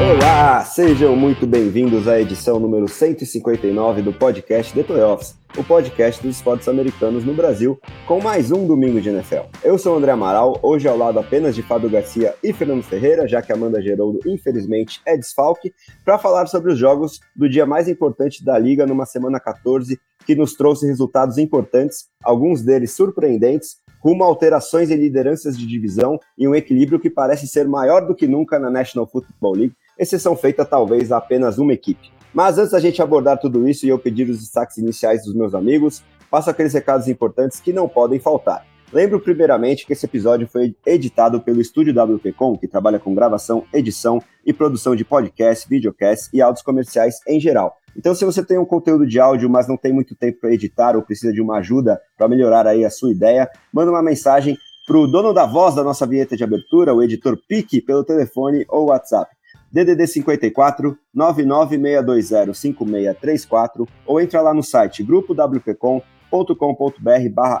[0.00, 6.36] Olá, sejam muito bem-vindos à edição número 159 do podcast The Playoffs, o podcast dos
[6.36, 9.48] esportes americanos no Brasil, com mais um domingo de NFL.
[9.64, 13.26] Eu sou o André Amaral, hoje ao lado apenas de Fábio Garcia e Fernando Ferreira,
[13.26, 17.88] já que Amanda Geroldo, infelizmente, é desfalque, para falar sobre os jogos do dia mais
[17.88, 24.22] importante da liga numa semana 14, que nos trouxe resultados importantes, alguns deles surpreendentes, rumo
[24.22, 28.28] a alterações em lideranças de divisão e um equilíbrio que parece ser maior do que
[28.28, 32.10] nunca na National Football League, exceção feita talvez a apenas uma equipe.
[32.32, 35.54] Mas antes da gente abordar tudo isso e eu pedir os destaques iniciais dos meus
[35.54, 38.64] amigos, passo aqueles recados importantes que não podem faltar.
[38.92, 44.22] Lembro primeiramente que esse episódio foi editado pelo Estúdio WPcom, que trabalha com gravação, edição
[44.46, 47.76] e produção de podcasts, videocasts e áudios comerciais em geral.
[47.94, 50.96] Então, se você tem um conteúdo de áudio, mas não tem muito tempo para editar
[50.96, 54.96] ou precisa de uma ajuda para melhorar aí a sua ideia, manda uma mensagem para
[54.96, 58.86] o dono da voz da nossa vinheta de abertura, o editor Pique, pelo telefone ou
[58.86, 59.30] WhatsApp.
[59.70, 66.02] DDD 54 99620 5634 ou entra lá no site grupowpcom.com.br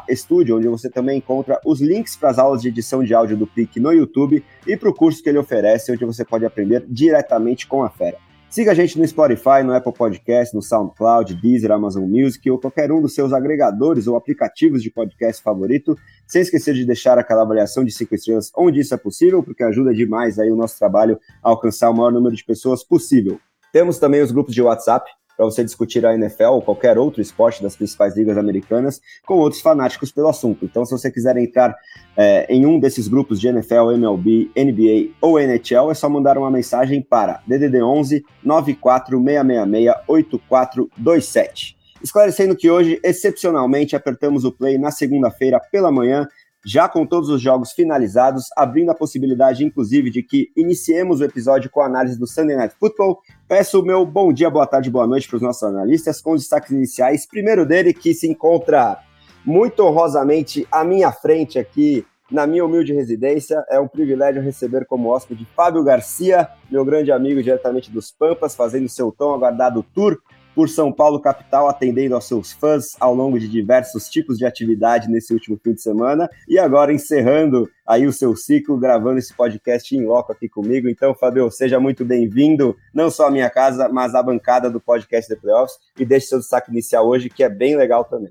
[0.08, 3.46] estúdio, onde você também encontra os links para as aulas de edição de áudio do
[3.46, 7.66] PIC no YouTube e para o curso que ele oferece, onde você pode aprender diretamente
[7.66, 8.27] com a fera.
[8.50, 12.90] Siga a gente no Spotify, no Apple Podcast, no SoundCloud, Deezer, Amazon Music ou qualquer
[12.90, 15.94] um dos seus agregadores ou aplicativos de podcast favorito,
[16.26, 19.92] sem esquecer de deixar aquela avaliação de 5 estrelas onde isso é possível, porque ajuda
[19.92, 23.38] demais aí o nosso trabalho a alcançar o maior número de pessoas possível.
[23.70, 27.62] Temos também os grupos de WhatsApp, para você discutir a NFL ou qualquer outro esporte
[27.62, 30.64] das principais ligas americanas com outros fanáticos pelo assunto.
[30.64, 31.76] Então, se você quiser entrar
[32.16, 36.50] é, em um desses grupos de NFL, MLB, NBA ou NHL, é só mandar uma
[36.50, 41.78] mensagem para DDD 11 94666 8427.
[42.02, 46.26] Esclarecendo que hoje, excepcionalmente, apertamos o play na segunda-feira pela manhã
[46.68, 51.70] já com todos os jogos finalizados, abrindo a possibilidade, inclusive, de que iniciemos o episódio
[51.70, 53.20] com a análise do Sunday Night Football.
[53.48, 56.42] Peço o meu bom dia, boa tarde, boa noite para os nossos analistas, com os
[56.42, 57.26] destaques iniciais.
[57.26, 58.98] Primeiro dele, que se encontra
[59.46, 63.64] muito honrosamente à minha frente aqui, na minha humilde residência.
[63.70, 68.90] É um privilégio receber como hóspede Fábio Garcia, meu grande amigo diretamente dos Pampas, fazendo
[68.90, 70.18] seu tão aguardado tour
[70.58, 75.08] por São Paulo capital, atendendo aos seus fãs ao longo de diversos tipos de atividade
[75.08, 79.94] nesse último fim de semana e agora encerrando aí o seu ciclo gravando esse podcast
[79.94, 80.88] em loco aqui comigo.
[80.88, 85.32] Então, Fabio, seja muito bem-vindo, não só à minha casa, mas à bancada do podcast
[85.32, 88.30] The Playoffs e deixe seu destaque inicial hoje, que é bem legal também.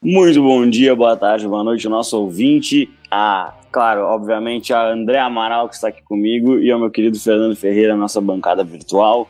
[0.00, 2.88] Muito bom dia, boa tarde, boa noite, nosso ouvinte.
[3.10, 7.56] A, claro, obviamente, a André Amaral, que está aqui comigo, e ao meu querido Fernando
[7.56, 9.28] Ferreira, nossa bancada virtual.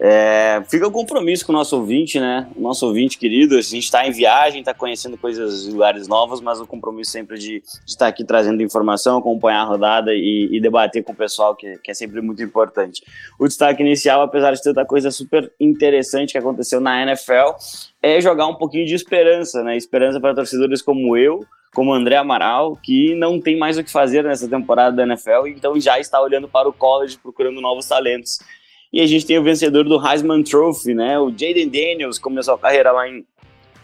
[0.00, 2.48] É, fica o compromisso com o nosso ouvinte, né?
[2.54, 6.60] O nosso ouvinte querido, a gente está em viagem, está conhecendo coisas, lugares novos, mas
[6.60, 11.12] o compromisso sempre de, estar aqui trazendo informação, acompanhar a rodada e, e debater com
[11.12, 13.02] o pessoal, que, que, é sempre muito importante.
[13.40, 17.56] O destaque inicial, apesar de tanta coisa super interessante que aconteceu na NFL,
[18.00, 19.76] é jogar um pouquinho de esperança, né?
[19.76, 21.44] Esperança para torcedores como eu,
[21.74, 25.78] como André Amaral, que não tem mais o que fazer nessa temporada da NFL, então
[25.80, 28.38] já está olhando para o college procurando novos talentos.
[28.92, 31.18] E a gente tem o vencedor do Heisman Trophy, né?
[31.18, 33.24] O Jaden Daniels começou a carreira lá em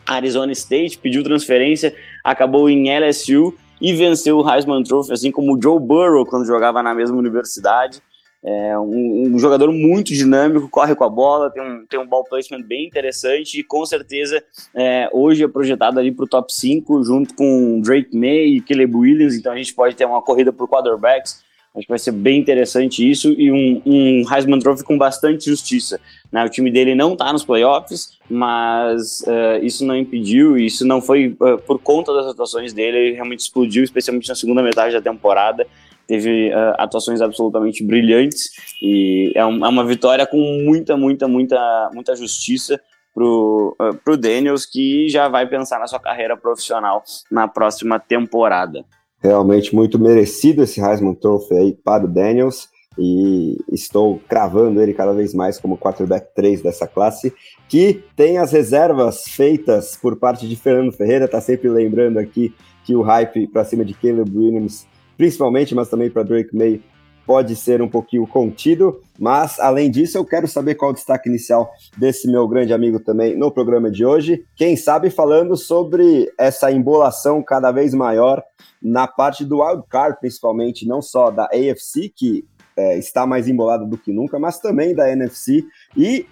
[0.06, 5.62] Arizona State, pediu transferência, acabou em LSU e venceu o Heisman Trophy, assim como o
[5.62, 8.00] Joe Burrow quando jogava na mesma universidade.
[8.46, 12.24] É um, um, jogador muito dinâmico, corre com a bola, tem um, tem um ball
[12.24, 14.44] placement bem interessante e com certeza
[14.74, 18.94] é, hoje é projetado ali para o top 5 junto com Drake May e Caleb
[18.94, 21.42] Williams, então a gente pode ter uma corrida por quarterbacks
[21.74, 26.00] Acho que vai ser bem interessante isso e um, um Heisman Trophy com bastante justiça.
[26.30, 26.44] Né?
[26.44, 31.36] O time dele não está nos playoffs, mas uh, isso não impediu, isso não foi
[31.40, 35.66] uh, por conta das atuações dele, ele realmente explodiu, especialmente na segunda metade da temporada.
[36.06, 38.50] Teve uh, atuações absolutamente brilhantes
[38.80, 42.80] e é, um, é, uma vitória com muita, muita, muita, muita justiça
[43.16, 43.74] uh,
[44.04, 48.84] pro Daniels, que já vai pensar na sua carreira profissional na próxima temporada
[49.24, 52.68] realmente muito merecido esse Heisman Trophy aí para o Daniels.
[52.96, 57.34] E estou cravando ele cada vez mais como quarterback 3 dessa classe,
[57.68, 62.54] que tem as reservas feitas por parte de Fernando Ferreira, tá sempre lembrando aqui
[62.84, 64.86] que o hype para cima de Caleb Williams,
[65.16, 66.80] principalmente, mas também para Drake May,
[67.26, 71.70] pode ser um pouquinho contido, mas além disso, eu quero saber qual o destaque inicial
[71.96, 74.44] desse meu grande amigo também no programa de hoje.
[74.56, 78.42] Quem sabe falando sobre essa embolação cada vez maior
[78.82, 82.44] na parte do wildcard, principalmente, não só da AFC, que
[82.76, 85.64] é, está mais embolada do que nunca, mas também da NFC.
[85.96, 86.26] E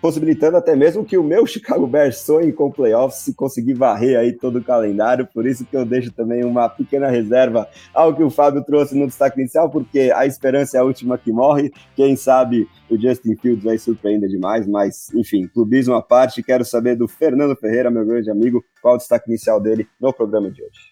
[0.00, 4.32] possibilitando até mesmo que o meu Chicago Bears sonhe com playoffs se conseguir varrer aí
[4.32, 5.26] todo o calendário.
[5.26, 9.06] Por isso que eu deixo também uma pequena reserva ao que o Fábio trouxe no
[9.06, 11.72] destaque inicial, porque a esperança é a última que morre.
[11.96, 16.96] Quem sabe o Justin Fields vai surpreender demais, mas enfim, clubismo à parte, quero saber
[16.96, 20.89] do Fernando Ferreira, meu grande amigo, qual o destaque inicial dele no programa de hoje.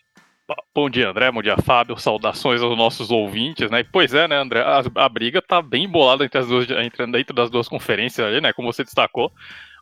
[0.74, 1.30] Bom dia, André.
[1.30, 1.98] Bom dia, Fábio.
[1.98, 3.84] Saudações aos nossos ouvintes, né?
[3.92, 4.62] Pois é, né, André?
[4.62, 8.40] A, a briga tá bem embolada entre as duas, entre, dentro das duas conferências ali,
[8.40, 8.50] né?
[8.54, 9.30] Como você destacou.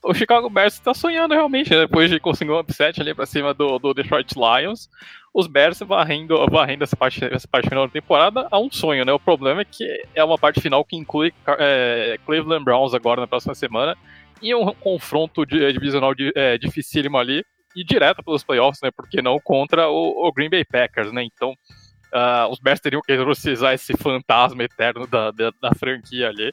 [0.02, 1.80] O Chicago Bears está sonhando realmente, né?
[1.80, 4.88] depois de conseguir um upset ali para cima do, do Detroit Lions.
[5.32, 9.12] Os Bears varrendo, varrendo essa, parte, essa parte final da temporada a um sonho, né?
[9.12, 9.84] O problema é que
[10.16, 13.96] é uma parte final que inclui é, Cleveland Browns agora na próxima semana
[14.42, 17.44] e um confronto de, divisional de, é, dificílimo ali
[17.76, 18.90] e direto pelos playoffs, né?
[18.90, 21.22] Porque não contra o, o Green Bay Packers, né?
[21.22, 26.52] Então, uh, os Bears teriam que exorcizar esse fantasma eterno da, da, da franquia ali.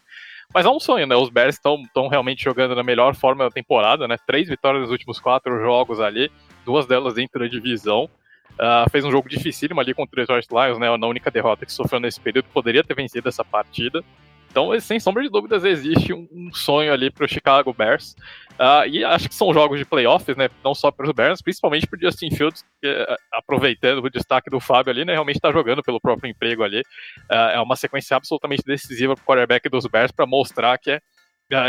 [0.54, 1.16] Mas é um sonho, né?
[1.16, 4.18] Os Bears estão realmente jogando na melhor forma da temporada, né?
[4.28, 6.30] Três vitórias nos últimos quatro jogos ali,
[6.66, 8.10] duas delas dentro da divisão.
[8.54, 10.96] Uh, fez um jogo dificílimo ali contra o Detroit Lions, né?
[10.96, 14.04] Na única derrota que sofreu nesse período, poderia ter vencido essa partida.
[14.54, 18.16] Então, sem sombra de dúvidas, existe um, sonho ali para o Chicago Bears.
[18.52, 20.48] Uh, e acho que são jogos de playoffs, né?
[20.64, 24.52] Não só para os Bears, principalmente para o Justin Fields, que, uh, aproveitando o destaque
[24.52, 25.14] do Fábio ali, né?
[25.14, 26.82] Realmente está jogando pelo próprio emprego ali.
[27.32, 31.02] Uh, é uma sequência absolutamente decisiva para o quarterback dos Bears para mostrar que é,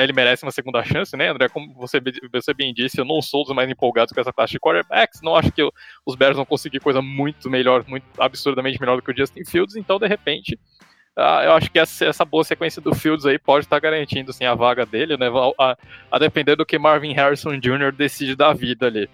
[0.02, 1.48] ele merece uma segunda chance, né, André?
[1.48, 4.60] Como você, você bem disse, eu não sou dos mais empolgados com essa classe de
[4.60, 5.22] quarterbacks.
[5.22, 5.72] Não acho que eu,
[6.04, 9.74] os Bears vão conseguir coisa muito melhor, muito absurdamente melhor do que o Justin Fields.
[9.74, 13.66] Então, de repente, ah, eu acho que essa, essa, boa sequência do Fields aí pode
[13.66, 15.28] estar tá garantindo assim, a vaga dele, né?
[15.58, 15.76] A,
[16.10, 17.92] a, depender do que Marvin Harrison Jr.
[17.92, 19.08] decide da vida ali.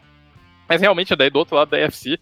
[0.69, 2.19] Mas realmente, daí do outro lado da AFC,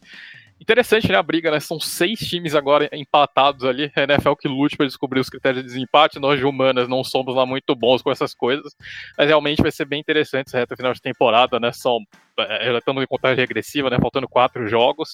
[0.60, 1.60] Interessante, né, a briga, né?
[1.60, 3.92] São seis times agora empatados ali.
[3.94, 6.18] A NFL que lute para descobrir os critérios de desempate.
[6.18, 8.74] Nós de humanas não somos lá muito bons com essas coisas.
[9.16, 11.70] Mas realmente vai ser bem interessante essa reta final de temporada, né?
[11.72, 11.98] São,
[12.38, 13.98] é, já estamos em contagem regressiva, né?
[14.00, 15.10] Faltando quatro jogos.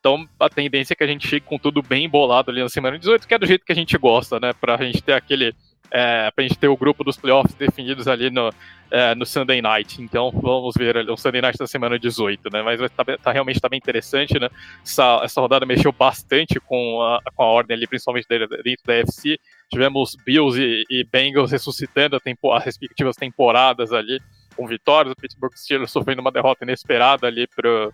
[0.00, 2.98] Então a tendência é que a gente chegue com tudo bem embolado ali na semana
[2.98, 4.54] 18, que é do jeito que a gente gosta, né?
[4.54, 5.54] Pra gente ter aquele
[5.90, 8.50] é, para a gente ter o grupo dos playoffs definidos ali no,
[8.90, 10.02] é, no Sunday Night.
[10.02, 12.62] Então vamos ver o Sunday Night da semana 18, né?
[12.62, 14.48] Mas tá, tá realmente tá bem interessante, né?
[14.84, 19.38] Essa, essa rodada mexeu bastante com a, com a ordem ali, principalmente dentro da FC.
[19.70, 24.20] Tivemos Bills e, e Bengals ressuscitando tempo, as respectivas temporadas ali
[24.56, 25.12] com vitórias.
[25.12, 27.90] O Pittsburgh Steelers sofrendo uma derrota inesperada ali para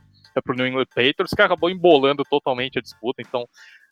[0.48, 3.22] o New England Patriots, que acabou embolando totalmente a disputa.
[3.22, 3.46] Então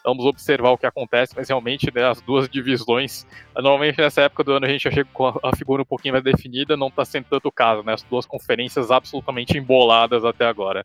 [0.04, 4.52] Vamos observar o que acontece, mas realmente né, as duas divisões, normalmente nessa época do
[4.52, 7.26] ano a gente já chega com a, figura um pouquinho mais definida, não está sendo
[7.28, 7.92] tanto o caso, né?
[7.92, 10.84] As duas conferências absolutamente emboladas até agora.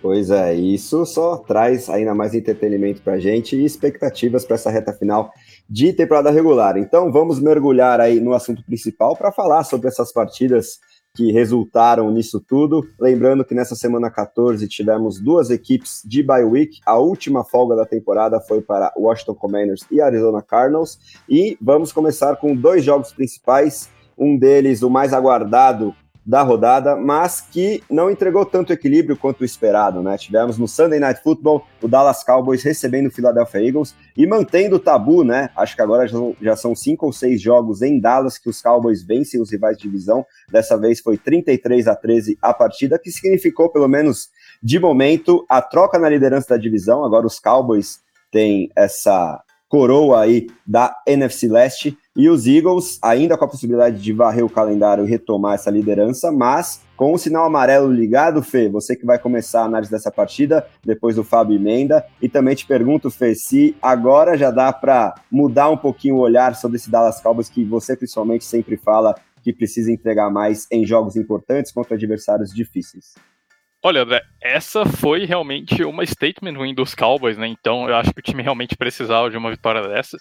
[0.00, 4.70] Pois é, isso só traz ainda mais entretenimento para a gente e expectativas para essa
[4.70, 5.32] reta final
[5.68, 6.76] de temporada regular.
[6.76, 10.78] Então vamos mergulhar aí no assunto principal para falar sobre essas partidas
[11.18, 12.86] que resultaram nisso tudo.
[12.96, 16.78] Lembrando que nessa semana 14 tivemos duas equipes de bye week.
[16.86, 20.96] A última folga da temporada foi para Washington Commanders e Arizona Cardinals.
[21.28, 23.90] E vamos começar com dois jogos principais.
[24.16, 25.92] Um deles, o mais aguardado,
[26.28, 30.18] da rodada, mas que não entregou tanto equilíbrio quanto o esperado, né?
[30.18, 34.78] Tivemos no Sunday Night Football o Dallas Cowboys recebendo o Philadelphia Eagles e mantendo o
[34.78, 35.48] tabu, né?
[35.56, 36.06] Acho que agora
[36.38, 39.84] já são cinco ou seis jogos em Dallas que os Cowboys vencem os rivais de
[39.84, 40.22] divisão.
[40.52, 44.28] Dessa vez foi 33 a 13 a partida, que significou, pelo menos
[44.62, 47.06] de momento, a troca na liderança da divisão.
[47.06, 53.44] Agora os Cowboys têm essa coroa aí da NFC Leste e os Eagles ainda com
[53.44, 57.92] a possibilidade de varrer o calendário e retomar essa liderança, mas com o sinal amarelo
[57.92, 62.28] ligado, Fê, você que vai começar a análise dessa partida, depois do Fábio Emenda, e
[62.28, 66.76] também te pergunto, Fê, se agora já dá para mudar um pouquinho o olhar sobre
[66.76, 71.70] esse Dallas Cowboys que você principalmente sempre fala que precisa entregar mais em jogos importantes
[71.70, 73.14] contra adversários difíceis.
[73.88, 77.46] Olha, André, essa foi realmente uma statement win dos Cowboys, né?
[77.48, 80.20] Então eu acho que o time realmente precisava de uma vitória dessas.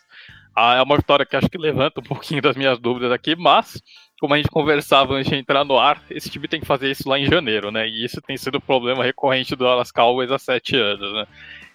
[0.55, 3.83] Ah, é uma vitória que acho que levanta um pouquinho das minhas dúvidas aqui, mas
[4.21, 7.09] como a gente conversava antes de entrar no ar, esse time tem que fazer isso
[7.09, 7.85] lá em janeiro, né?
[7.89, 11.27] E isso tem sido o um problema recorrente do Dallas Cowboys há sete anos, né?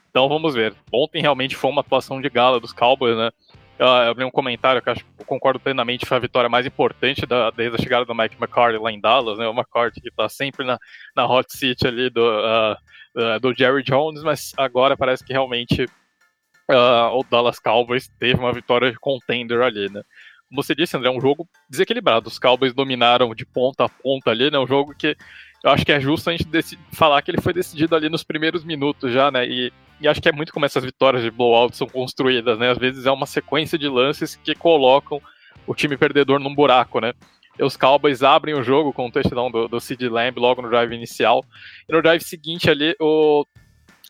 [0.08, 0.74] Então vamos ver.
[0.90, 3.30] Ontem realmente foi uma atuação de gala dos Cowboys, né?
[3.78, 7.50] Eu li um comentário que acho eu concordo plenamente, foi a vitória mais importante da,
[7.50, 9.46] desde a chegada do Mike McCarthy lá em Dallas, né?
[9.46, 10.78] O McCarthy que está sempre na,
[11.16, 12.74] na hot seat ali do, uh,
[13.16, 18.52] uh, do Jerry Jones, mas agora parece que realmente uh, o Dallas Cowboys teve uma
[18.52, 20.02] vitória de contender ali, né?
[20.48, 22.28] Como você disse, André, é um jogo desequilibrado.
[22.28, 24.58] Os Cowboys dominaram de ponta a ponta ali, né?
[24.58, 25.16] Um jogo que
[25.64, 26.46] eu acho que é justo a gente
[26.92, 29.46] falar que ele foi decidido ali nos primeiros minutos já, né?
[29.46, 32.70] E, e, acho que é muito como essas vitórias de blowout são construídas, né?
[32.70, 35.20] Às vezes é uma sequência de lances que colocam
[35.66, 37.12] o time perdedor num buraco, né?
[37.58, 40.70] E os Cowboys abrem o jogo com o touchdown do, do Sid Lamb logo no
[40.70, 41.44] drive inicial.
[41.88, 43.44] E no drive seguinte ali, o,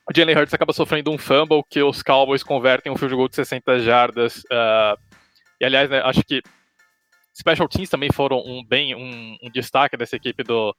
[0.08, 3.36] o Jalen Hurts acaba sofrendo um fumble que os Cowboys convertem um field goal de
[3.36, 4.38] 60 jardas.
[4.44, 4.96] Uh,
[5.60, 6.40] e aliás, né, acho que
[7.34, 10.74] Special Teams também foram um bem um, um destaque dessa equipe do,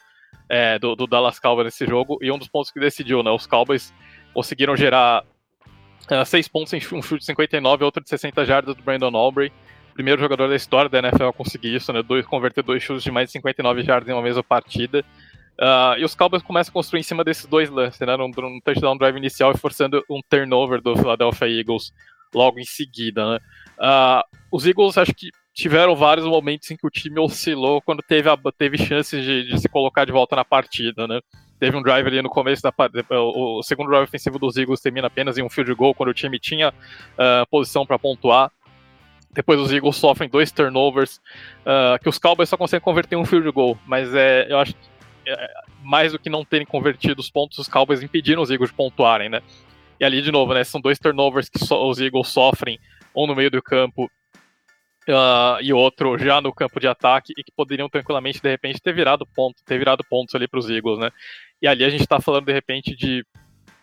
[0.49, 3.31] é, do, do, Dallas Cowboys nesse jogo, e um dos pontos que decidiu, né?
[3.31, 3.93] Os Cowboys
[4.33, 5.23] conseguiram gerar
[6.11, 9.15] uh, seis pontos em um chute de 59 e outro de 60 jardas do Brandon
[9.15, 9.51] Aubrey.
[9.93, 12.01] Primeiro jogador da história da NFL a conseguir isso, né?
[12.01, 15.05] Dois, converter dois chutes de mais de 59 jardas em uma mesma partida.
[15.59, 18.15] Uh, e os Cowboys começam a construir em cima desses dois lances, né?
[18.15, 21.93] Um, touchdown drive inicial e forçando um turnover do Philadelphia Eagles
[22.33, 23.39] logo em seguida, né?
[23.77, 28.27] Uh, os Eagles acho que tiveram vários momentos em que o time oscilou quando teve,
[28.27, 31.21] a, teve chances de, de, se colocar de volta na partida, né?
[31.63, 32.73] Teve um drive ali no começo da
[33.09, 36.13] o, o segundo drive ofensivo dos Eagles termina apenas em um field goal quando o
[36.13, 38.51] time tinha uh, posição para pontuar.
[39.31, 41.21] Depois os Eagles sofrem dois turnovers,
[41.61, 44.79] uh, que os Cowboys só conseguem converter um field goal, mas é, eu acho que
[45.25, 45.49] é,
[45.81, 49.29] mais do que não terem convertido os pontos, os Cowboys impediram os Eagles de pontuarem,
[49.29, 49.41] né?
[50.01, 52.77] E ali, de novo, né, são dois turnovers que so, os Eagles sofrem,
[53.15, 54.11] um no meio do campo
[55.09, 58.93] uh, e outro já no campo de ataque e que poderiam tranquilamente, de repente, ter
[58.93, 61.11] virado ponto, ter virado pontos ali para os Eagles, né?
[61.61, 63.25] E ali a gente está falando, de repente, de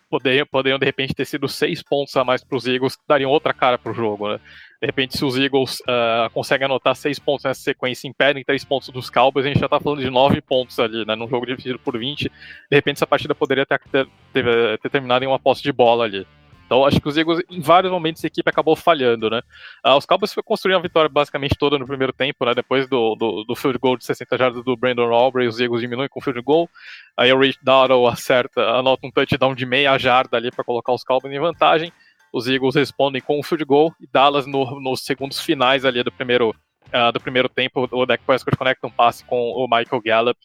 [0.09, 3.31] poderiam, poderiam de repente ter sido seis pontos a mais para os Eagles, que dariam
[3.31, 4.39] outra cara para o jogo, né?
[4.81, 8.89] De repente, se os Eagles uh, conseguem anotar seis pontos nessa sequência impedem três pontos
[8.89, 11.15] dos Cowboys, a gente já está falando de nove pontos ali, né?
[11.15, 12.31] Num jogo dividido por 20, de
[12.71, 16.27] repente essa partida poderia ter, ter, ter, ter terminado em uma posse de bola ali.
[16.71, 19.41] Então, acho que os Eagles, em vários momentos, a equipe acabou falhando, né?
[19.83, 22.53] Ah, os Cowboys foi construir a vitória basicamente toda no primeiro tempo, né?
[22.55, 26.07] Depois do, do, do field goal de 60 jardas do Brandon Aubrey, os Eagles diminuem
[26.07, 26.69] com o field goal.
[27.17, 31.03] Aí o Rich Dowdle acerta, anota um touchdown de meia jarda ali para colocar os
[31.03, 31.91] Cowboys em vantagem.
[32.31, 36.11] Os Eagles respondem com um field goal e Dallas no, nos segundos finais ali do
[36.13, 36.51] primeiro,
[36.87, 40.39] uh, do primeiro tempo, o Dak Prescott conecta um passe com o Michael Gallup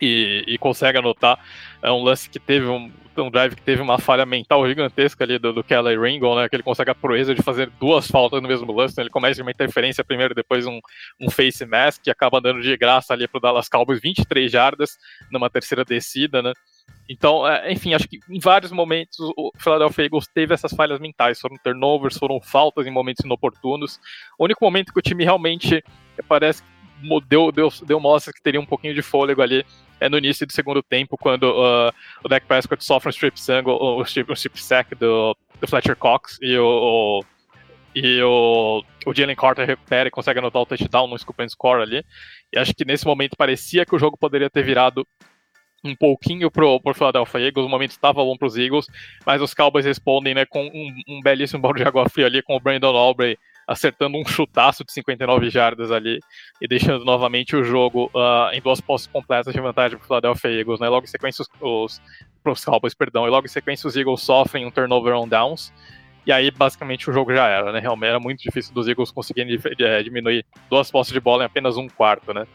[0.00, 1.38] e, e, consegue anotar.
[1.82, 5.38] É um lance que teve um, um drive que teve uma falha mental gigantesca ali
[5.38, 6.48] do, do Kelly Ringo, né?
[6.48, 8.92] Que ele consegue a proeza de fazer duas faltas no mesmo lance.
[8.92, 10.80] Então ele começa uma interferência primeiro, depois um,
[11.20, 14.98] um face mask que acaba dando de graça ali pro Dallas Cowboys 23 jardas
[15.30, 16.52] numa terceira descida, né?
[17.08, 21.40] Então, é, enfim, acho que em vários momentos o Philadelphia Eagles teve essas falhas mentais,
[21.40, 23.98] foram turnovers, foram faltas em momentos inoportunos.
[24.38, 25.82] O único momento que o time realmente
[26.28, 26.68] parece que
[27.28, 29.64] deu, deu, deu mostra que teria um pouquinho de fôlego ali
[30.00, 31.92] é no início do segundo tempo, quando uh,
[32.24, 35.96] o Dak Prescott sofre um strip sangue, o, strip, o strip sack do, do Fletcher
[35.96, 37.24] Cox e o, o
[37.94, 41.82] e o, o Jalen Carter recupera e consegue anotar o touchdown no scoop and score
[41.82, 42.04] ali.
[42.52, 45.06] E acho que nesse momento parecia que o jogo poderia ter virado
[45.84, 48.86] um pouquinho pro, pro Philadelphia Eagles, o momento estava bom para os Eagles,
[49.24, 52.56] mas os Cowboys respondem né, com um, um belíssimo balde de água fria ali com
[52.56, 56.20] o Brandon Aubrey acertando um chutaço de 59 jardas ali
[56.58, 60.50] e deixando novamente o jogo uh, em duas posses completas de vantagem para o Philadelphia
[60.50, 60.88] Eagles, né?
[60.88, 62.00] Logo em sequência os,
[62.42, 65.70] os Cowboys, perdão, e logo em sequência os Eagles sofrem um turnover on downs.
[66.26, 67.78] E aí, basicamente, o jogo já era, né?
[67.78, 71.76] Realmente era muito difícil dos Eagles conseguirem é, diminuir duas posses de bola em apenas
[71.76, 72.46] um quarto, né?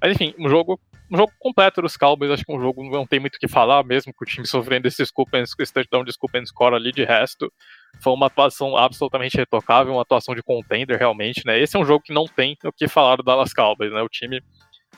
[0.00, 3.20] Mas enfim, um jogo, um jogo completo dos Cowboys, acho que um jogo não tem
[3.20, 6.12] muito o que falar, mesmo com o time sofrendo esse scoop and, esse touchdown de
[6.12, 7.52] scoop score ali de resto.
[8.00, 11.60] Foi uma atuação absolutamente retocável, uma atuação de contender realmente, né?
[11.60, 14.02] Esse é um jogo que não tem o que falar do Dallas Cowboys, né?
[14.02, 14.42] O time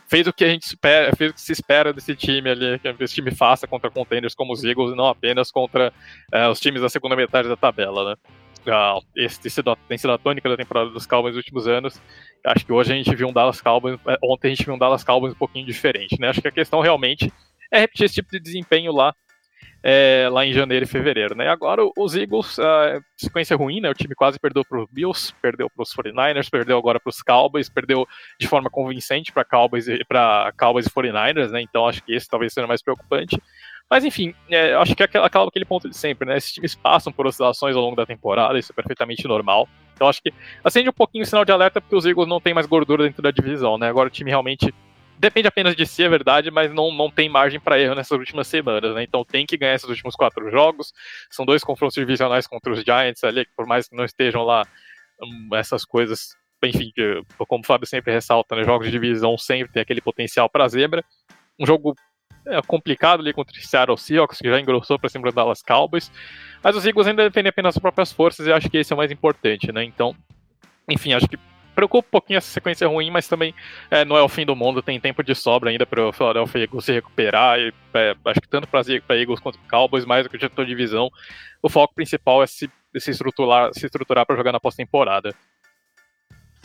[0.07, 3.05] fez o que a gente espera, fez o que se espera desse time ali, que
[3.05, 5.93] esse time faça contra contenders como os Eagles e não apenas contra
[6.33, 8.17] uh, os times da segunda metade da tabela, né?
[8.67, 12.01] Uh, esse tem sido, tem sido a tônica da temporada dos Cowboys nos últimos anos.
[12.47, 14.79] Acho que hoje a gente viu um Dallas Cowboys, é, ontem a gente viu um
[14.79, 16.29] Dallas Cowboys um pouquinho diferente, né?
[16.29, 17.31] Acho que a questão realmente
[17.71, 19.15] é repetir esse tipo de desempenho lá
[19.87, 21.49] é, lá em janeiro e fevereiro, né?
[21.49, 23.91] Agora os Eagles, a sequência ruim, né?
[23.91, 27.21] O time quase perdeu para os Bills, perdeu para os 49ers, perdeu agora para os
[27.21, 28.07] Cowboys, perdeu
[28.41, 30.01] de forma convincente para Cowboys e
[30.59, 31.61] Cowboys e 49ers, né?
[31.61, 33.39] Então acho que esse talvez seja mais preocupante.
[33.91, 36.39] Mas enfim, é, acho que é aquela, aquele ponto de sempre, né?
[36.39, 39.69] Esses times passam por oscilações ao longo da temporada, isso é perfeitamente normal.
[39.95, 40.33] Então acho que
[40.65, 43.23] acende um pouquinho o sinal de alerta porque os Eagles não têm mais gordura dentro
[43.23, 43.89] da divisão, né?
[43.89, 44.75] Agora o time realmente
[45.25, 48.47] depende apenas de si, é verdade, mas não, não tem margem para erro nessas últimas
[48.47, 49.02] semanas, né?
[49.02, 50.93] Então tem que ganhar esses últimos quatro jogos.
[51.31, 54.66] São dois confrontos divisionais contra os Giants ali, que por mais que não estejam lá
[55.23, 56.93] hum, essas coisas, enfim,
[57.49, 61.02] como o Fábio sempre ressalta, né, jogos de divisão sempre tem aquele potencial para zebra.
[61.59, 61.95] Um jogo
[62.47, 66.12] é complicado ali contra o Seattle Seahawks, que já engrossou para cima do Dallas Cowboys.
[66.62, 68.99] Mas os Eagles ainda dependem apenas das próprias forças e acho que esse é o
[68.99, 69.83] mais importante, né?
[69.85, 70.14] Então,
[70.87, 71.38] enfim, acho que
[71.75, 73.54] preocupa um pouquinho essa sequência ruim, mas também
[73.90, 76.62] é, não é o fim do mundo, tem tempo de sobra ainda para o Philadelphia
[76.62, 77.59] Eagles se recuperar.
[77.59, 78.83] E, é, acho que tanto para
[79.16, 81.11] Eagles quanto para Cowboys, mais do que o diretor de divisão,
[81.62, 85.35] o foco principal é se, se estruturar se estruturar para jogar na pós-temporada.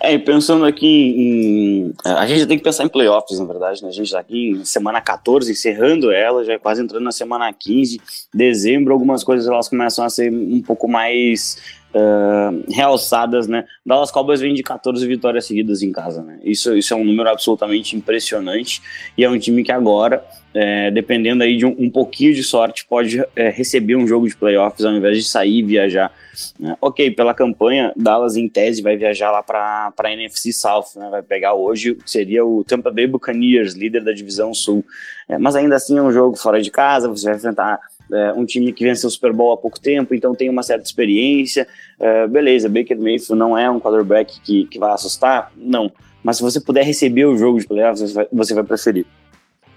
[0.01, 1.93] É, e pensando aqui em.
[2.05, 3.89] A gente tem que pensar em playoffs, na verdade, né?
[3.89, 7.51] A gente está aqui em semana 14, encerrando ela, já é quase entrando na semana
[7.51, 7.99] 15.
[8.33, 11.57] Dezembro, algumas coisas elas começam a ser um pouco mais
[11.93, 13.65] uh, realçadas, né?
[13.85, 16.39] Dallas Cowboys vem de 14 vitórias seguidas em casa, né?
[16.43, 18.81] Isso, isso é um número absolutamente impressionante
[19.17, 22.85] e é um time que agora, é, dependendo aí de um, um, pouquinho de sorte,
[22.85, 26.11] pode é, receber um jogo de playoffs ao invés de sair e viajar.
[26.59, 26.75] Né?
[26.79, 31.09] Ok, pela campanha, Dallas em tese vai viajar lá para a NFC South, né?
[31.09, 34.85] Vai pegar hoje, seria o Tampa Bay Buccaneers, líder da divisão sul.
[35.27, 37.79] É, mas ainda assim é um jogo fora de casa, você vai enfrentar
[38.11, 40.85] é, um time que venceu o Super Bowl há pouco tempo, então tem uma certa
[40.85, 41.67] experiência.
[41.99, 45.51] É, beleza, Baker Mayfield não é um quarterback que, que vai assustar?
[45.55, 45.91] Não.
[46.23, 49.05] Mas se você puder receber o jogo de playoffs, você vai, você vai preferir.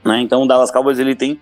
[0.05, 0.21] Né?
[0.21, 1.41] Então o Dallas Cowboys ele tem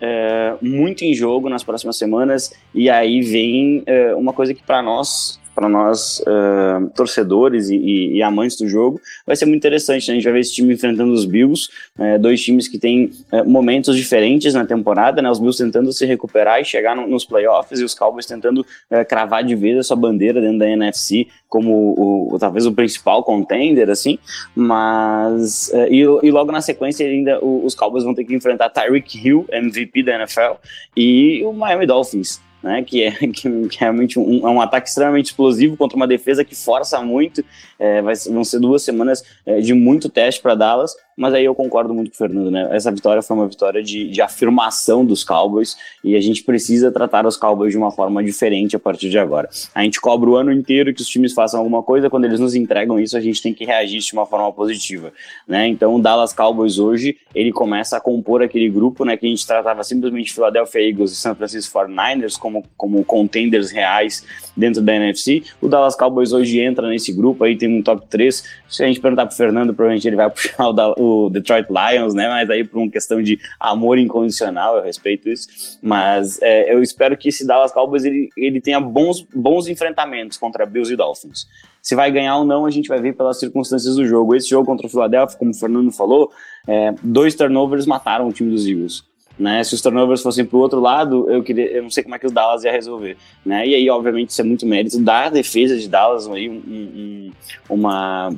[0.00, 4.82] é, muito em jogo nas próximas semanas e aí vem é, uma coisa que para
[4.82, 10.06] nós para nós uh, torcedores e, e, e, amantes do jogo, vai ser muito interessante.
[10.06, 10.12] Né?
[10.12, 13.44] A gente vai ver esse time enfrentando os Bills, uh, dois times que têm uh,
[13.44, 15.28] momentos diferentes na temporada, né?
[15.28, 18.64] Os Bills tentando se recuperar e chegar no, nos playoffs e os Cowboys tentando
[19.08, 23.24] cravar de vez a sua bandeira dentro da NFC como o, o talvez o principal
[23.24, 24.18] contender, assim.
[24.54, 29.46] Mas e, e, logo na sequência ainda os Cowboys vão ter que enfrentar Tyreek Hill,
[29.50, 30.60] MVP da NFL,
[30.96, 35.26] e o Miami Dolphins né, que é, que, é realmente um, é um ataque extremamente
[35.26, 37.44] explosivo contra uma defesa que força muito.
[37.78, 41.54] É, vai, vão ser duas semanas é, de muito teste para Dallas, mas aí eu
[41.54, 42.68] concordo muito com o Fernando, né?
[42.70, 47.26] Essa vitória foi uma vitória de, de afirmação dos Cowboys e a gente precisa tratar
[47.26, 49.48] os Cowboys de uma forma diferente a partir de agora.
[49.74, 52.54] A gente cobra o ano inteiro que os times façam alguma coisa, quando eles nos
[52.54, 55.12] entregam isso, a gente tem que reagir de uma forma positiva,
[55.46, 55.66] né?
[55.66, 59.44] Então o Dallas Cowboys hoje, ele começa a compor aquele grupo, né, que a gente
[59.44, 64.24] tratava simplesmente Philadelphia Eagles e San Francisco 49ers como, como contenders reais
[64.56, 65.42] dentro da NFC.
[65.60, 68.44] O Dallas Cowboys hoje entra nesse grupo aí, tem um top 3.
[68.68, 70.72] Se a gente perguntar pro Fernando, provavelmente ele vai puxar o,
[71.08, 72.28] o Detroit Lions, né?
[72.28, 75.78] Mas aí por uma questão de amor incondicional, eu respeito isso.
[75.82, 80.66] Mas é, eu espero que esse Dallas Cowboys ele, ele tenha bons, bons enfrentamentos contra
[80.66, 81.46] Bills e Dolphins.
[81.82, 84.34] Se vai ganhar ou não, a gente vai ver pelas circunstâncias do jogo.
[84.34, 86.30] Esse jogo contra o Philadelphia, como o Fernando falou,
[86.66, 89.04] é, dois turnovers mataram o time dos Eagles.
[89.38, 89.62] Né?
[89.62, 92.18] Se os turnovers fossem para o outro lado, eu queria, eu não sei como é
[92.18, 93.16] que os Dallas ia resolver,
[93.46, 93.66] né?
[93.68, 97.32] E aí, obviamente, isso é muito mérito da defesa de Dallas, aí um, um,
[97.70, 98.34] uma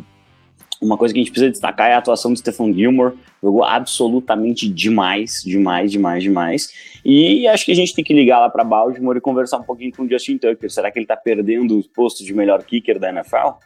[0.81, 4.69] uma coisa que a gente precisa destacar é a atuação do Stephen Gilmore, jogou absolutamente
[4.69, 6.69] demais, demais, demais, demais.
[7.05, 9.93] E acho que a gente tem que ligar lá para Baltimore e conversar um pouquinho
[9.95, 10.71] com o Justin Tucker.
[10.71, 13.59] Será que ele está perdendo o posto de melhor kicker da NFL?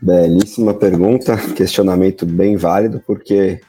[0.00, 3.60] Belíssima pergunta, questionamento bem válido, porque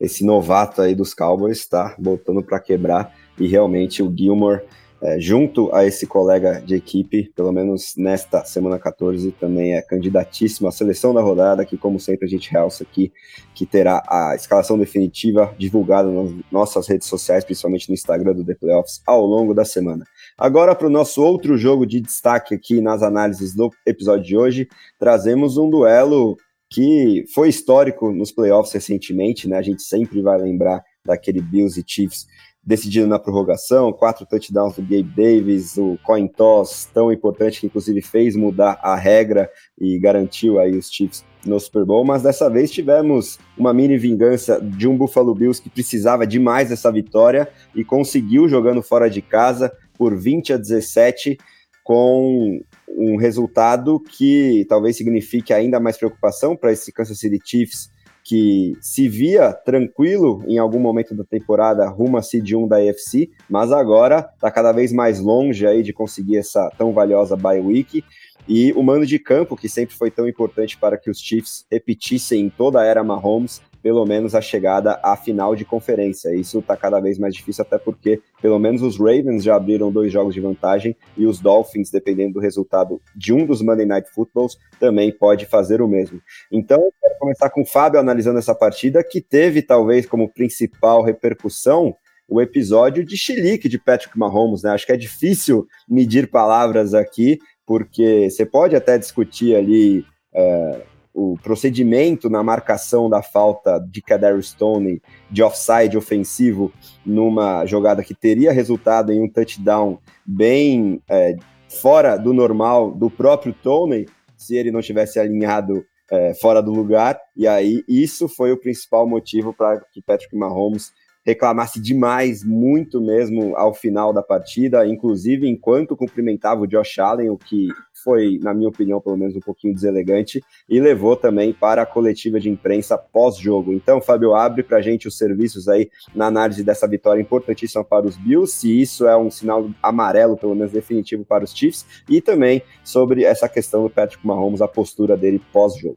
[0.00, 4.62] esse novato aí dos Cowboys está botando para quebrar e realmente o Gilmore,
[5.04, 10.66] é, junto a esse colega de equipe, pelo menos nesta semana 14, também é candidatíssimo
[10.66, 13.12] à seleção da rodada, que como sempre a gente realça aqui,
[13.54, 18.54] que terá a escalação definitiva divulgada nas nossas redes sociais, principalmente no Instagram do The
[18.54, 20.06] Playoffs, ao longo da semana.
[20.38, 24.68] Agora, para o nosso outro jogo de destaque aqui nas análises do episódio de hoje,
[24.98, 26.34] trazemos um duelo
[26.70, 29.58] que foi histórico nos playoffs recentemente, né?
[29.58, 32.26] A gente sempre vai lembrar daquele Bills e Chiefs
[32.66, 38.00] decidido na prorrogação, quatro touchdowns do Gabe Davis, o coin toss tão importante que inclusive
[38.00, 42.70] fez mudar a regra e garantiu aí os Chiefs no Super Bowl, mas dessa vez
[42.70, 48.48] tivemos uma mini vingança de um Buffalo Bills que precisava demais dessa vitória e conseguiu
[48.48, 51.36] jogando fora de casa por 20 a 17
[51.84, 57.90] com um resultado que talvez signifique ainda mais preocupação para esse Kansas City Chiefs,
[58.24, 63.30] que se via tranquilo em algum momento da temporada rumo a seed 1 da AFC,
[63.50, 68.02] mas agora está cada vez mais longe aí de conseguir essa tão valiosa bye week.
[68.48, 72.42] E o mando de campo, que sempre foi tão importante para que os Chiefs repetissem
[72.42, 76.34] em toda a era Mahomes, pelo menos a chegada à final de conferência.
[76.34, 80.10] Isso está cada vez mais difícil, até porque pelo menos os Ravens já abriram dois
[80.10, 84.56] jogos de vantagem e os Dolphins, dependendo do resultado de um dos Monday Night Footballs,
[84.80, 86.18] também pode fazer o mesmo.
[86.50, 91.94] Então, quero começar com o Fábio analisando essa partida, que teve talvez como principal repercussão
[92.26, 94.70] o episódio de chilique de Patrick Mahomes, né?
[94.70, 100.06] Acho que é difícil medir palavras aqui, porque você pode até discutir ali.
[100.34, 105.00] É, o procedimento na marcação da falta de Kadar Stone
[105.30, 106.72] de offside ofensivo
[107.06, 111.36] numa jogada que teria resultado em um touchdown bem é,
[111.68, 117.18] fora do normal do próprio Tony, se ele não tivesse alinhado é, fora do lugar.
[117.36, 120.92] E aí, isso foi o principal motivo para que Patrick Mahomes
[121.24, 127.38] reclamasse demais, muito mesmo ao final da partida, inclusive enquanto cumprimentava o Josh Allen, o
[127.38, 127.68] que
[128.04, 132.38] foi, na minha opinião, pelo menos um pouquinho deselegante, e levou também para a coletiva
[132.38, 133.72] de imprensa pós-jogo.
[133.72, 138.06] Então, Fábio, abre para a gente os serviços aí na análise dessa vitória importantíssima para
[138.06, 142.20] os Bills, se isso é um sinal amarelo, pelo menos definitivo para os Chiefs, e
[142.20, 145.96] também sobre essa questão do Patrick Mahomes, a postura dele pós-jogo.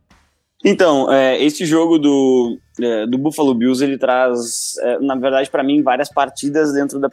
[0.65, 5.63] Então, é, esse jogo do, é, do Buffalo Bills, ele traz, é, na verdade, para
[5.63, 7.10] mim, várias partidas dentro da,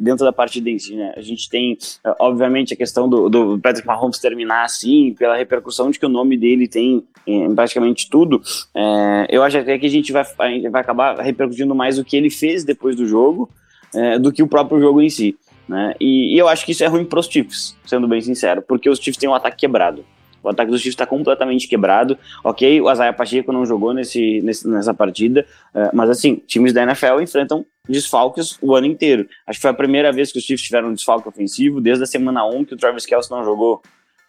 [0.00, 1.12] dentro da partida em si, né?
[1.14, 5.90] A gente tem, é, obviamente, a questão do, do Patrick Mahomes terminar assim, pela repercussão
[5.90, 8.40] de que o nome dele tem em praticamente tudo.
[8.74, 10.24] É, eu acho até que a gente vai,
[10.70, 13.50] vai acabar repercutindo mais o que ele fez depois do jogo
[13.94, 15.36] é, do que o próprio jogo em si.
[15.68, 15.94] Né?
[16.00, 18.88] E, e eu acho que isso é ruim para os Chiefs, sendo bem sincero, porque
[18.88, 20.04] os Chiefs têm um ataque quebrado.
[20.42, 22.18] O ataque dos Chiefs está completamente quebrado.
[22.44, 26.82] Ok, o Azaia Pacheco não jogou nesse, nesse nessa partida, uh, mas assim, times da
[26.82, 29.28] NFL enfrentam desfalques o ano inteiro.
[29.46, 32.06] Acho que foi a primeira vez que os Chiefs tiveram um desfalque ofensivo desde a
[32.06, 33.82] semana 1 que o Travis Kelce não jogou.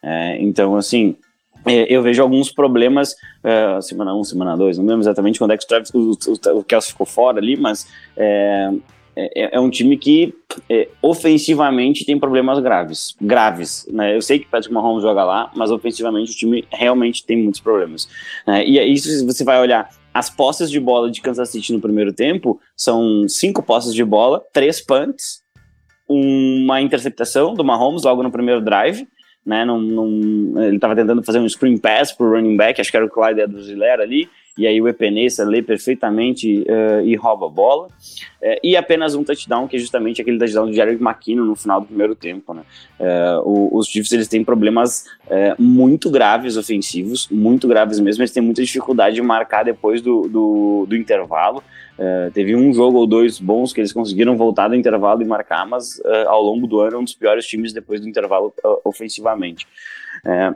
[0.03, 1.15] É, então, assim,
[1.65, 5.57] é, eu vejo alguns problemas, uh, semana 1, semana 2, não lembro exatamente quando é
[5.57, 7.87] que o Travis, o, o, o Kelsey ficou fora ali, mas
[9.17, 10.33] é, é, um time que
[10.69, 13.15] é, ofensivamente tem problemas graves.
[13.19, 13.87] Graves.
[13.91, 14.15] Né?
[14.15, 18.07] Eu sei que Patrick Mahomes joga lá, mas ofensivamente o time realmente tem muitos problemas.
[18.45, 18.63] Né?
[18.63, 22.59] E se você vai olhar as posses de bola de Kansas City no primeiro tempo,
[22.75, 25.41] são cinco posses de bola, três punts,
[26.07, 29.07] uma interceptação do Mahomes logo no primeiro drive.
[29.45, 32.97] Né, num, num, ele estava tentando fazer um screen pass pro running back, acho que
[32.97, 37.49] era o Clyde Edwards-Helaire ali, e aí o Epenesa lê perfeitamente uh, e rouba a
[37.49, 37.87] bola.
[38.41, 41.79] Uh, e apenas um touchdown, que é justamente aquele touchdown de Jerry McKinnon no final
[41.79, 42.53] do primeiro tempo.
[42.55, 42.63] Né?
[42.99, 45.05] Uh, os Chiefs eles têm problemas
[45.59, 48.21] muito graves ofensivos, muito graves mesmo.
[48.21, 51.61] Eles têm muita dificuldade de marcar depois do, do, do intervalo.
[52.33, 56.01] teve um jogo ou dois bons que eles conseguiram voltar do intervalo e marcar, mas
[56.27, 58.53] ao longo do ano é um dos piores times depois do intervalo
[58.85, 59.67] ofensivamente.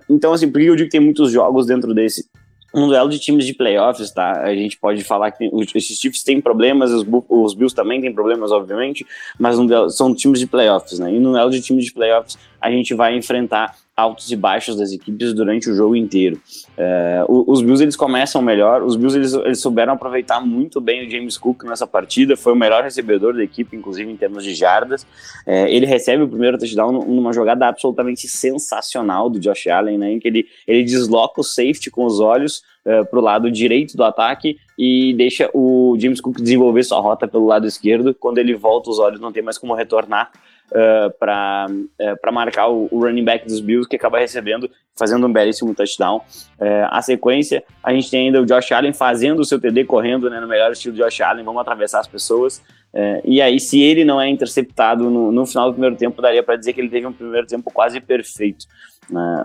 [0.09, 2.25] então, assim, por que eu digo que tem muitos jogos dentro desse?
[2.73, 4.41] Um duelo de times de playoffs, tá?
[4.43, 8.51] A gente pode falar que esses Chiefs têm problemas, os, os Bills também têm problemas,
[8.51, 9.05] obviamente,
[9.37, 11.13] mas duelo, são times de playoffs, né?
[11.13, 14.91] E no duelo de times de playoffs, a gente vai enfrentar altos e baixos das
[14.91, 16.41] equipes durante o jogo inteiro.
[16.77, 21.09] É, os Bills eles começam melhor, os Bills eles, eles, souberam aproveitar muito bem o
[21.09, 25.05] James Cook nessa partida, foi o melhor recebedor da equipe, inclusive em termos de jardas.
[25.45, 30.19] É, ele recebe o primeiro touchdown numa jogada absolutamente sensacional do Josh Allen, né, em
[30.19, 34.03] que ele, ele desloca o safety com os olhos uh, para o lado direito do
[34.03, 38.13] ataque e deixa o James Cook desenvolver sua rota pelo lado esquerdo.
[38.13, 40.31] Quando ele volta, os olhos não tem mais como retornar
[40.71, 45.31] uh, para uh, marcar o, o, running back dos Bills, que acaba recebendo, fazendo um
[45.31, 46.17] belíssimo touchdown.
[46.59, 50.29] Uh, a sequência, a gente tem ainda o Josh Allen fazendo o seu TD, correndo
[50.29, 52.57] né, no melhor estilo de Josh Allen, vamos atravessar as pessoas.
[52.93, 56.43] Uh, e aí, se ele não é interceptado no, no final do primeiro tempo, daria
[56.43, 58.65] para dizer que ele teve um primeiro tempo quase perfeito.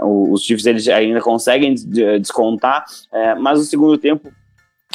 [0.03, 2.85] Os Chiefs eles ainda conseguem descontar,
[3.41, 4.31] mas o segundo tempo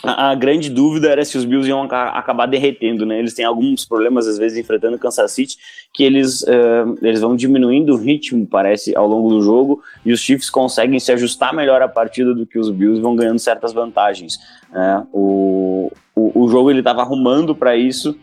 [0.03, 3.19] a, grande dúvida era se os Bills iam acabar derretendo, né?
[3.19, 5.57] Eles têm alguns problemas, às vezes, enfrentando Kansas City,
[5.93, 10.19] que eles, uh, eles vão diminuindo o ritmo, parece, ao longo do jogo, e os
[10.19, 14.39] Chiefs conseguem se ajustar melhor à partida do que os Bills vão ganhando certas vantagens.
[14.71, 15.05] Né?
[15.13, 18.17] O, o, o jogo ele estava arrumando para isso,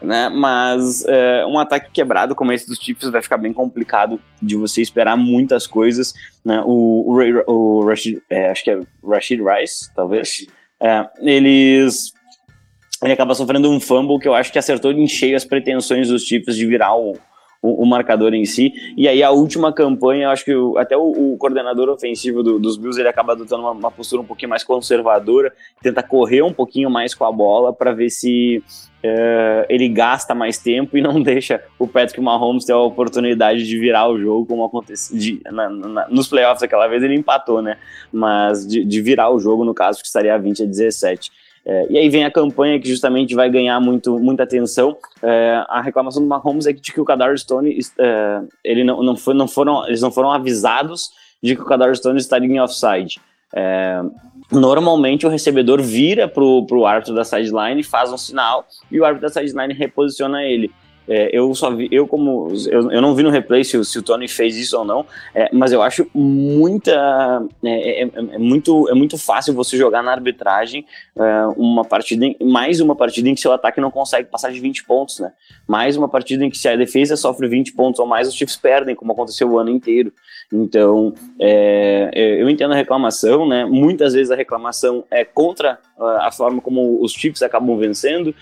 [0.00, 0.30] né?
[0.30, 4.80] Mas uh, um ataque quebrado como esse dos Chiefs vai ficar bem complicado de você
[4.80, 6.14] esperar muitas coisas.
[6.42, 6.62] Né?
[6.64, 7.12] O,
[7.46, 10.46] o, o Rashid, é, acho que é Rashid Rice, talvez
[10.82, 12.12] é, eles.
[13.02, 16.24] Ele acaba sofrendo um fumble que eu acho que acertou em cheio as pretensões dos
[16.24, 17.16] Chiefs de virar o,
[17.62, 18.72] o, o, marcador em si.
[18.96, 22.76] E aí a última campanha, acho que o, até o, o, coordenador ofensivo do, dos
[22.76, 26.90] Bills ele acaba adotando uma, uma, postura um pouquinho mais conservadora, tenta correr um pouquinho
[26.90, 28.62] mais com a bola para ver se
[29.04, 33.78] uh, ele gasta mais tempo e não deixa o Patrick Mahomes ter a oportunidade de
[33.78, 37.76] virar o jogo, como aconteceu de, na, na, nos playoffs aquela vez ele empatou, né?
[38.10, 41.30] Mas de, de virar o jogo, no caso, que estaria 20 a 17.
[41.64, 44.96] É, e aí vem a campanha que justamente vai ganhar muito, muita atenção.
[45.22, 49.16] É, a reclamação do Mahomes é de que o Kadar Stone, é, ele não, não,
[49.16, 51.10] foi, não foram, eles não foram avisados
[51.42, 53.20] de que o Kadar Stone estaria em offside.
[53.54, 54.00] É,
[54.50, 59.28] normalmente o recebedor vira pro, pro árbitro da sideline, faz um sinal e o árbitro
[59.28, 60.70] da sideline reposiciona ele.
[61.12, 64.02] É, eu só vi, eu como, eu, eu não vi no replay se, se o
[64.02, 68.88] Tony fez isso ou não, é, mas eu acho muita, é, é, é, é muito,
[68.88, 70.86] é muito fácil você jogar na arbitragem
[71.18, 74.60] é, uma partida, em, mais uma partida em que seu ataque não consegue passar de
[74.60, 75.32] 20 pontos, né?
[75.66, 78.56] Mais uma partida em que se a defesa sofre 20 pontos ou mais, os Chiefs
[78.56, 80.12] perdem, como aconteceu o ano inteiro.
[80.52, 81.14] Então,
[82.12, 83.64] eu entendo a reclamação, né?
[83.64, 88.34] Muitas vezes a reclamação é contra a forma como os Chiefs acabam vencendo,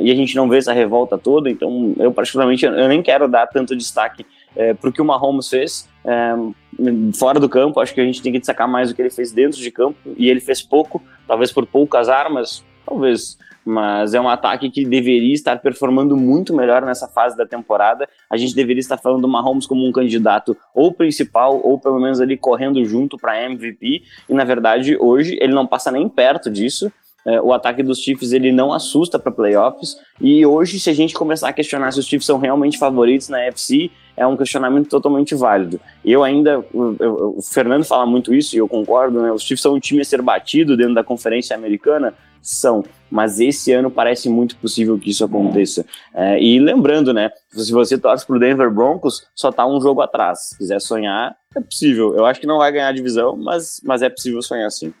[0.00, 3.46] e a gente não vê essa revolta toda, então eu particularmente eu nem quero dar
[3.48, 4.24] tanto destaque
[4.56, 6.34] é, para o que o Mahomes fez é,
[7.14, 7.80] fora do campo.
[7.80, 9.98] Acho que a gente tem que destacar mais o que ele fez dentro de campo
[10.16, 13.38] e ele fez pouco, talvez por poucas armas, talvez.
[13.64, 18.08] Mas é um ataque que deveria estar performando muito melhor nessa fase da temporada.
[18.28, 22.20] A gente deveria estar falando do Mahomes como um candidato ou principal, ou pelo menos
[22.20, 24.02] ali correndo junto para MVP.
[24.28, 26.90] E na verdade, hoje ele não passa nem perto disso.
[27.26, 29.96] É, o ataque dos Chiefs ele não assusta para playoffs.
[30.20, 33.42] E hoje, se a gente começar a questionar se os Chiefs são realmente favoritos na
[33.42, 35.80] NFC, é um questionamento totalmente válido.
[36.04, 39.32] Eu ainda, eu, eu, o Fernando fala muito isso e eu concordo, né?
[39.32, 43.72] Os Chiefs são um time a ser batido dentro da Conferência Americana, são, mas esse
[43.72, 45.84] ano parece muito possível que isso aconteça.
[46.14, 47.30] É, e lembrando, né?
[47.50, 50.50] Se você torce para o Denver Broncos, só tá um jogo atrás.
[50.50, 52.14] Se quiser sonhar, é possível.
[52.16, 54.92] Eu acho que não vai ganhar a divisão, mas, mas é possível sonhar sim.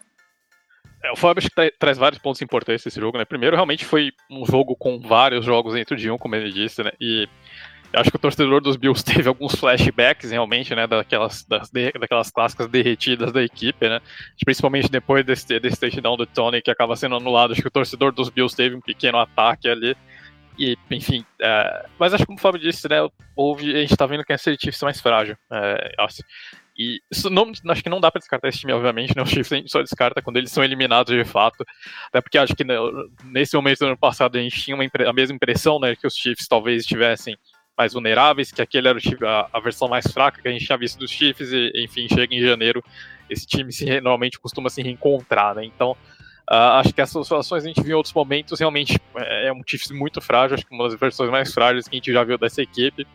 [1.02, 3.24] É, o Fábio tra traz vários pontos importantes desse jogo, né?
[3.24, 6.90] Primeiro, realmente foi um jogo com vários jogos dentro de um, como ele disse, né?
[7.00, 7.26] E
[7.94, 10.86] acho que o torcedor dos Bills teve alguns flashbacks realmente, né?
[10.86, 14.00] Daquelas, das, daquelas clássicas derretidas da equipe, né?
[14.44, 17.52] Principalmente depois desse, desse touchdown do Tony que acaba sendo anulado.
[17.52, 19.96] Acho que o torcedor dos Bills teve um pequeno ataque ali.
[20.58, 22.96] E, enfim, é, mas acho que como o Fábio disse, né?
[23.34, 25.36] Houve, a gente tá vendo que a Chiefs é mais frágil.
[25.50, 26.22] É, assim,
[26.78, 26.98] e
[27.30, 29.22] não, acho que não dá para descartar esse time, obviamente, né?
[29.22, 31.62] Os Chiefs a gente só descarta quando eles são eliminados de fato.
[32.08, 32.74] Até porque acho que né,
[33.24, 35.94] nesse momento do ano passado a gente tinha uma, a mesma impressão, né?
[35.94, 37.36] Que os Chiefs talvez estivessem
[37.80, 40.76] mais vulneráveis, que aquele era o, a, a, versão mais fraca que a gente tinha
[40.76, 42.84] visto dos Chiefs, e enfim, chega em janeiro,
[43.28, 45.64] esse time se, normalmente costuma se reencontrar, né?
[45.64, 45.96] Então.
[46.50, 49.62] Uh, acho que essas situações a gente viu em outros momentos, realmente é, é um
[49.64, 52.36] Chiefs muito frágil, acho que uma das versões mais frágeis que a gente já viu
[52.36, 53.06] dessa equipe.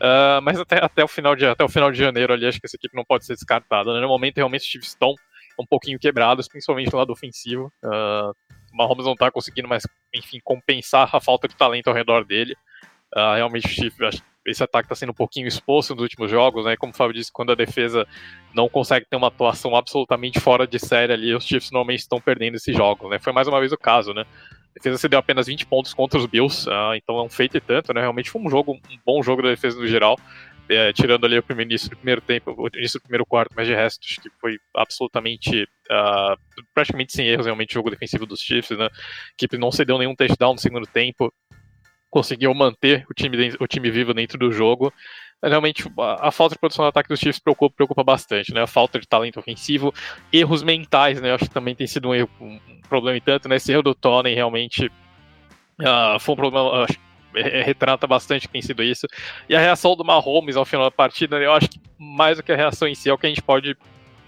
[0.00, 2.66] Uh, mas até, até, o final de, até o final de janeiro ali, acho que
[2.66, 3.92] essa equipe não pode ser descartada.
[3.92, 4.00] Né?
[4.00, 5.14] No momento, realmente, os Chiefs estão
[5.58, 7.70] um pouquinho quebrados, principalmente no lado ofensivo.
[7.84, 8.34] Uh,
[8.72, 9.82] o Mahomes não está conseguindo mais,
[10.14, 12.56] enfim, compensar a falta de talento ao redor dele.
[13.14, 13.92] Uh, realmente,
[14.46, 16.76] esse ataque está sendo um pouquinho exposto nos últimos jogos, né?
[16.76, 18.06] Como o Fábio disse, quando a defesa
[18.54, 22.56] não consegue ter uma atuação absolutamente fora de série ali, os Chiefs normalmente estão perdendo
[22.56, 23.18] esses jogos, né?
[23.18, 24.22] Foi mais uma vez o caso, né?
[24.22, 27.60] A defesa cedeu apenas 20 pontos contra os Bills, uh, então é um feito e
[27.60, 28.00] tanto, né?
[28.00, 30.16] Realmente foi um jogo, um bom jogo da defesa no geral,
[30.68, 33.66] é, tirando ali o primeiro início do primeiro tempo, o início do primeiro quarto, mas
[33.66, 36.36] de resto, acho que foi absolutamente, uh,
[36.72, 38.84] praticamente sem erros realmente o jogo defensivo dos Chiefs, né?
[38.86, 38.90] A
[39.34, 41.32] equipe não cedeu nenhum touchdown no segundo tempo,
[42.10, 44.92] conseguiu manter o time, o time vivo dentro do jogo,
[45.42, 48.62] realmente a, falta de produção do ataque dos Chiefs preocupa, preocupa bastante, né?
[48.62, 49.94] A falta de talento ofensivo,
[50.32, 51.30] erros mentais, né?
[51.30, 53.56] Eu acho que também tem sido um, erro, um problema e tanto, né?
[53.56, 56.98] Esse erro do Tony realmente uh, foi um problema, acho,
[57.34, 59.06] é, retrata bastante que tem sido isso.
[59.48, 62.52] E a reação do Mahomes ao final da partida, eu acho que mais do que
[62.52, 63.76] a reação em si é o que a gente pode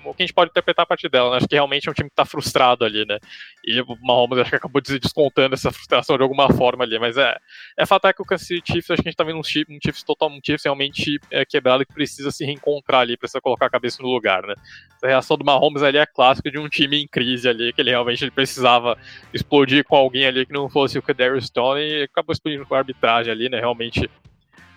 [0.05, 1.37] o que a gente pode interpretar a partir dela, né?
[1.37, 3.19] Acho que realmente é um time que tá frustrado ali, né?
[3.65, 7.37] E o Mahomes acho que acabou descontando essa frustração de alguma forma ali, mas é,
[7.77, 9.43] é fato é que o Kansas City Chiefs, acho que a gente tá vendo um
[9.43, 13.41] Chiefs, um Chiefs total, um Chiefs realmente é, quebrado que precisa se reencontrar ali, precisa
[13.41, 14.55] colocar a cabeça no lugar, né?
[15.03, 17.91] A reação do Mahomes ali é clássica de um time em crise ali, que ele
[17.91, 18.97] realmente ele precisava
[19.33, 22.79] explodir com alguém ali que não fosse o Kadarius Stone e acabou explodindo com a
[22.79, 23.59] arbitragem ali, né?
[23.59, 24.09] Realmente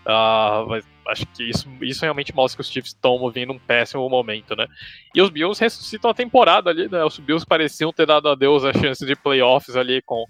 [0.06, 4.08] Uh, mas acho que isso, isso realmente mostra que os Chiefs estão movendo um péssimo
[4.08, 4.68] momento, né?
[5.13, 7.04] E os Bills ressuscitam a temporada ali, né?
[7.04, 10.26] Os Bills pareciam ter dado a Deus a chance de playoffs ali com.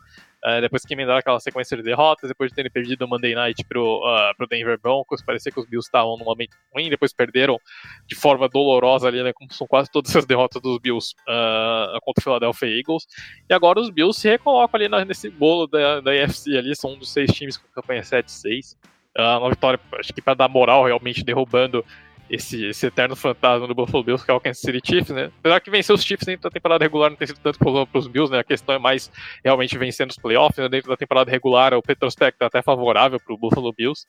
[0.45, 3.65] Uh, depois que emendaram aquela sequência de derrotas, depois de terem perdido o Monday Night
[3.65, 7.57] pro, uh, pro Denver Broncos, parecia que os Bills estavam num momento ruim, depois perderam
[8.05, 9.33] de forma dolorosa ali, né?
[9.33, 13.07] Como são quase todas as derrotas dos Bills uh, contra o Philadelphia Eagles.
[13.49, 16.99] E agora os Bills se recolocam ali na, nesse bolo da, da ali, são um
[16.99, 18.75] dos seis times com campanha 7-6.
[19.17, 21.85] Uh, uma vitória, acho que para dar moral, realmente derrubando
[22.29, 25.31] esse, esse eterno fantasma do Buffalo Bills, que é o Kansas City Chiefs, né?
[25.39, 27.99] Apesar que vencer os Chiefs dentro da temporada regular não tem sido tanto problema para
[27.99, 28.39] os Bills, né?
[28.39, 29.11] A questão é mais
[29.43, 30.67] realmente vencendo os playoffs, né?
[30.67, 34.05] Dentro da temporada regular, o retrospecto é até favorável para o Buffalo Bills.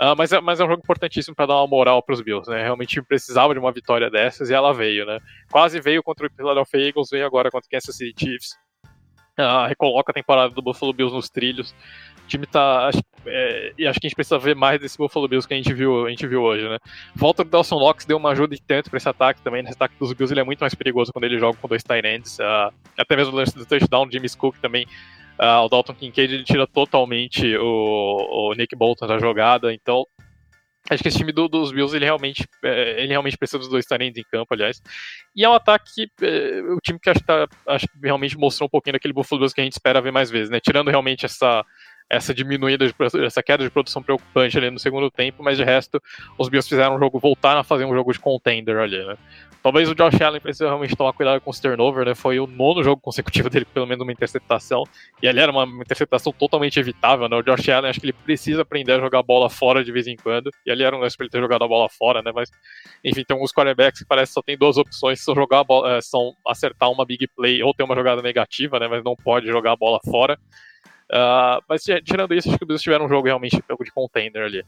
[0.00, 2.48] Uh, mas, é, mas é um jogo importantíssimo para dar uma moral para os Bills,
[2.48, 2.62] né?
[2.62, 5.18] Realmente precisava de uma vitória dessas e ela veio, né?
[5.50, 8.67] Quase veio contra o Philadelphia Eagles, veio agora contra o Kansas City Chiefs.
[9.38, 11.74] Uh, recoloca a temporada do Buffalo Bills nos trilhos
[12.28, 12.88] time tá.
[12.88, 15.56] Acho, é, e acho que a gente precisa ver mais desse Buffalo Bills que a
[15.56, 16.78] gente viu, a gente viu hoje, né?
[17.16, 19.62] Volta do Dawson Locks deu uma ajuda e tanto para esse ataque também.
[19.62, 22.06] Nesse ataque dos Bills ele é muito mais perigoso quando ele joga com dois tight
[22.06, 22.38] ends.
[22.38, 24.86] Uh, até mesmo o lance do touchdown, Jimmy Cook também
[25.38, 30.04] Uh, o Dalton Kincaid ele tira totalmente o, o Nick Bolton da jogada, então
[30.90, 33.84] acho que esse time do, dos Bills ele realmente, é, ele realmente precisa dos dois
[33.86, 34.80] talentos em campo, aliás.
[35.34, 38.70] E é um ataque, é, o time que acho, tá, acho que realmente mostrou um
[38.70, 40.60] pouquinho daquele Buffalo Bills que a gente espera ver mais vezes, né?
[40.60, 41.64] Tirando realmente essa
[42.10, 42.94] essa diminuída, de,
[43.24, 46.02] essa queda de produção preocupante ali no segundo tempo, mas de resto,
[46.38, 49.16] os Bills fizeram um jogo, voltaram a fazer um jogo de contender ali, né?
[49.62, 52.14] Talvez o Josh Allen precise realmente tomar cuidado com os turnover, né?
[52.14, 54.84] Foi o nono jogo consecutivo dele, pelo menos uma interceptação.
[55.22, 57.36] E ali era uma interceptação totalmente evitável, né?
[57.36, 60.06] O Josh Allen acho que ele precisa aprender a jogar a bola fora de vez
[60.06, 60.50] em quando.
[60.64, 62.30] E ali era um lance pra ele ter jogado a bola fora, né?
[62.32, 62.50] Mas,
[63.04, 66.00] enfim, tem alguns quarterbacks que parece que só tem duas opções: são jogar bola, é,
[66.00, 68.86] são acertar uma big play ou ter uma jogada negativa, né?
[68.86, 70.38] Mas não pode jogar a bola fora.
[71.10, 74.64] Uh, mas tirando isso, acho que o Bills tiveram um jogo realmente de contender ali.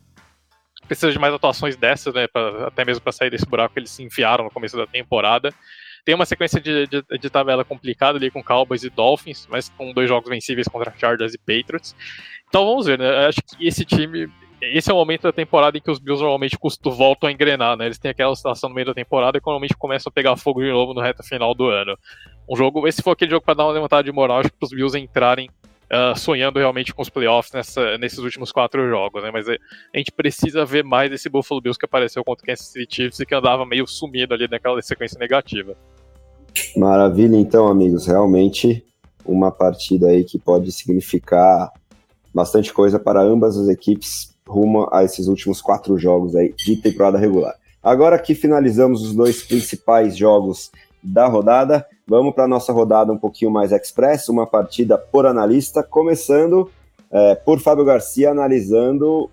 [0.87, 2.27] Precisa de mais atuações dessas, né?
[2.27, 5.53] Pra, até mesmo para sair desse buraco que eles se enfiaram no começo da temporada.
[6.05, 9.93] Tem uma sequência de, de, de, tabela complicada ali com Cowboys e Dolphins, mas com
[9.93, 11.95] dois jogos vencíveis contra Chargers e Patriots.
[12.49, 13.27] Então vamos ver, né?
[13.27, 14.29] Acho que esse time.
[14.63, 17.79] Esse é o momento da temporada em que os Bills normalmente custam, voltam a engrenar,
[17.79, 17.87] né?
[17.87, 20.71] Eles têm aquela situação no meio da temporada e normalmente começam a pegar fogo de
[20.71, 21.97] novo no reta final do ano.
[22.47, 24.71] Um jogo, esse foi aquele jogo para dar uma levantada de moral, acho que os
[24.71, 25.49] Bills entrarem
[25.91, 29.31] uh, sonhando realmente com os playoffs nessa, nesses últimos quatro jogos, né?
[29.33, 29.57] Mas a
[29.95, 33.27] gente precisa ver mais esse Buffalo Bills que apareceu contra o Kansas City Chiefs e
[33.27, 35.77] que andava meio sumido ali naquela sequência negativa.
[36.77, 38.07] Maravilha, então, amigos.
[38.07, 38.85] Realmente
[39.25, 41.71] uma partida aí que pode significar
[42.35, 47.19] bastante coisa para ambas as equipes rumo a esses últimos quatro jogos aí de temporada
[47.19, 47.55] regular.
[47.83, 50.71] Agora que finalizamos os dois principais jogos
[51.03, 55.81] da rodada, Vamos para a nossa rodada um pouquinho mais express, uma partida por analista,
[55.81, 56.69] começando
[57.09, 59.31] é, por Fábio Garcia, analisando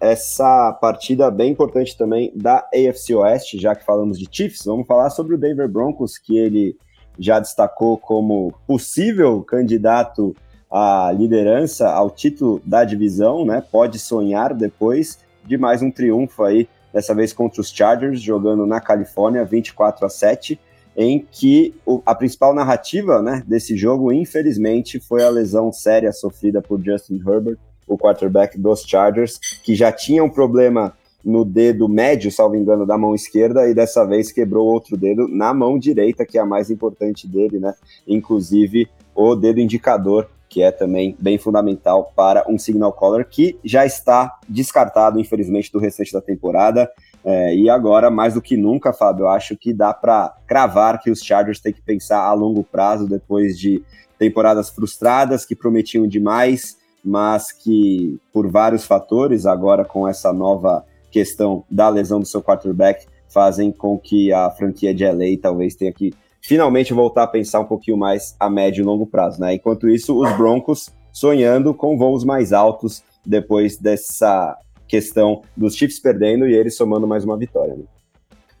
[0.00, 5.10] essa partida bem importante também da AFC Oeste, já que falamos de Chiefs, vamos falar
[5.10, 6.78] sobre o Denver Broncos, que ele
[7.18, 10.34] já destacou como possível candidato
[10.70, 13.62] à liderança, ao título da divisão, né?
[13.70, 18.80] Pode sonhar depois de mais um triunfo aí, dessa vez contra os Chargers, jogando na
[18.80, 20.58] Califórnia, 24 a 7
[20.96, 21.74] em que
[22.06, 27.58] a principal narrativa né, desse jogo, infelizmente, foi a lesão séria sofrida por Justin Herbert,
[27.86, 32.98] o quarterback dos Chargers, que já tinha um problema no dedo médio, salvo engano, da
[32.98, 36.70] mão esquerda, e dessa vez quebrou outro dedo na mão direita, que é a mais
[36.70, 37.74] importante dele, né?
[38.06, 43.86] Inclusive o dedo indicador, que é também bem fundamental para um signal caller, que já
[43.86, 46.90] está descartado, infelizmente, do restante da temporada.
[47.24, 51.10] É, e agora, mais do que nunca, Fábio, eu acho que dá para cravar que
[51.10, 53.82] os Chargers têm que pensar a longo prazo depois de
[54.18, 61.64] temporadas frustradas que prometiam demais, mas que por vários fatores, agora com essa nova questão
[61.70, 66.12] da lesão do seu quarterback, fazem com que a franquia de LA talvez tenha que
[66.42, 69.54] finalmente voltar a pensar um pouquinho mais a médio e longo prazo, né?
[69.54, 74.56] Enquanto isso, os Broncos sonhando com voos mais altos depois dessa
[74.88, 77.74] questão dos Chiefs perdendo e eles somando mais uma vitória.
[77.74, 77.84] Né?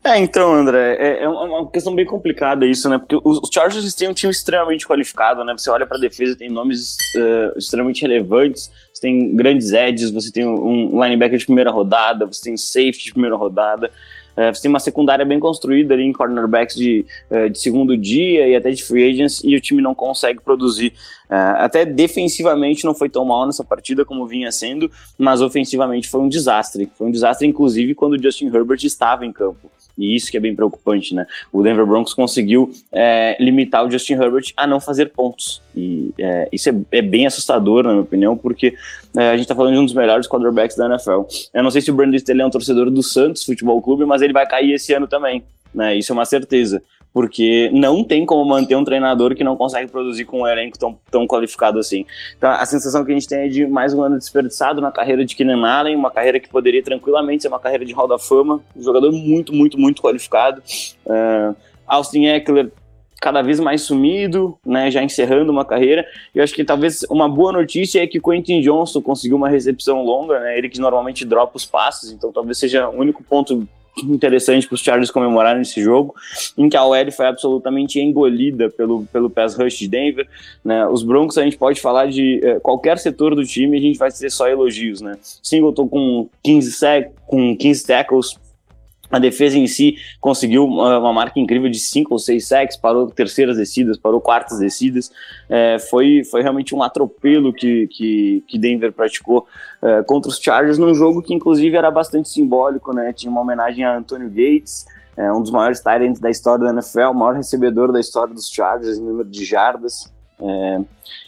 [0.06, 2.98] É, então, André, é, é, uma questão bem complicada isso, né?
[2.98, 5.54] Porque os Chargers têm um time extremamente qualificado, né?
[5.56, 10.30] Você olha para a defesa, tem nomes uh, extremamente relevantes, você tem grandes edges, você
[10.30, 13.90] tem um linebacker de primeira rodada, você tem safety de primeira rodada,
[14.36, 18.48] uh, você tem uma secundária bem construída ali em cornerbacks de, uh, de segundo dia
[18.48, 20.92] e até de free agents, e o time não consegue produzir.
[21.28, 26.28] até defensivamente não foi tão mal nessa partida como vinha sendo, mas ofensivamente foi um
[26.28, 26.88] desastre.
[26.96, 29.70] Foi um desastre, inclusive, quando o Justin Herbert estava em campo.
[29.96, 31.26] E isso que é bem preocupante, né?
[31.52, 35.62] O Denver Broncos conseguiu é, limitar o Justin Herbert a não fazer pontos.
[35.76, 38.74] E é, isso é, é, bem assustador, na minha opinião, porque
[39.16, 41.22] é, a gente tá falando de um dos melhores quarterbacks da NFL.
[41.52, 44.22] Eu não sei se o Brandon Staley é um torcedor do Santos Futebol Clube, mas
[44.22, 45.44] ele vai cair esse ano também.
[45.74, 45.96] Né?
[45.96, 46.82] Isso é uma certeza
[47.14, 50.98] porque não tem como manter um treinador que não consegue produzir com um elenco tão,
[51.08, 52.04] tão qualificado assim.
[52.36, 55.24] Então, a sensação que a gente tem é de mais um ano desperdiçado na carreira
[55.24, 58.60] de Keenan Allen, uma carreira que poderia tranquilamente ser uma carreira de Hall da Fama,
[58.76, 60.60] um jogador muito, muito, muito qualificado.
[61.06, 61.54] Uh,
[61.86, 62.72] Austin Eckler
[63.20, 66.04] cada vez mais sumido, né, já encerrando uma carreira.
[66.34, 70.40] Eu acho que talvez uma boa notícia é que Quentin Johnson conseguiu uma recepção longa,
[70.40, 73.66] né, ele que normalmente dropa os passes, então talvez seja o único ponto
[74.02, 76.14] interessante para os Chargers comemorarem esse jogo,
[76.56, 80.28] em que a OL foi absolutamente engolida pelo, pelo pass rush de Denver.
[80.64, 80.86] Né?
[80.86, 84.10] Os Broncos, a gente pode falar de eh, qualquer setor do time, a gente vai
[84.10, 85.00] ter só elogios.
[85.00, 85.16] Né?
[85.22, 88.38] Singleton com 15, sec, com 15 tackles,
[89.14, 93.56] a defesa em si conseguiu uma marca incrível de cinco ou seis sacks, parou terceiras
[93.56, 95.10] descidas, parou quartas descidas.
[95.48, 99.46] É, foi, foi realmente um atropelo que, que, que Denver praticou
[99.82, 103.12] é, contra os Chargers num jogo que, inclusive, era bastante simbólico, né?
[103.12, 104.86] Tinha uma homenagem a Antonio Gates,
[105.16, 108.48] é, um dos maiores Tyrants da história da NFL, o maior recebedor da história dos
[108.48, 110.13] Chargers em número de jardas.
[110.40, 110.80] É,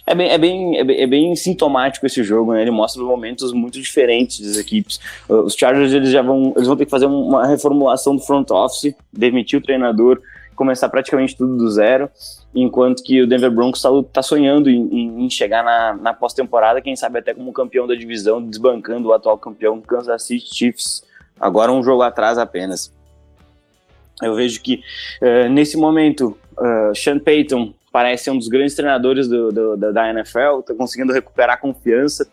[0.08, 2.62] é, bem, é, bem, é, bem, é bem sintomático esse jogo, né?
[2.62, 5.00] Ele mostra momentos muito diferentes das equipes.
[5.28, 8.94] Os Chargers eles já vão, eles vão ter que fazer uma reformulação do front office,
[9.12, 10.20] demitir o treinador,
[10.56, 12.10] começar praticamente tudo do zero,
[12.54, 16.96] enquanto que o Denver Broncos está tá sonhando em, em, chegar na, na pós-temporada, quem
[16.96, 21.04] sabe até como campeão da divisão, desbancando o atual campeão Kansas City Chiefs,
[21.38, 22.92] agora um jogo atrás apenas.
[24.22, 24.80] Eu vejo que
[25.20, 30.10] uh, nesse momento, uh, Sean Payton parece um dos grandes treinadores do, do, da, da
[30.10, 32.28] NFL, está conseguindo recuperar confiança.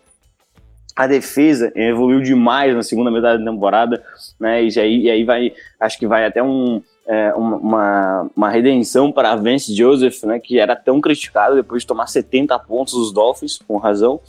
[0.94, 4.04] A defesa evoluiu demais na segunda metade da temporada,
[4.38, 4.62] né?
[4.62, 9.34] E aí, e aí vai, acho que vai até um, é, uma, uma redenção para
[9.36, 13.78] Vance Joseph, né, que era tão criticado depois de tomar 70 pontos dos Dolphins, com
[13.78, 14.20] razão,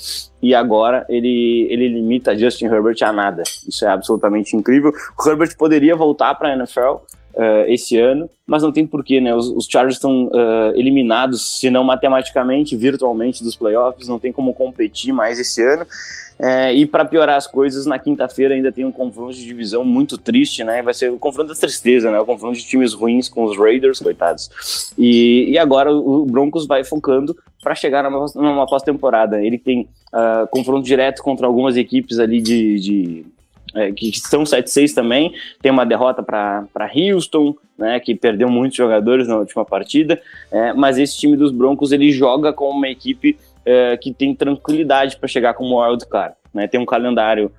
[0.41, 3.43] e agora ele, ele limita Justin Herbert a nada.
[3.67, 4.93] Isso é absolutamente incrível.
[5.19, 7.01] O Herbert poderia voltar para a NFL,
[7.35, 9.35] uh, esse ano, mas não tem porquê, né?
[9.35, 14.53] Os, os Chargers estão uh, eliminados, se não matematicamente, virtualmente dos playoffs, não tem como
[14.53, 15.85] competir mais esse ano.
[16.37, 20.17] É, e para piorar as coisas, na quinta-feira ainda tem um confronto de divisão muito
[20.17, 20.81] triste, né?
[20.81, 22.19] Vai ser o confronto da tristeza, né?
[22.19, 24.91] O confronto de times ruins com os Raiders, coitados.
[24.97, 29.41] E, e agora o Broncos vai focando para chegar numa, numa pós-temporada.
[29.41, 33.25] Ele tem uh, confronto direto contra algumas equipes ali de, de
[33.75, 39.27] é, que são 7-6 também, tem uma derrota para Houston, né, que perdeu muitos jogadores
[39.27, 40.21] na última partida,
[40.51, 45.17] é, mas esse time dos Broncos ele joga com uma equipe é, que tem tranquilidade
[45.17, 47.51] para chegar como wild card, né, tem um calendário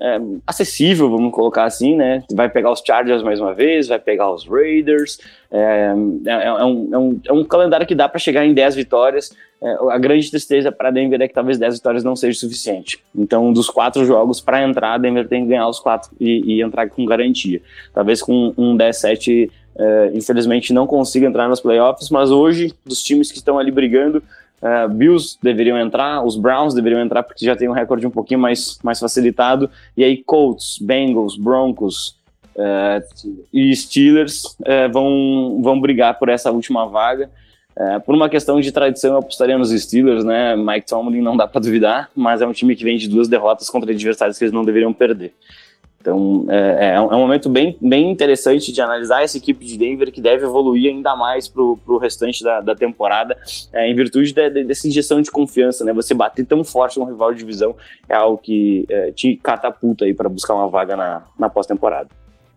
[0.00, 2.24] é, acessível, vamos colocar assim, né?
[2.32, 5.18] Vai pegar os Chargers mais uma vez, vai pegar os Raiders.
[5.50, 5.92] É,
[6.26, 9.36] é, é um, é, um, é um calendário que dá para chegar em 10 vitórias.
[9.62, 12.98] É, a grande tristeza para Denver é que talvez 10 vitórias não seja suficiente.
[13.14, 16.88] Então, dos quatro jogos, para entrar, Denver tem que ganhar os quatro e, e entrar
[16.88, 17.60] com garantia.
[17.92, 23.30] Talvez com um 10-7, é, infelizmente, não consiga entrar nos playoffs, mas hoje, dos times
[23.30, 24.22] que estão ali brigando,
[24.62, 28.40] Uh, Bills deveriam entrar, os Browns deveriam entrar porque já tem um recorde um pouquinho
[28.40, 29.70] mais, mais facilitado.
[29.96, 32.16] E aí Colts, Bengals, Broncos
[32.56, 33.02] uh,
[33.52, 37.30] e Steelers uh, vão, vão brigar por essa última vaga.
[38.04, 40.54] por uma questão de tradição, eu apostaria nos Steelers, né?
[40.56, 43.70] Mike Tomlin não dá para duvidar, mas é um time que vem de duas derrotas
[43.70, 45.32] contra adversários que eles não deveriam perder.
[46.00, 50.10] Então é, é, é, um momento bem, bem interessante de analisar essa equipe de Denver
[50.10, 53.36] que deve evoluir ainda mais para o restante da, da temporada,
[53.72, 55.92] é, em virtude de, de, dessa injeção de confiança, né?
[55.92, 57.76] Você bater tão forte no rival de divisão
[58.08, 62.08] é algo que é, te catapulta aí para buscar uma vaga na, na pós-temporada.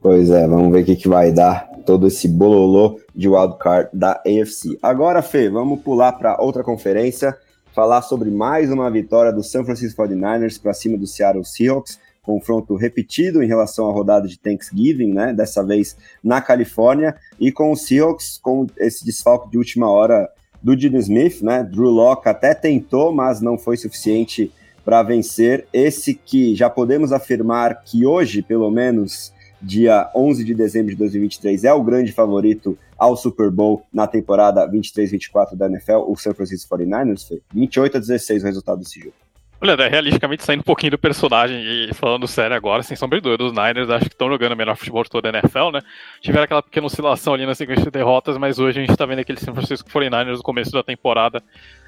[0.02, 4.22] Pois é, vamos ver o que, que vai dar todo esse bololô de wildcard da
[4.26, 4.78] AFC.
[4.82, 7.38] Agora, Fê, vamos pular para outra conferência,
[7.74, 12.76] falar sobre mais uma vitória do San Francisco 49ers para cima do Seattle Seahawks confronto
[12.76, 15.34] repetido em relação à rodada de Thanksgiving, né?
[15.34, 20.30] Dessa vez na Califórnia, e com o Seahawks com esse desfalque de última hora
[20.62, 21.62] do Dino Smith, né?
[21.64, 24.52] Drew Locke até tentou, mas não foi suficiente
[24.86, 25.68] para vencer.
[25.74, 31.66] Esse que já podemos afirmar que hoje, pelo menos, dia 11 de dezembro de 2023,
[31.66, 36.76] é o grande favorito ao Super Bowl na temporada 23-24 da NFL, o San Francisco
[36.76, 37.28] 49ers.
[37.28, 39.23] Foi 28 a 16 o resultado desse jogo.
[39.64, 43.24] Olha, né, realisticamente saindo um pouquinho do personagem e falando sério agora, sem sombra de
[43.24, 45.80] dúvida, os Niners acho que estão jogando o melhor futebol de toda a NFL, né?
[46.20, 49.20] Tiveram aquela pequena oscilação ali na sequência de derrotas, mas hoje a gente tá vendo
[49.20, 51.42] aquele San Francisco 49ers no começo da temporada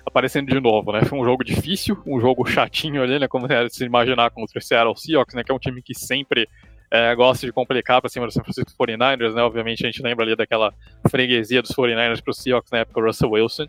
[0.06, 1.04] aparecendo de novo, né?
[1.04, 3.28] Foi um jogo difícil, um jogo chatinho ali, né?
[3.28, 5.44] Como se imaginar contra o Seattle Seahawks, né?
[5.44, 6.48] Que é um time que sempre
[6.90, 9.42] é, gosta de complicar para cima do San Francisco 49ers, né?
[9.42, 10.74] Obviamente a gente lembra ali daquela
[11.12, 13.66] freguesia dos 49ers para os Seahawks na época Russell Wilson.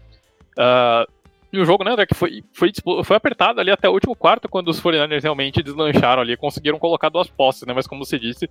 [0.56, 1.15] Uh,
[1.60, 2.72] o jogo, né, que foi, foi,
[3.04, 7.08] foi apertado ali até o último quarto, quando os 49ers realmente deslancharam ali, conseguiram colocar
[7.08, 8.48] duas posses, né, mas como você disse,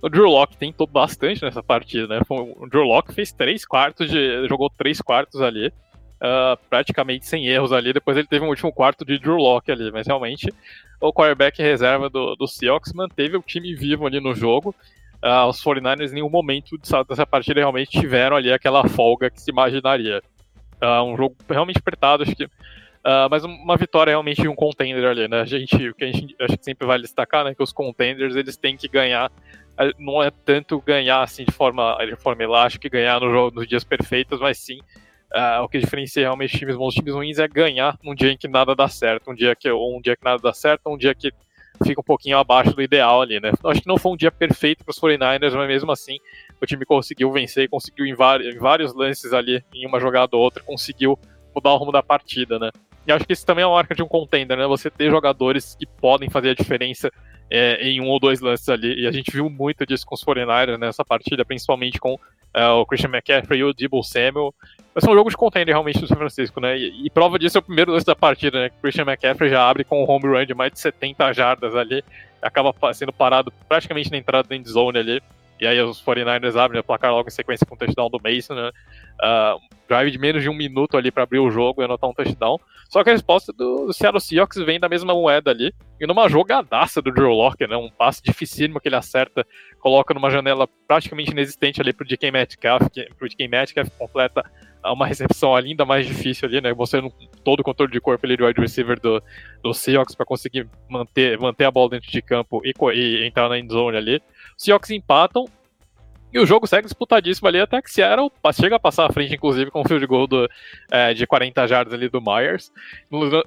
[0.00, 4.46] o Drew Locke tentou bastante nessa partida, né, o Drew Locke fez três quartos, de,
[4.48, 9.04] jogou três quartos ali, uh, praticamente sem erros ali, depois ele teve um último quarto
[9.04, 10.52] de Drew Locke ali, mas realmente
[11.00, 14.74] o quarterback reserva do, do Seahawks manteve o time vivo ali no jogo,
[15.22, 16.76] uh, os 49ers em nenhum momento
[17.08, 20.22] dessa partida realmente tiveram ali aquela folga que se imaginaria.
[20.82, 22.44] Uh, um jogo realmente apertado, acho que.
[22.44, 25.40] Uh, mas uma vitória realmente de um contender ali, né?
[25.40, 27.54] A gente, o que a gente acho que sempre vale destacar, né?
[27.54, 29.30] Que os contenders eles têm que ganhar.
[29.76, 33.56] Ah, não é tanto ganhar assim de forma, de forma elástica e ganhar no jogo,
[33.56, 34.80] nos dias perfeitos, mas sim
[35.32, 38.48] uh, o que diferencia realmente times bons times ruins é ganhar num dia em que
[38.48, 41.14] nada dá certo, um dia que ou um dia que nada dá certo, um dia
[41.14, 41.32] que
[41.84, 43.50] fica um pouquinho abaixo do ideal ali, né?
[43.64, 46.18] Acho que não foi um dia perfeito para os 49ers, mas mesmo assim
[46.62, 50.62] o time conseguiu vencer, conseguiu em, em vários lances ali, em uma jogada ou outra,
[50.62, 51.18] conseguiu
[51.54, 52.70] mudar o rumo da partida, né?
[53.06, 54.66] E acho que isso também é uma marca de um contender, né?
[54.66, 57.10] Você ter jogadores que podem fazer a diferença
[57.50, 59.02] é, em um ou dois lances ali.
[59.02, 62.16] E a gente viu muito disso com os 49ers nessa partida, principalmente com
[62.54, 64.54] é, o Christian McCaffrey e o Debo Samuel.
[64.94, 66.78] Vai ser um jogo de contender realmente do São Francisco, né?
[66.78, 68.70] E, e, prova disso é o primeiro lance da partida, né?
[68.80, 72.04] Christian McCaffrey já abre com um home run de mais de 70 jardas ali,
[72.40, 75.20] acaba sendo parado praticamente na entrada da end zone ali.
[75.62, 78.52] E aí os 49ers abrem o placar logo em sequência com o touchdown do Mason,
[78.52, 78.72] né?
[79.22, 82.12] Uh, drive de menos de um minuto ali para abrir o jogo e anotar um
[82.12, 82.58] touchdown.
[82.88, 85.72] Só que a resposta do, Seattle Seahawks vem da mesma moeda ali.
[86.00, 87.76] E numa jogadaça do Drew Locke, né?
[87.76, 89.46] Um passe dificílimo que ele acerta,
[89.78, 94.44] coloca numa janela praticamente inexistente ali pro DK Metcalf, que, pro DK Metcalf completa
[94.90, 96.72] uma recepção ainda mais difícil ali, né?
[96.72, 97.12] Mostrando
[97.44, 99.22] todo o controle de corpo ali do wide receiver do,
[99.62, 103.58] do Seahawks para conseguir manter, manter a bola dentro de campo e, e entrar na
[103.58, 104.20] endzone ali.
[104.56, 105.44] Os Seahawks empatam
[106.32, 109.70] e o jogo segue disputadíssimo ali até que Seattle chega a passar à frente, inclusive,
[109.70, 110.48] com o field goal do,
[110.90, 112.72] é, de 40 jardas ali do Myers.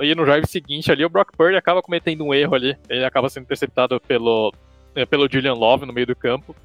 [0.01, 2.77] e no drive seguinte ali, o Brock Purdy acaba cometendo um erro ali.
[2.87, 4.53] Ele acaba sendo interceptado pelo,
[4.93, 6.55] é, pelo Julian Love no meio do campo.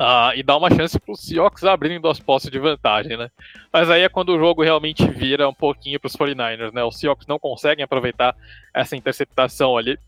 [0.00, 3.30] Uh, e dá uma chance para os Seahawks abrirem duas posses de vantagem, né?
[3.72, 6.82] Mas aí é quando o jogo realmente vira um pouquinho para os 49ers, né?
[6.82, 8.34] Os Seahawks não conseguem aproveitar
[8.74, 9.98] essa interceptação ali.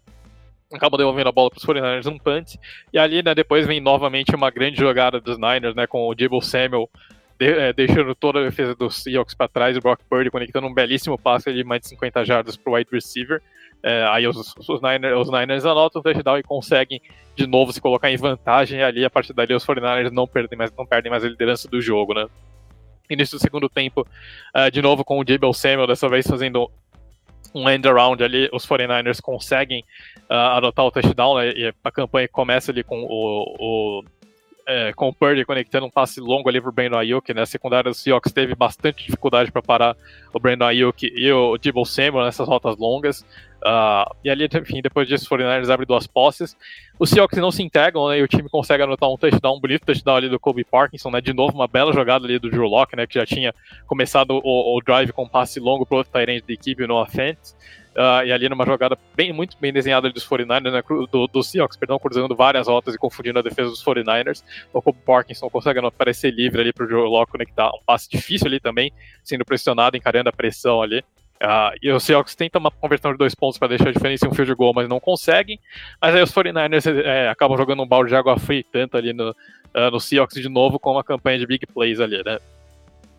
[0.73, 2.57] Acabam devolvendo a bola para os 49ers um punt.
[2.93, 5.87] E ali, né, depois vem novamente uma grande jogada dos Niners, né?
[5.87, 6.89] Com o Debo Samuel
[7.39, 10.75] de, é, deixando toda a defesa dos Seahawks para trás, o Brock Purdy conectando um
[10.75, 13.43] belíssimo passe de mais de 50 jardas para o wide receiver.
[13.87, 17.03] É, aí os, os, Niners, os Niners anotam o touchdown e conseguem
[17.37, 19.05] de novo se colocar em vantagem ali.
[19.05, 22.15] A partir dali, os 49ers não perdem mais, não perdem mais a liderança do jogo,
[22.15, 22.27] né?
[23.11, 24.07] Início do segundo tempo,
[24.57, 26.71] uh, de novo com o Jabel Samuel, dessa vez fazendo
[27.55, 29.85] um end around ali, os 49ers conseguem
[30.31, 34.05] uh, adotar o touchdown, né, e a campanha começa ali com o, o
[34.67, 37.43] é, com o Purdy conectando um passe longo ali pro Brandon Ayuk, né?
[37.43, 39.97] A secundária do Seahawks teve bastante dificuldade para parar
[40.33, 43.25] o Brandon Ayuk e o Debo Samuel nessas rotas longas.
[43.65, 46.57] Uh, e ali, enfim, depois disso, o 49ers abre duas posses.
[46.99, 48.19] Os Seahawks não se integram, né?
[48.19, 51.21] E o time consegue anotar um touchdown, um bonito touchdown ali do Kobe Parkinson, né?
[51.21, 53.07] De novo, uma bela jogada ali do Drew Locke, né?
[53.07, 53.55] Que já tinha
[53.87, 57.55] começado o, o drive com um passe longo pro outro Tyrant da equipe no offense.
[57.95, 61.77] Uh, e ali numa jogada bem, muito bem desenhada dos 49ers, né, do, do Seahawks,
[61.77, 64.43] perdão, cruzando várias rotas e confundindo a defesa dos 49ers.
[64.73, 68.59] O Kobe Parkinson consegue aparecer livre ali pro Joe Locke conectar um passe difícil ali
[68.59, 68.93] também,
[69.23, 71.05] sendo pressionado, encarando a pressão ali.
[71.43, 74.31] Uh, e os Seahawks tentam uma conversão de dois pontos para deixar a diferença em
[74.31, 75.59] um field goal, mas não conseguem.
[76.01, 79.31] Mas aí os 49ers é, acabam jogando um balde de água fria tanto ali no,
[79.31, 82.39] uh, no Seahawks de novo com uma campanha de big plays ali, né?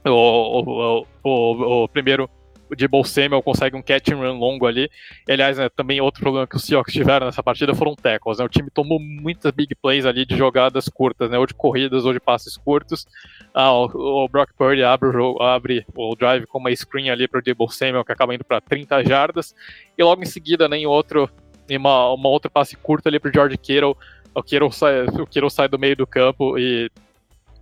[0.06, 2.30] O, o, o, o primeiro
[2.70, 4.90] o Debo Samuel consegue um catch and run longo ali.
[5.28, 8.40] E, aliás, né, também outro problema que os Seahawks tiveram nessa partida foram tackles.
[8.40, 8.46] Né?
[8.46, 11.38] O time tomou muitas big plays ali de jogadas curtas, né?
[11.38, 13.06] ou de corridas ou de passes curtos.
[13.54, 17.40] Ah, o, o, Brock Purdy abre o, abre o drive com uma screen ali para
[17.40, 19.56] o Debo Samuel, que acaba indo para 30 jardas.
[19.98, 21.30] E logo em seguida, né, em outro,
[21.70, 23.96] em uma, uma outra passe curta ali para o George Kittle.
[24.34, 26.90] O Kittle, sai, o Kittle sai do meio do campo e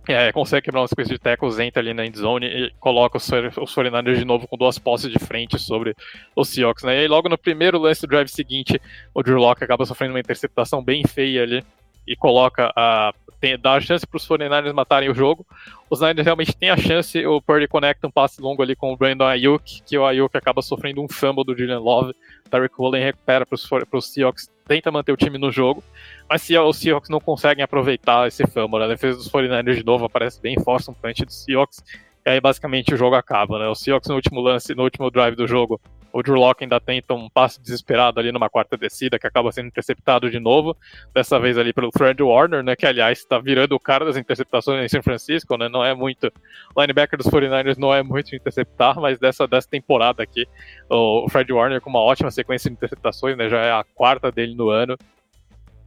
[0.08, 3.74] é, consegue quebrar uma sequência de tackles, entra ali na endzone e coloca os, os
[3.74, 5.94] 49ers de novo com duas posses de frente sobre
[6.36, 6.96] os Seahawks, né?
[6.96, 8.80] E aí, logo no primeiro lance do drive seguinte,
[9.14, 11.64] o Drew Locke acaba sofrendo uma interceptação bem feia ali
[12.06, 13.12] e coloca a
[13.44, 15.46] tem, dá a chance para os 49ers matarem o jogo.
[15.90, 18.96] Os Niners realmente têm a chance, o Purdy conecta um passe longo ali com o
[18.96, 22.14] Brandon Ayuk, que o Ayuk acaba sofrendo um fumble do Julian Love.
[22.48, 23.54] Tarek Woolen recupera para
[23.98, 25.84] os Seahawks, tenta manter o time no jogo,
[26.26, 30.06] mas se os Seahawks não conseguem aproveitar esse fumble, a defesa dos 49ers de novo
[30.06, 31.82] aparece bem, força um punch dos Seahawks,
[32.24, 33.68] e aí basicamente o jogo acaba, né?
[33.68, 35.78] O Seahawks no último lance, no último drive do jogo,
[36.14, 39.66] o Drew Locke ainda tenta um passe desesperado ali numa quarta descida, que acaba sendo
[39.66, 40.76] interceptado de novo,
[41.12, 44.84] dessa vez ali pelo Fred Warner, né, que aliás está virando o cara das interceptações
[44.84, 46.32] em São Francisco, né, não é muito,
[46.78, 50.46] linebacker dos 49ers não é muito interceptar, mas dessa, dessa temporada aqui,
[50.88, 54.54] o Fred Warner com uma ótima sequência de interceptações, né, já é a quarta dele
[54.54, 54.96] no ano,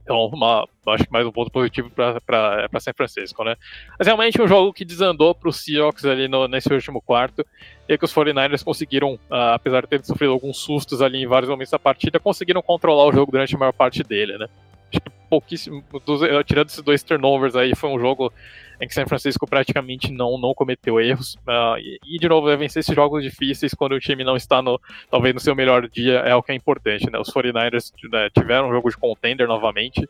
[0.08, 3.56] então, uma, acho que mais um ponto positivo para São Francisco, né?
[3.98, 7.44] Mas realmente um jogo que desandou para os Seahawks ali no, nesse último quarto,
[7.86, 11.50] e que os 49ers conseguiram, uh, apesar de terem sofrido alguns sustos ali em vários
[11.50, 14.46] momentos da partida, conseguiram controlar o jogo durante a maior parte dele, né?
[14.90, 18.32] Acho que pouquíssimo, dos, tirando esses dois turnovers aí, foi um jogo
[18.80, 21.34] em que São Francisco praticamente não, não cometeu erros.
[21.46, 24.62] Uh, e, e, de novo, é vencer esses jogos difíceis quando o time não está
[24.62, 27.10] no, talvez no seu melhor dia é o que é importante.
[27.10, 27.18] Né?
[27.18, 30.08] Os 49ers né, tiveram um jogo de contender novamente.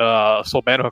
[0.00, 0.90] Uh, souberam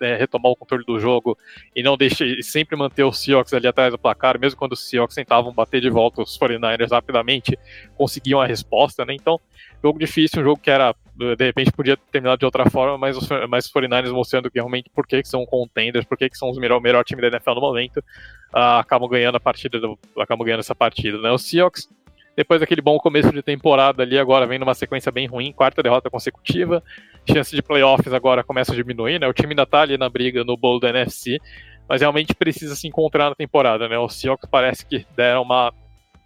[0.00, 1.38] é, retomar o controle do jogo
[1.74, 5.14] e não deixe sempre manter os Seahawks ali atrás do placar, mesmo quando os Seahawks
[5.14, 7.58] tentavam bater de volta os 49ers rapidamente,
[7.96, 9.14] conseguiam a resposta, né?
[9.14, 9.40] Então,
[9.82, 10.94] jogo difícil, um jogo que era
[11.36, 14.58] de repente podia ter terminado de outra forma, mas os, mas os 49ers mostrando que
[14.58, 17.28] realmente por que, que são contenders, por que, que são melhor, o melhor time da
[17.28, 21.30] NFL no momento, uh, acabam ganhando a partida, do, acabam ganhando essa partida, né?
[21.30, 21.88] Os Seahawks,
[22.34, 26.08] depois daquele bom começo de temporada ali, agora vem numa sequência bem ruim, quarta derrota
[26.08, 26.82] consecutiva,
[27.30, 29.28] chance de playoffs agora começa a diminuir, né?
[29.28, 31.38] O time ainda tá ali na briga no bowl do NFC,
[31.86, 33.98] mas realmente precisa se encontrar na temporada, né?
[33.98, 35.70] Os Seahawks parece que deram uma,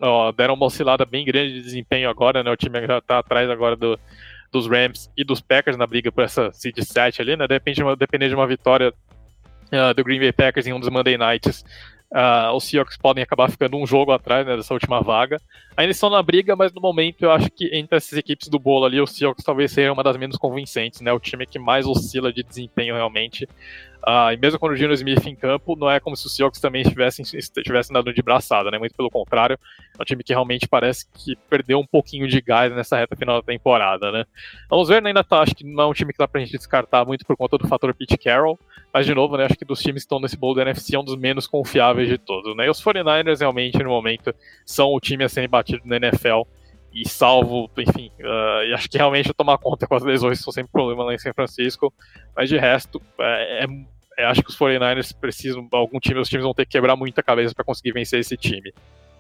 [0.09, 2.51] ó, deram uma oscilada bem grande de desempenho agora, né?
[2.51, 3.99] O time já tá atrás agora do,
[4.53, 7.47] dos Rams e dos Packers na briga por essa seed 7 ali, né?
[7.47, 10.89] Depende de uma, depender de uma vitória uh, do Green Bay Packers em um dos
[10.89, 11.65] Monday Nights
[12.15, 15.41] Uh, os Seahawks podem acabar ficando um jogo atrás né, dessa última vaga.
[15.77, 18.85] Ainda estão na briga, mas no momento eu acho que entre essas equipes do bolo
[18.85, 21.13] ali, os Seahawks talvez seja uma das menos convincentes, né?
[21.13, 23.49] O time que mais oscila de desempenho realmente.
[24.07, 26.61] Uh, e mesmo quando o Gino Smith em campo, não é como se os Seahawks
[26.61, 28.79] também estivessem, estivessem dando de braçada, né?
[28.79, 29.59] Muito pelo contrário,
[29.99, 33.41] é um time que realmente parece que perdeu um pouquinho de gás nessa reta final
[33.41, 34.27] da temporada, né?
[34.69, 35.09] Vamos ver, né?
[35.09, 37.35] ainda tá, acho que não é um time que dá pra gente descartar muito por
[37.35, 38.59] conta do fator Pete Carroll,
[38.93, 39.47] mas de novo, né?
[39.47, 42.07] Acho que dos times que estão nesse bowl da NFC é um dos menos confiáveis
[42.07, 42.67] de todos, né?
[42.67, 44.35] E os 49ers realmente, no momento,
[44.67, 46.43] são o time a ser batido na NFL
[46.93, 50.71] e salvo, enfim, uh, e acho que realmente tomar conta com as lesões são sempre
[50.71, 51.93] problema lá em São Francisco,
[52.37, 53.67] mas de resto, é, é,
[54.19, 57.23] é, acho que os 49ers precisam, algum time, os times vão ter que quebrar muita
[57.23, 58.73] cabeça para conseguir vencer esse time.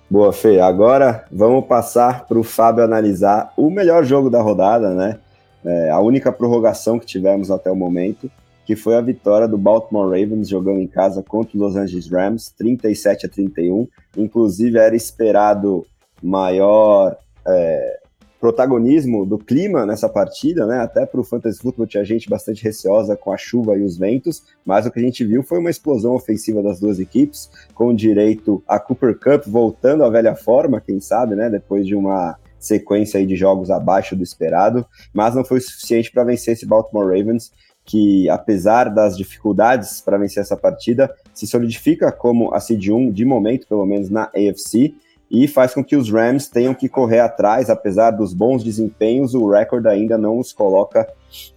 [0.08, 0.60] Boa, Fê.
[0.60, 5.18] Agora vamos passar para o Fábio analisar o melhor jogo da rodada, né?
[5.64, 8.30] É, a única prorrogação que tivemos até o momento,
[8.66, 12.50] que foi a vitória do Baltimore Ravens jogando em casa contra os Los Angeles Rams,
[12.56, 13.88] 37 a 31.
[14.16, 15.86] Inclusive era esperado
[16.22, 17.16] maior
[17.46, 18.00] é,
[18.44, 20.80] protagonismo do clima nessa partida, né?
[20.80, 24.42] Até para o Fantasy Football tinha gente bastante receosa com a chuva e os ventos,
[24.66, 28.62] mas o que a gente viu foi uma explosão ofensiva das duas equipes, com direito
[28.68, 31.48] a Cooper Cup voltando à velha forma, quem sabe, né?
[31.48, 36.52] Depois de uma sequência de jogos abaixo do esperado, mas não foi suficiente para vencer
[36.52, 37.50] esse Baltimore Ravens,
[37.82, 43.24] que apesar das dificuldades para vencer essa partida, se solidifica como a seed 1 de
[43.24, 44.94] momento, pelo menos na AFC,
[45.30, 49.50] e faz com que os Rams tenham que correr atrás, apesar dos bons desempenhos, o
[49.50, 51.06] recorde ainda não os coloca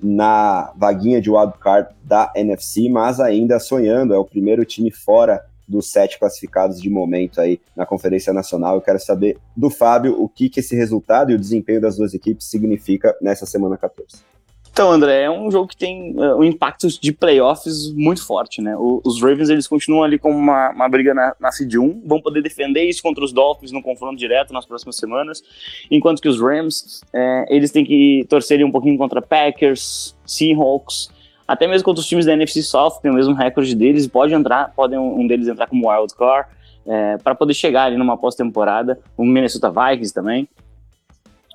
[0.01, 5.91] na vaguinha de wildcard da NFC, mas ainda sonhando, é o primeiro time fora dos
[5.91, 8.75] sete classificados de momento aí na Conferência Nacional.
[8.75, 12.13] Eu quero saber do Fábio o que, que esse resultado e o desempenho das duas
[12.13, 14.36] equipes significa nessa semana 14.
[14.77, 18.77] Então, André, é um jogo que tem uh, um impacto de playoffs muito forte, né?
[18.77, 22.21] O, os Ravens, eles continuam ali com uma, uma briga na, na seed 1, vão
[22.21, 25.41] poder defender isso contra os Dolphins no confronto direto nas próximas semanas,
[25.89, 31.09] enquanto que os Rams, é, eles têm que torcer um pouquinho contra Packers, Seahawks,
[31.47, 34.71] até mesmo contra os times da NFC South, tem o mesmo recorde deles, pode entrar,
[34.75, 36.49] podem um deles entrar como wild card,
[36.85, 40.47] é, para poder chegar ali numa pós-temporada, o Minnesota Vikings também.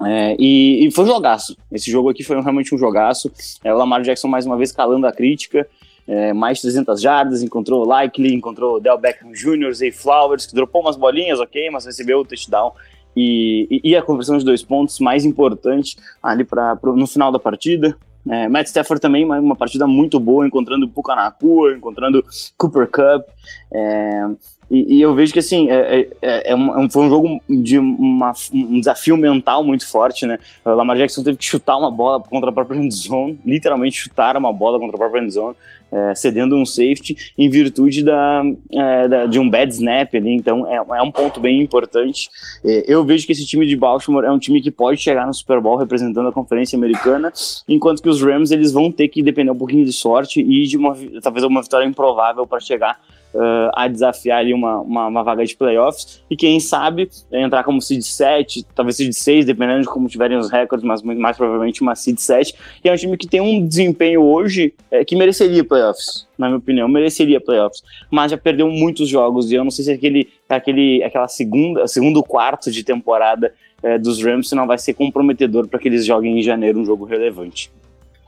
[0.01, 1.57] É, e, e, foi um jogaço.
[1.71, 3.31] Esse jogo aqui foi realmente um jogaço.
[3.63, 5.67] É, o Lamar Jackson mais uma vez calando a crítica.
[6.07, 10.97] É, mais 300 jardas, encontrou Likely, encontrou Del Beckham Jr., Zay Flowers, que dropou umas
[10.97, 12.73] bolinhas, ok, mas recebeu o touchdown.
[13.17, 17.31] E, e, e a conversão de dois pontos mais importante ali pra, pro, no final
[17.31, 17.97] da partida.
[18.29, 22.25] É, Matt Stafford também, uma, partida muito boa, encontrando Puka Nakua, encontrando
[22.57, 23.29] Cooper Cup.
[23.73, 24.27] É,
[24.73, 27.79] e, e, eu vejo que assim é, é, é, é um, foi um jogo de
[27.79, 30.39] uma, um desafio mental muito forte, né?
[30.65, 34.35] O Lamar Jackson teve que chutar uma bola contra a própria end zone, literalmente chutar
[34.35, 35.55] uma bola contra a própria end zone,
[35.93, 38.43] é, cedendo um safety em virtude da,
[38.73, 40.35] é, da, de um bad snap ali.
[40.35, 42.31] Então é, é um ponto bem importante.
[42.65, 45.61] eu vejo que esse time de Baltimore é um time que pode chegar no Super
[45.61, 47.31] Bowl representando a Conferência Americana,
[47.69, 50.79] enquanto que os Rams eles vão ter que depender um pouquinho de sorte e de
[50.79, 52.99] uma talvez uma vitória improvável para chegar
[53.35, 57.81] uh, a desafiar ali uma, uma, uma, vaga de playoffs e quem sabe entrar como
[57.81, 61.95] seed 7, talvez seed 6, dependendo de como tiverem os recordes, mas mais provavelmente uma
[61.95, 62.55] seed 7.
[62.85, 66.59] E é um time que tem um desempenho hoje é, que mereceria playoffs, na minha
[66.59, 71.03] opinião, mereceria playoffs, mas já perdeu muitos jogos e eu não sei se aquele, aquele
[71.03, 73.53] aquela segunda, segundo quarto de temporada
[73.83, 77.05] é, dos Rams não vai ser comprometedor para que eles joguem em janeiro um jogo
[77.05, 77.71] relevante.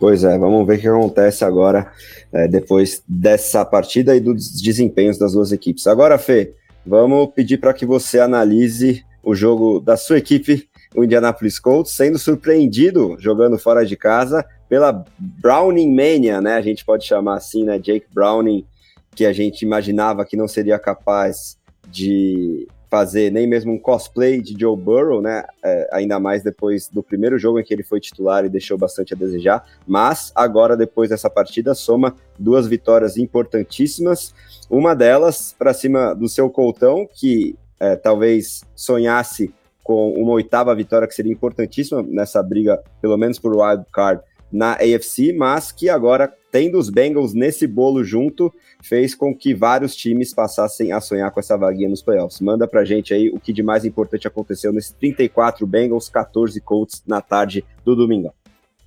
[0.04, 1.90] Pois é, vamos ver o que acontece agora,
[2.30, 5.86] é, depois dessa partida e dos desempenhos das duas equipes.
[5.86, 6.52] Agora, Fê,
[6.84, 12.18] vamos pedir para que você analise o jogo da sua equipe, o Indianapolis Colts, sendo
[12.18, 16.56] surpreendido jogando fora de casa pela Browning Mania, né?
[16.56, 17.78] A gente pode chamar assim, né?
[17.78, 18.66] Jake Browning,
[19.14, 21.56] que a gente imaginava que não seria capaz
[21.90, 25.42] de fazer nem mesmo um cosplay de Joe Burrow, né?
[25.64, 29.12] É, ainda mais depois do primeiro jogo em que ele foi titular e deixou bastante
[29.12, 29.64] a desejar.
[29.84, 34.32] Mas agora, depois dessa partida, soma duas vitórias importantíssimas.
[34.70, 41.08] Uma delas para cima do seu Coltão, que é, talvez sonhasse com uma oitava vitória
[41.08, 44.22] que seria importantíssima nessa briga, pelo menos por wild card
[44.52, 49.96] na AFC, mas que agora, tendo os Bengals nesse bolo junto, fez com que vários
[49.96, 52.40] times passassem a sonhar com essa vaguinha nos playoffs.
[52.40, 57.02] Manda pra gente aí o que de mais importante aconteceu nesse 34 Bengals, 14 Colts
[57.04, 58.32] na tarde do domingo.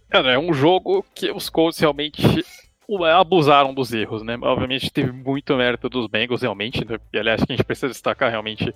[0.10, 2.22] Cara, é um jogo que os Colts realmente
[3.14, 4.38] abusaram dos erros, né?
[4.42, 6.86] Obviamente teve muito mérito dos Bengals, realmente.
[6.86, 6.98] Né?
[7.12, 8.74] E aliás, que a gente precisa destacar realmente.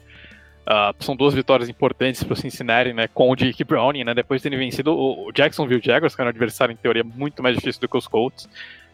[0.61, 3.07] Uh, são duas vitórias importantes para o Cincinnati, né?
[3.07, 4.13] Com o Jake Browning, né?
[4.13, 7.55] Depois de terem vencido o Jacksonville Jaguars, que era um adversário em teoria muito mais
[7.55, 8.49] difícil do que os Colts.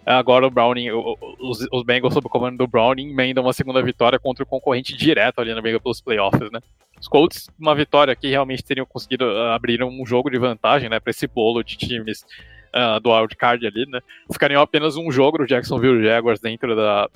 [0.08, 4.18] Agora o Browning, os, os Bengals sob o comando do Browning, emendam uma segunda vitória
[4.18, 6.62] contra o concorrente direto ali na briga pelos playoffs, né?
[6.97, 10.97] Os Colts, uma vitória que realmente teriam conseguido uh, abrir um jogo de vantagem, né,
[10.97, 12.26] para esse bolo de times
[12.74, 13.99] uh, do wildcard ali, né?
[14.32, 17.10] Ficariam apenas um jogo do Jacksonville Jaguars dentro da,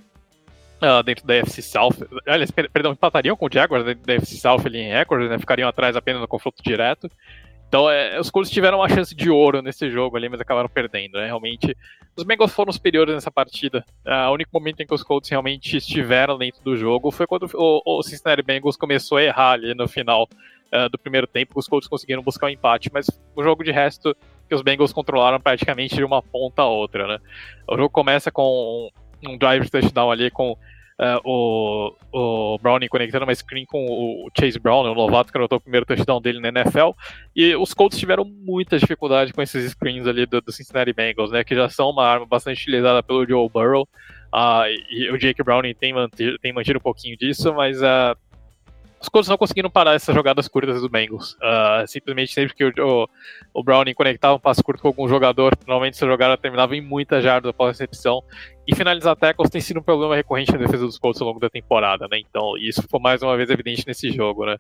[0.82, 1.94] Uh, dentro da FC South.
[2.26, 5.38] Aliás, perdão, empatariam com o Jaguars dentro da FC South ali em recordes, né?
[5.38, 7.08] Ficariam atrás apenas no confronto direto.
[7.72, 11.18] Então, é, os Colts tiveram uma chance de ouro nesse jogo ali, mas acabaram perdendo,
[11.18, 11.28] né?
[11.28, 11.74] Realmente,
[12.18, 13.86] os Bengals foram superiores nessa partida.
[14.06, 17.50] Uh, o único momento em que os Colts realmente estiveram dentro do jogo foi quando
[17.54, 20.28] o, o Cincinnati Bengals começou a errar ali no final
[20.74, 21.58] uh, do primeiro tempo.
[21.58, 24.14] Os Colts conseguiram buscar um empate, mas o jogo de resto
[24.50, 27.20] que os Bengals controlaram praticamente de uma ponta a outra, né?
[27.66, 28.90] O jogo começa com
[29.26, 30.58] um drive de touchdown ali com
[31.02, 35.38] uh, o, o Browning conectando uma screen com o Chase Brown, né, o novato que
[35.38, 36.92] anotou o primeiro touchdown dele na NFL.
[37.36, 41.44] E os Colts tiveram muita dificuldade com esses screens ali do, do Cincinnati Bengals, né,
[41.44, 43.88] que já são uma arma bastante utilizada pelo Joe Burrow.
[44.34, 48.16] Uh, e o Jake Browning tem mantido, tem mantido um pouquinho disso, mas uh,
[49.02, 51.34] os Colts não conseguiram parar essas jogadas curtas do Bengals.
[51.34, 53.10] Uh, simplesmente sempre que o, o,
[53.56, 57.20] o, Browning conectava um passe curto com algum jogador, normalmente essa jogada terminava em muita
[57.20, 58.24] jardas após a recepção.
[58.68, 61.50] E finalizar tackles tem sido um problema recorrente na defesa dos Colts ao longo da
[61.50, 62.20] temporada, né?
[62.20, 64.56] Então, isso ficou mais uma vez evidente nesse jogo, né?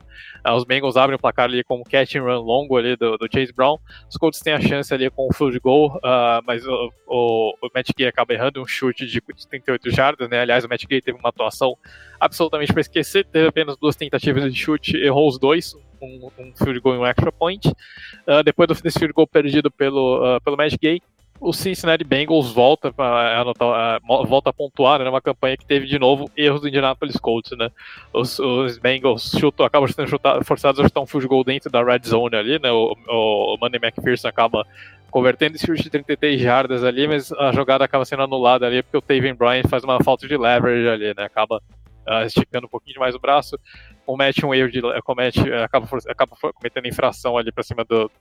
[0.45, 3.16] Uh, os Bengals abrem o placar ali com um catch and run longo ali do,
[3.16, 3.78] do Chase Brown.
[4.10, 7.70] Os Colts têm a chance ali com o field goal, uh, mas o, o, o
[7.76, 10.41] Matt Gay acaba errando um chute de 38 jardas, né?
[10.41, 11.78] Aliás, o Matt Gay teve uma atuação
[12.20, 16.80] absolutamente para esquecer, teve apenas duas tentativas de chute, errou os dois, um, um field
[16.80, 17.68] goal e um extra point.
[17.68, 21.02] Uh, depois desse field goal perdido pelo, uh, pelo Matt Gay,
[21.42, 25.98] o Cincinnati Bengals volta a, anotar, volta a pontuar né, numa campanha que teve de
[25.98, 27.72] novo erros do Indianapolis Colts, né?
[28.14, 30.08] Os, os Bengals chutam, acabam sendo
[30.46, 32.72] forçados a chutar um field goal dentro da red zone ali, né?
[32.72, 34.64] O, o, Manny McPherson acaba
[35.10, 38.98] convertendo esse chute de 33 jardas ali, mas a jogada acaba sendo anulada ali porque
[38.98, 41.24] o Taven Bryan faz uma falta de leverage ali, né?
[41.24, 41.60] Acaba
[42.08, 43.60] uh, esticando um pouquinho mais o braço,
[44.06, 48.12] comete um erro de comete acaba, acaba cometendo infração ali para cima do,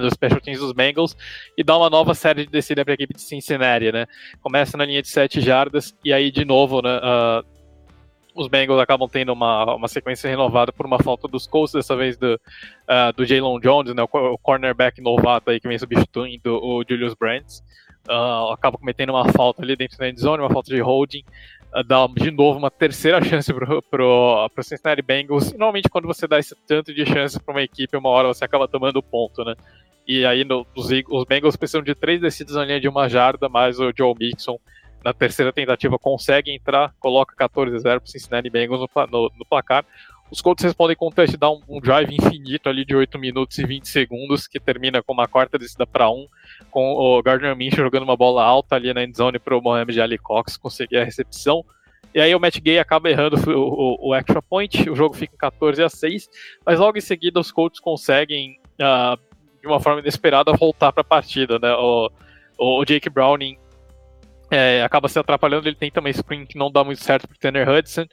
[0.00, 1.16] dos special teams dos Bengals
[1.56, 4.06] e dá uma nova série de descida para a equipe de Cincinnati, né?
[4.40, 7.44] Começa na linha de 7 jardas e aí de novo, né, uh,
[8.34, 12.16] os Bengals acabam tendo uma, uma sequência renovada por uma falta dos Colts, dessa vez
[12.16, 17.14] do, uh, do Jalen Jones, né, o, cornerback novato aí que vem substituindo o Julius
[17.14, 17.62] Brands.
[18.08, 21.22] Uh, acaba cometendo uma falta ali dentro da endzone, uma falta de holding,
[21.86, 25.50] dá de novo uma terceira chance pro, pro, pro Cincinnati Bengals.
[25.50, 28.44] E, normalmente quando você dá esse tanto de chance para uma equipe, uma hora você
[28.44, 29.54] acaba tomando ponto, né?
[30.06, 33.48] E aí no, os, os Bengals precisam de três descidas na linha de uma jarda,
[33.48, 34.58] mais o Joe Mixon
[35.04, 39.84] na terceira tentativa consegue entrar, coloca 14-0 para o Cincinnati Bengals no, no, no, placar.
[40.32, 43.86] Os Colts respondem com um touchdown, um drive infinito ali de 8 minutos e 20
[43.86, 46.26] segundos, que termina com uma quarta descida para um,
[46.70, 50.16] com o Gardner Minshew jogando uma bola alta ali na endzone para o Mohamed Ali
[50.16, 51.62] Cox conseguir a recepção.
[52.14, 55.34] E aí o Matt Gay acaba errando o, o, o, extra point, o jogo fica
[55.34, 56.30] em 14 a 6,
[56.64, 59.20] mas logo em seguida os Colts conseguem, uh,
[59.60, 61.58] de uma forma inesperada, voltar para a partida.
[61.58, 61.70] Né?
[61.74, 62.10] O,
[62.58, 63.58] o Jake Browning
[64.54, 67.68] é, acaba se atrapalhando, ele tenta uma screen que não dá muito certo pro Tanner
[67.68, 68.04] Hudson.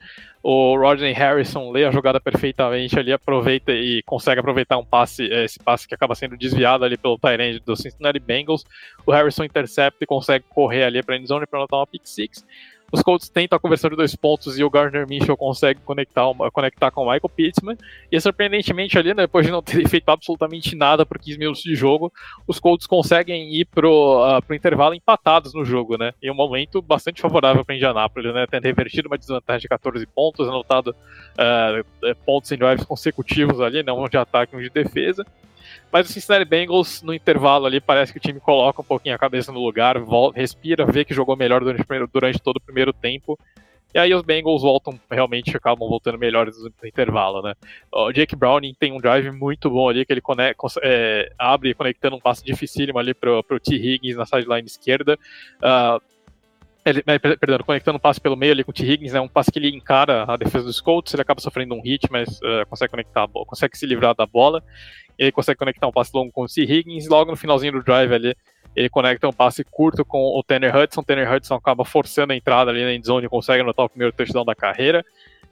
[0.41, 5.43] O Rodney Harrison lê a jogada perfeitamente ali, aproveita e consegue aproveitar um passe, é,
[5.43, 8.63] esse passe que acaba sendo desviado ali pelo Tyrande do Cincinnati Bengals.
[9.05, 12.45] O Harrison intercepta e consegue correr ali para a endzone para anotar uma pick six.
[12.91, 16.91] Os Colts tentam a conversão de dois pontos e o Gardner Mitchell consegue conectar, conectar
[16.91, 17.77] com o Michael Pittman.
[18.11, 21.75] E surpreendentemente ali, né, depois de não ter feito absolutamente nada por 15 minutos de
[21.75, 22.11] jogo,
[22.47, 26.13] os Colts conseguem ir pro, uh, pro intervalo empatados no jogo, né?
[26.21, 28.45] Em um momento bastante favorável para Indianápolis, né?
[28.49, 33.91] Tendo revertido uma desvantagem de 14 pontos, anotado uh, pontos em drives consecutivos ali, né?
[33.91, 35.25] Um de ataque e um de defesa.
[35.91, 39.19] Mas o Cincinnati Bengals, no intervalo ali, parece que o time coloca um pouquinho a
[39.19, 43.37] cabeça no lugar, volta, respira, vê que jogou melhor durante, durante todo o primeiro tempo.
[43.93, 47.55] E aí os Bengals voltam, realmente acabam voltando melhores no intervalo, né?
[47.91, 52.15] O Jake Browning tem um drive muito bom ali, que ele conecta, é, abre conectando
[52.15, 53.75] um passe dificílimo ali pro, pro T.
[53.75, 55.17] Higgins na sideline esquerda.
[55.57, 55.99] Uh,
[56.85, 58.83] ele, perdão, conectando um passe pelo meio ali com o T.
[58.83, 61.81] Higgins, né, um passe que ele encara a defesa dos Colts, ele acaba sofrendo um
[61.81, 64.63] hit, mas uh, consegue conectar, consegue se livrar da bola
[65.19, 66.63] ele consegue conectar um passe longo com o C.
[66.63, 68.35] Higgins, logo no finalzinho do drive ali,
[68.75, 72.35] ele conecta um passe curto com o Tanner Hudson, o Tanner Hudson acaba forçando a
[72.35, 75.03] entrada ali na endzone e consegue anotar o primeiro touchdown da carreira,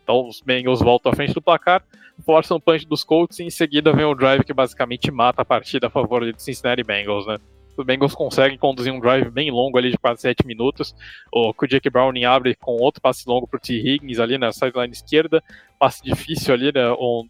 [0.02, 1.84] então os Bengals voltam à frente do placar,
[2.26, 5.46] forçam um punch dos Colts e em seguida vem o drive que basicamente mata a
[5.46, 7.38] partida a favor do Cincinnati Bengals, né.
[7.78, 10.96] Os Bengals conseguem conduzir um drive bem longo ali de quase 7 minutos.
[11.32, 13.74] O, o Jake Browning abre com outro passe longo para o T.
[13.74, 15.44] Higgins ali na sideline esquerda.
[15.78, 16.90] Passe difícil ali, né?
[16.90, 17.28] O,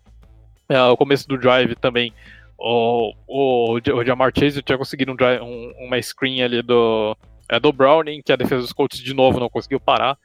[0.69, 2.13] é, o começo do drive também.
[2.57, 7.15] O, o, o Jamar Chase tinha conseguido um drive, um, uma screen ali do,
[7.47, 10.17] é, do Browning, que a defesa dos Colts de novo não conseguiu parar.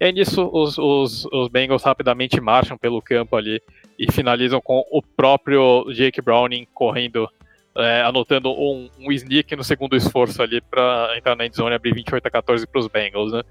[0.00, 3.60] E aí nisso os, os, os Bengals rapidamente marcham pelo campo ali
[3.98, 7.28] e finalizam com o próprio Jake Browning correndo,
[7.76, 11.94] é, anotando um, um sneak no segundo esforço ali para entrar na endzone e abrir
[11.94, 13.32] 28 a 14 para os Bengals.
[13.32, 13.42] Né?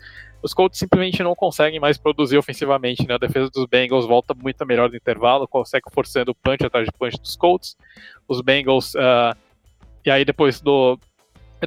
[0.42, 3.08] Os Colts simplesmente não conseguem mais produzir ofensivamente.
[3.08, 3.16] Né?
[3.16, 7.20] A defesa dos Bengals volta muito melhor no intervalo, consegue forçando punch atrás de punch
[7.20, 7.76] dos Colts.
[8.28, 8.94] Os Bengals.
[8.96, 9.36] Uh,
[10.06, 10.98] e aí depois do,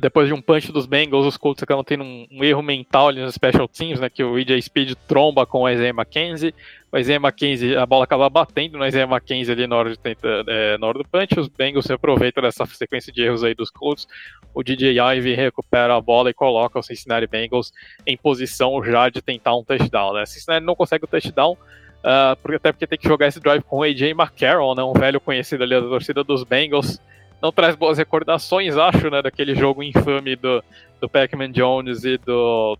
[0.00, 3.20] depois de um punch dos Bengals, os Colts acabam tendo um, um, erro mental ali
[3.20, 6.54] nos special teams, né, que o EJ Speed tromba com o Isaiah McKenzie,
[6.92, 9.98] o Isaiah McKenzie, a bola acaba batendo no Isaiah McKenzie ali na hora, de
[10.46, 13.70] é, na hora do punch, os Bengals se aproveitam dessa sequência de erros aí dos
[13.70, 14.06] Colts,
[14.52, 17.72] o DJ Ivy recupera a bola e coloca o Cincinnati Bengals
[18.06, 22.56] em posição já de tentar um touchdown, né, Cincinnati não consegue o touchdown, uh, porque,
[22.56, 25.64] até porque tem que jogar esse drive com o AJ McCarroll, né, um velho conhecido
[25.64, 27.00] ali da torcida dos Bengals,
[27.40, 30.62] não traz boas recordações, acho, né, daquele jogo infame do,
[31.00, 32.78] do Pac-Man Jones e do,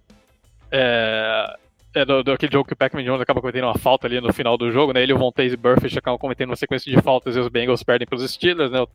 [0.71, 1.57] é,
[1.95, 4.33] é do, do, aquele jogo que o Pac-Man Jones acaba cometendo uma falta ali no
[4.33, 5.03] final do jogo, né?
[5.03, 8.07] Ele e o Montez Burfict acabam cometendo uma sequência de faltas e os Bengals perdem
[8.07, 8.81] para os Steelers, né?
[8.81, 8.89] O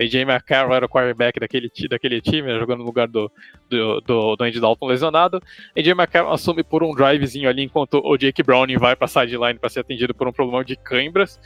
[0.00, 3.30] AJ McCarroll era o quarterback daquele, daquele time, né, jogando no lugar do,
[3.68, 5.42] do, do, do Andy Dalton lesionado.
[5.76, 9.68] AJ McCarroll assume por um drivezinho ali enquanto o Jake Browning vai para sideline para
[9.68, 11.38] ser atendido por um problema de câimbras.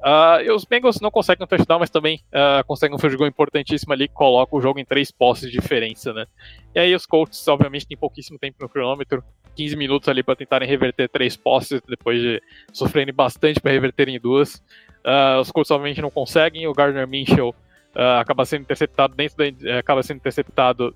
[0.00, 3.28] Uh, e os Bengals não conseguem um touchdown, mas também uh, conseguem um field goal
[3.28, 6.24] importantíssimo ali, que coloca o jogo em três posses de diferença, né?
[6.74, 9.22] E aí os Colts, obviamente, têm pouquíssimo tempo no cronômetro,
[9.60, 12.42] 15 minutos ali para tentarem reverter três posses, depois de
[12.72, 14.54] sofrerem bastante para reverterem duas.
[15.04, 17.54] Uh, os Colts, obviamente, não conseguem, o Gardner Minshew
[18.18, 20.94] acaba sendo interceptado dentro da, eh, acaba sendo interceptado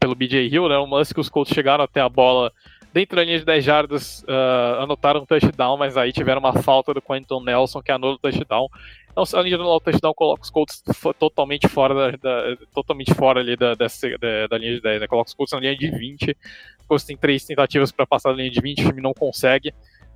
[0.00, 0.78] pelo BJ Hill, né?
[0.78, 2.50] O lance que os Colts chegaram até a bola
[2.94, 6.94] dentro da linha de 10 jardas, uh, anotaram um touchdown, mas aí tiveram uma falta
[6.94, 8.68] do Quentin Nelson que anula o touchdown.
[9.10, 10.82] Então, a linha do touchdown coloca os Colts
[11.18, 15.06] totalmente fora da, da, totalmente fora ali da, dessa, da, da, linha de 10, né?
[15.08, 16.36] Coloca os Colts na linha de 20.
[16.84, 19.70] Os Colts tem três tentativas para passar da linha de 20, o time não consegue.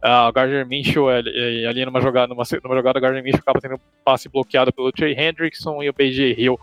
[0.04, 3.60] Uh, o Gardner Minshew, ali, ali numa jogada, numa, numa jogada, o Gardner Minshew acaba
[3.60, 6.58] tendo um passe bloqueado pelo Trey Hendrickson e o BJ Hill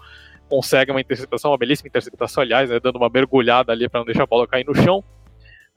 [0.47, 4.23] consegue uma interceptação, uma belíssima interceptação, aliás, né, dando uma mergulhada ali para não deixar
[4.23, 5.03] a bola cair no chão.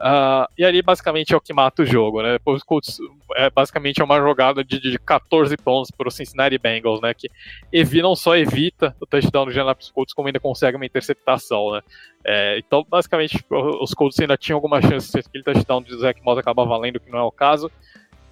[0.00, 2.34] Uh, e ali basicamente é o que mata o jogo, né?
[2.34, 2.98] Depois Colts
[3.34, 7.12] é basicamente é uma jogada de, de 14 pontos para o Cincinnati Bengals, né?
[7.12, 7.28] Que
[7.72, 11.80] evita, não só evita o touchdown do Indianapolis Colts, como ainda consegue uma interceptação, né?
[12.24, 16.38] É, então, basicamente, os Colts ainda tinham alguma chance se aquele touchdown de Zach Moss
[16.38, 17.68] acabar valendo, que não é o caso.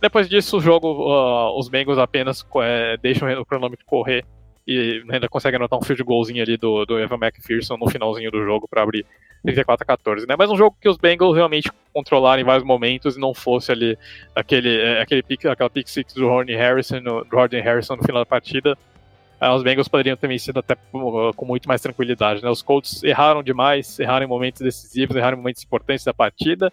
[0.01, 4.25] Depois disso, o jogo, uh, os Bengals apenas é, deixam o cronômetro correr
[4.67, 8.45] e ainda conseguem anotar um field goalzinho ali do, do Evan McPherson no finalzinho do
[8.45, 9.07] jogo para abrir
[9.43, 10.35] 34 a 14, né?
[10.37, 13.97] Mas um jogo que os Bengals realmente controlaram em vários momentos e não fosse ali
[14.35, 18.23] aquele, é, aquele pick, aquela pick six do Rodney Harrison, no, Jordan Harrison no final
[18.23, 18.77] da partida,
[19.41, 22.51] uh, os Bengals poderiam ter vencido até uh, com muito mais tranquilidade, né?
[22.51, 26.73] Os Colts erraram demais, erraram em momentos decisivos, erraram em momentos importantes da partida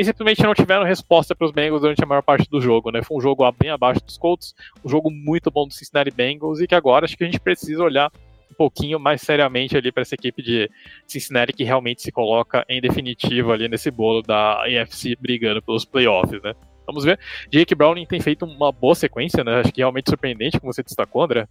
[0.00, 3.02] e simplesmente não tiveram resposta para os Bengals durante a maior parte do jogo, né?
[3.02, 6.66] Foi um jogo bem abaixo dos Colts, um jogo muito bom do Cincinnati Bengals e
[6.66, 8.10] que agora acho que a gente precisa olhar
[8.50, 10.70] um pouquinho mais seriamente ali para essa equipe de
[11.06, 16.42] Cincinnati que realmente se coloca em definitivo ali nesse bolo da AFC brigando pelos playoffs,
[16.42, 16.54] né?
[16.86, 17.20] Vamos ver.
[17.52, 19.60] Jake Browning tem feito uma boa sequência, né?
[19.60, 21.46] Acho que realmente surpreendente, como você destacou, André.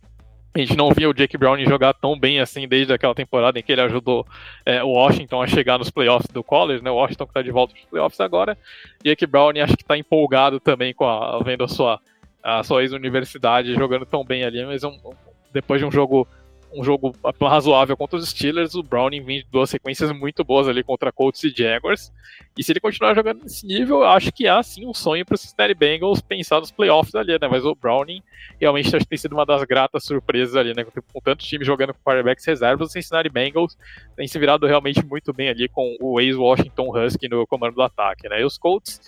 [0.53, 3.63] A gente não via o Jake Browning jogar tão bem assim desde aquela temporada em
[3.63, 4.25] que ele ajudou
[4.65, 6.89] é, o Washington a chegar nos playoffs do college, né?
[6.89, 8.57] O Washington que está de volta nos playoffs agora.
[9.03, 11.99] Jake Browning acho que está empolgado também com a vendo a sua
[12.41, 14.97] a sua ex-universidade jogando tão bem ali, mas um,
[15.53, 16.27] depois de um jogo
[16.73, 20.83] um jogo razoável contra os Steelers, o Browning vem de duas sequências muito boas ali
[20.83, 22.11] contra Colts e Jaguars.
[22.57, 25.37] E se ele continuar jogando nesse nível, acho que há sim um sonho para o
[25.37, 27.47] Cincinnati Bengals pensar nos playoffs ali, né?
[27.49, 28.21] Mas o Browning
[28.59, 30.83] realmente acho que tem sido uma das gratas surpresas ali, né?
[30.83, 33.77] Com tanto time jogando com quarterbacks reservas, o Cincinnati Bengals
[34.15, 38.27] tem se virado realmente muito bem ali com o ex-Washington Husky no comando do ataque,
[38.29, 38.41] né?
[38.41, 39.01] E os Colts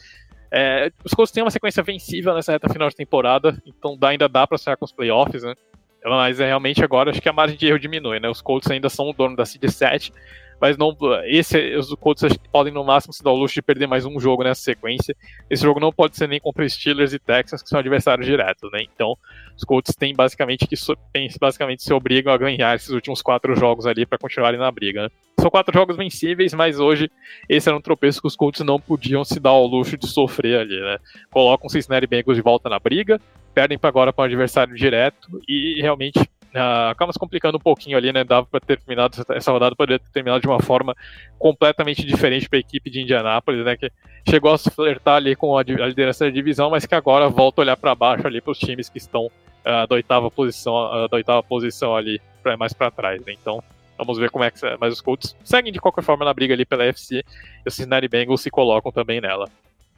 [0.53, 4.27] é, os Colts têm uma sequência vencível nessa reta final de temporada, então dá, ainda
[4.27, 5.55] dá para sonhar com os playoffs, né?
[6.03, 8.29] Mas é, realmente agora acho que a margem de erro diminui, né?
[8.29, 10.11] Os Colts ainda são o dono da seed 7,
[10.59, 10.95] mas não
[11.25, 14.05] esse os Colts acho que podem no máximo se dar o luxo de perder mais
[14.05, 15.15] um jogo nessa sequência.
[15.49, 18.83] Esse jogo não pode ser nem contra Steelers e Texans, que são adversários diretos, né?
[18.83, 19.17] Então,
[19.55, 20.75] os Colts têm basicamente que
[21.11, 25.03] têm, basicamente se obrigam a ganhar esses últimos quatro jogos ali para continuarem na briga.
[25.03, 25.09] Né?
[25.39, 27.09] São quatro jogos vencíveis, mas hoje
[27.49, 30.59] esse era um tropeço que os Colts não podiam se dar ao luxo de sofrer
[30.59, 30.97] ali, né?
[31.31, 33.19] Colocam o Cincinnati Bengals de volta na briga,
[33.53, 37.97] perdem para agora para um adversário direto e realmente uh, acaba se complicando um pouquinho
[37.97, 38.23] ali, né?
[38.23, 40.95] Dava para ter terminado essa rodada, poderia ter terminado de uma forma
[41.37, 43.75] completamente diferente para a equipe de Indianápolis, né?
[43.77, 43.91] Que
[44.27, 47.63] chegou a flertar ali com a, a liderança da divisão, mas que agora volta a
[47.63, 51.17] olhar para baixo ali para os times que estão uh, da oitava posição, uh, da
[51.17, 53.33] oitava posição ali, pra, mais para trás, né?
[53.33, 53.63] Então,
[53.97, 54.59] vamos ver como é que.
[54.79, 57.23] Mas os Colts seguem de qualquer forma na briga ali pela FC
[57.65, 59.47] e os Cincinnati Bengals se colocam também nela.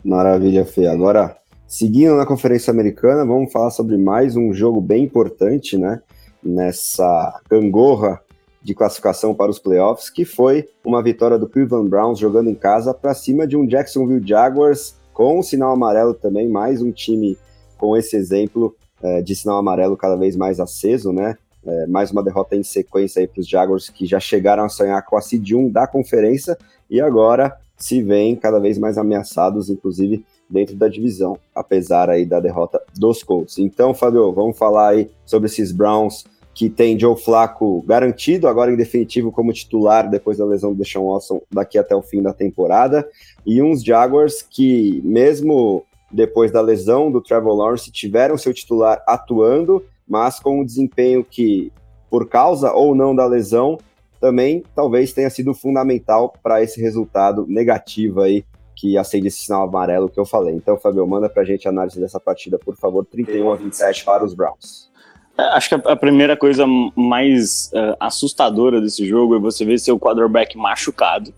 [0.03, 0.87] Maravilha, Fê.
[0.87, 1.37] Agora,
[1.73, 6.03] seguindo na Conferência Americana, vamos falar sobre mais um jogo bem importante, né?
[6.43, 8.21] Nessa gangorra
[8.61, 12.93] de classificação para os playoffs, que foi uma vitória do Cleveland Browns jogando em casa
[12.93, 17.35] para cima de um Jacksonville Jaguars com o sinal amarelo também, mais um time
[17.75, 21.35] com esse exemplo é, de sinal amarelo cada vez mais aceso, né?
[21.65, 25.03] É, mais uma derrota em sequência aí para os Jaguars que já chegaram a sonhar
[25.03, 26.55] com a seed 1 da conferência
[26.87, 32.39] e agora se veem cada vez mais ameaçados, inclusive dentro da divisão, apesar aí da
[32.39, 33.57] derrota dos Colts.
[33.57, 36.23] Então, Fabio, vamos falar aí sobre esses Browns
[36.53, 41.11] que tem Joe Flacco garantido agora em definitivo como titular depois da lesão do Deshaun
[41.11, 43.09] Watson daqui até o fim da temporada
[43.43, 49.83] e uns Jaguars que mesmo depois da lesão do Trevor Lawrence tiveram seu titular atuando,
[50.07, 51.71] mas com um desempenho que
[52.07, 53.79] por causa ou não da lesão
[54.21, 58.45] também talvez tenha sido fundamental para esse resultado negativo aí
[58.75, 60.55] que acende esse sinal amarelo que eu falei.
[60.55, 64.03] Então, Fabio, manda para a gente a análise dessa partida, por favor, 31 a 27
[64.03, 64.91] para os Browns.
[65.37, 66.65] É, acho que a, primeira coisa
[66.95, 71.33] mais uh, assustadora desse jogo é você ver seu quarterback machucado.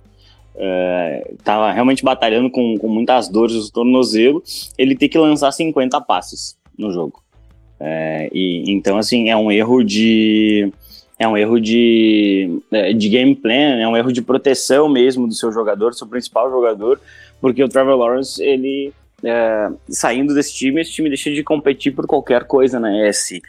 [0.55, 4.43] Uh, tava realmente batalhando com, com muitas dores no tornozelo.
[4.77, 7.23] Ele tem que lançar 50 passes no jogo.
[7.79, 10.71] Uh, e então, assim, é um erro de
[11.17, 15.33] é um erro de, é, de game plan, é um erro de proteção mesmo do
[15.33, 16.99] seu jogador, do seu principal jogador,
[17.41, 22.05] porque o Trevor Lawrence, ele é, saindo desse time, esse time deixa de competir por
[22.05, 23.41] qualquer coisa na ESC.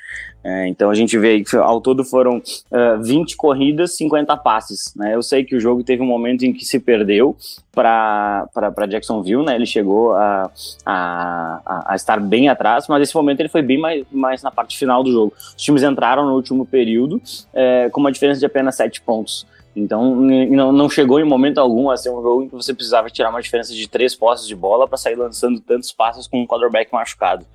[0.43, 4.95] É, então a gente vê que ao todo foram uh, 20 corridas, 50 passes.
[4.95, 5.13] Né?
[5.13, 7.37] Eu sei que o jogo teve um momento em que se perdeu
[7.75, 9.57] para Jacksonville, né?
[9.57, 10.49] ele chegou a,
[10.85, 14.79] a, a, estar bem atrás, mas esse momento ele foi bem mais, mais na parte
[14.79, 15.35] final do jogo.
[15.37, 17.21] Os times entraram no último período
[17.53, 19.47] é, com uma diferença de apenas 7 pontos.
[19.77, 23.11] Então não, não chegou em momento algum a ser um jogo em que você precisava
[23.11, 26.47] tirar uma diferença de três posses de bola para sair lançando tantos passos com um
[26.47, 27.47] quarterback machucado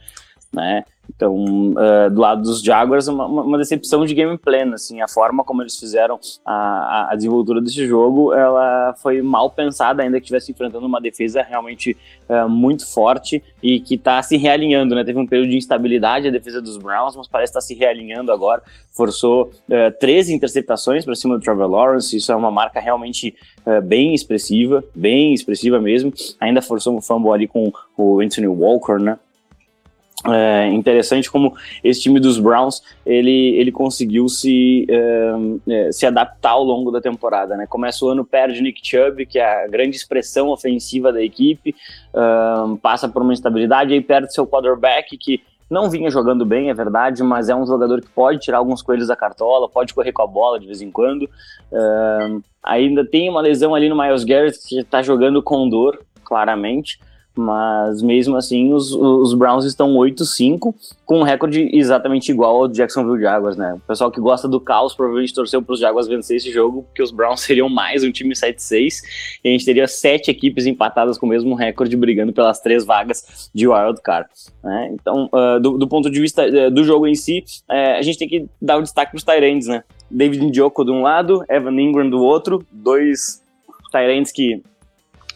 [0.51, 0.84] né?
[1.16, 5.43] Então, uh, do lado dos Jaguars, uma, uma, decepção de game plan, assim, a forma
[5.43, 10.51] como eles fizeram a, a, desenvoltura desse jogo, ela foi mal pensada, ainda que estivesse
[10.51, 11.97] enfrentando uma defesa realmente
[12.30, 15.03] uh, muito forte e que está se realinhando, né?
[15.03, 18.32] Teve um período de instabilidade a defesa dos Browns, mas parece estar tá se realinhando
[18.32, 18.64] agora.
[18.91, 23.36] Forçou uh, 13 interceptações para cima do Trevor Lawrence, isso é uma marca realmente
[23.66, 26.14] uh, bem expressiva, bem expressiva mesmo.
[26.39, 29.18] Ainda forçou um fumble ali com o Anthony Walker, né?
[30.24, 35.32] É interessante como esse time dos Browns ele, ele conseguiu se, é,
[35.67, 37.57] é, se adaptar ao longo da temporada.
[37.57, 37.65] Né?
[37.67, 41.76] Começa o ano, perde Nick Chubb, que é a grande expressão ofensiva da equipe,
[42.13, 46.74] um, passa por uma instabilidade, aí perde seu quarterback, que não vinha jogando bem, é
[46.74, 50.22] verdade, mas é um jogador que pode tirar alguns coelhos da cartola, pode correr com
[50.22, 51.30] a bola de vez em quando.
[51.72, 56.99] Um, ainda tem uma lesão ali no Miles Garrett, que está jogando com dor, claramente.
[57.36, 60.74] Mas mesmo assim, os, os Browns estão 8-5,
[61.06, 63.74] com um recorde exatamente igual ao Jacksonville Jaguars, né?
[63.74, 67.02] O pessoal que gosta do caos provavelmente torceu para os Jaguars vencer esse jogo, porque
[67.02, 69.02] os Browns seriam mais um time 7-6,
[69.44, 73.50] e a gente teria sete equipes empatadas com o mesmo recorde, brigando pelas três vagas
[73.56, 74.28] de wild card.
[74.62, 74.90] Né?
[74.94, 78.18] Então, uh, do, do, ponto de vista uh, do jogo em si, uh, a gente
[78.18, 79.84] tem que dar o destaque para os Tyrands, né?
[80.10, 83.42] David Njoku de um lado, Evan Ingram do outro, dois
[83.92, 84.62] Tyrands que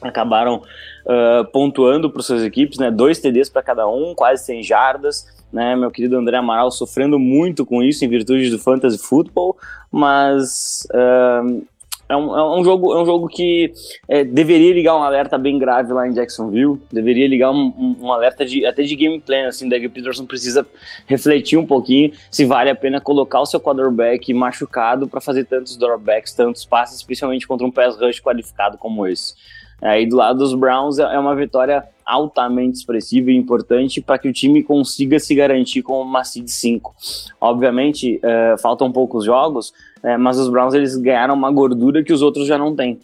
[0.02, 0.62] acabaram
[1.06, 2.92] uh, pontuando para suas equipes, né?
[2.92, 5.76] Dois TDs para cada um, quase 100 jardas, né?
[5.76, 9.58] Meu querido André Amaral sofrendo muito com isso em virtude do fantasy football,
[9.92, 11.66] mas uh,
[12.08, 13.74] é, um, é um jogo, é um jogo que
[14.08, 18.12] é, deveria ligar um alerta bem grave lá em Jacksonville, deveria ligar um, um, um
[18.12, 20.66] alerta de, até de game plan, assim, Doug Peterson precisa
[21.08, 25.78] refletir um pouquinho se vale a pena colocar o seu quarterback machucado para fazer tantos
[25.78, 29.34] drawbacks, tantos passes, especialmente contra um pass rush qualificado como esse.
[29.82, 34.34] Aí do lado dos Browns é uma vitória altamente expressiva e importante para que o
[34.34, 36.96] time consiga se garantir com uma seed 5.
[37.42, 39.74] Obviamente, é, faltam poucos jogos,
[40.04, 43.00] é, mas os Browns eles ganharam uma gordura que os outros já não têm.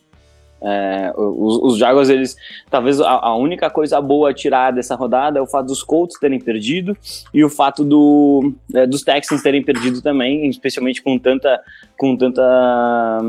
[0.63, 2.35] É, os, os Jaguars, eles
[2.69, 6.19] talvez a, a, única coisa boa a tirar dessa rodada é o fato dos Colts
[6.19, 6.95] terem perdido
[7.33, 11.59] e o fato do, é, dos Texans terem perdido também, especialmente com tanta,
[11.97, 13.19] com tanta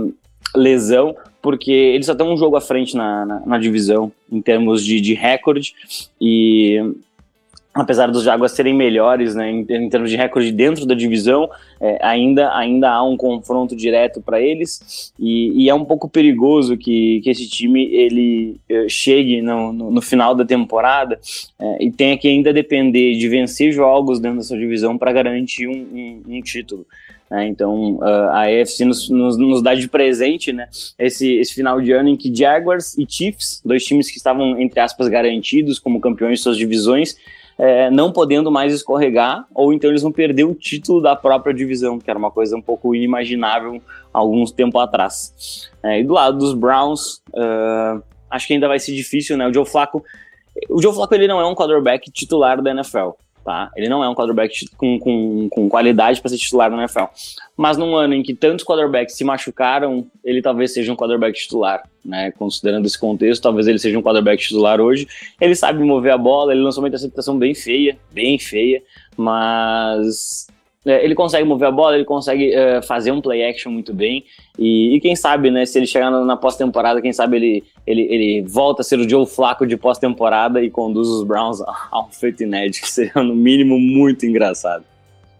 [0.55, 4.85] lesão, porque eles só estão um jogo à frente na, na, na divisão, em termos
[4.85, 5.75] de, de recorde,
[6.21, 6.81] e
[7.75, 11.49] apesar dos Jaguars serem melhores né, em, em, termos de recorde dentro da divisão,
[11.81, 16.77] é, ainda, ainda há um confronto direto para eles e, e, é um pouco perigoso
[16.77, 21.19] que, que esse time ele eh, chegue no, no, no, final da temporada
[21.59, 25.67] é, e tenha que ainda depender de vencer jogos dentro da sua divisão para garantir
[25.67, 26.87] um, um, um título.
[27.33, 27.49] Né?
[27.49, 30.69] Então a AFC nos, nos, nos, dá de presente né,
[30.99, 34.79] esse, esse final de ano em que Jaguars e Chiefs, dois times que estavam entre
[34.79, 37.17] aspas garantidos como campeões de suas divisões,
[37.57, 41.99] é, não podendo mais escorregar, ou então eles vão perder o título da própria divisão,
[41.99, 43.81] que era uma coisa um pouco inimaginável
[44.13, 45.71] alguns tempo atrás.
[45.83, 49.49] É, e do lado dos Browns, uh, acho que ainda vai ser difícil, né?
[49.49, 50.05] O Joe Flacco,
[50.69, 53.11] o Joe Flacco ele não é um quarterback titular da NFL
[53.45, 53.71] tá?
[53.77, 57.05] Ele não é um quarterback com, com, com qualidade para ser titular no NFL.
[57.57, 61.83] Mas num ano em que tantos quarterbacks se machucaram, ele talvez seja um quarterback titular,
[62.05, 62.31] né?
[62.33, 65.07] Considerando esse contexto, talvez ele seja um quarterback titular hoje.
[65.41, 68.83] Ele sabe mover a bola, ele lançou uma interceptação bem feia, bem feia,
[69.17, 70.47] mas
[70.85, 74.25] ele consegue mover a bola, ele consegue uh, fazer um play action muito bem.
[74.59, 78.03] E, e quem sabe, né, se ele chegar na, na pós-temporada, quem sabe ele, ele,
[78.03, 82.11] ele volta a ser o Joe Flaco de pós-temporada e conduz os Browns a um
[82.11, 84.85] feito inédito, que seria no mínimo muito engraçado.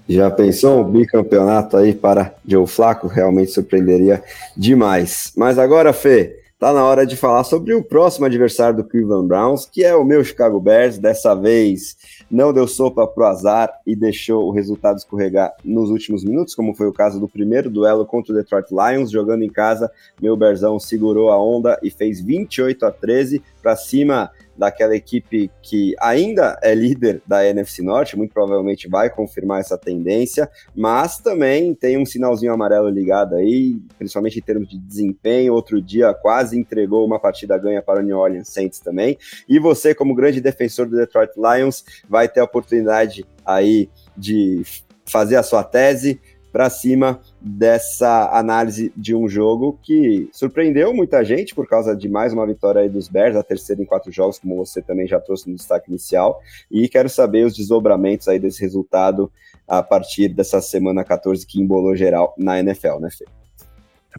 [0.09, 3.07] Já pensou um bicampeonato aí para Joe Flaco?
[3.07, 4.23] Realmente surpreenderia
[4.57, 5.33] demais.
[5.37, 9.65] Mas agora, Fê, tá na hora de falar sobre o próximo adversário do Cleveland Browns,
[9.65, 10.99] que é o meu Chicago Bears.
[10.99, 11.97] Dessa vez
[12.33, 16.87] não deu sopa pro azar e deixou o resultado escorregar nos últimos minutos, como foi
[16.87, 21.31] o caso do primeiro duelo contra o Detroit Lions, jogando em casa, meu Berzão segurou
[21.31, 27.23] a onda e fez 28 a 13 para cima daquela equipe que ainda é líder
[27.27, 32.89] da NFC Norte, muito provavelmente vai confirmar essa tendência, mas também tem um sinalzinho amarelo
[32.89, 35.55] ligado aí, principalmente em termos de desempenho.
[35.55, 39.19] Outro dia quase entregou uma partida ganha para o New Orleans Saints também.
[39.49, 44.63] E você, como grande defensor do Detroit Lions, vai ter a oportunidade aí de
[45.05, 46.21] fazer a sua tese
[46.53, 52.33] para cima dessa análise de um jogo que surpreendeu muita gente por causa de mais
[52.33, 55.49] uma vitória aí dos Bears, a terceira em quatro jogos, como você também já trouxe
[55.49, 56.41] no destaque inicial,
[56.71, 59.33] e quero saber os desdobramentos aí desse resultado
[59.67, 63.25] a partir dessa semana 14 que embolou geral na NFL, né, Fê?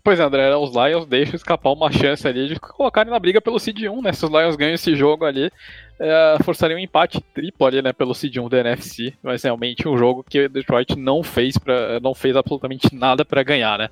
[0.04, 3.60] Pois é, André, os Lions deixam escapar uma chance ali de colocarem na briga pelo
[3.60, 4.12] Seed 1, né?
[4.12, 5.52] Se os Lions ganham esse jogo ali,
[6.00, 9.98] é, forçaria um empate triplo ali, né, pelo Seed 1 da NFC, mas realmente um
[9.98, 13.90] jogo que o Detroit não fez para não fez absolutamente nada para ganhar, né?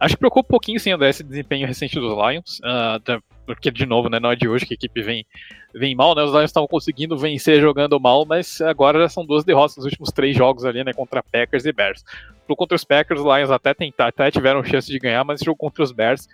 [0.00, 4.08] Acho que preocupa um pouquinho sim, esse desempenho recente dos Lions, uh, porque de novo,
[4.08, 5.26] né, não é de hoje que a equipe vem
[5.74, 6.22] vem mal, né?
[6.22, 10.10] Os Lions estavam conseguindo vencer jogando mal, mas agora já são duas derrotas nos últimos
[10.10, 10.92] três jogos ali, né?
[10.92, 12.04] Contra Packers e Bears.
[12.46, 15.46] Pro contra os Packers, os Lions até tentar, até tiveram chance de ganhar, mas esse
[15.46, 16.26] jogo contra os Bears,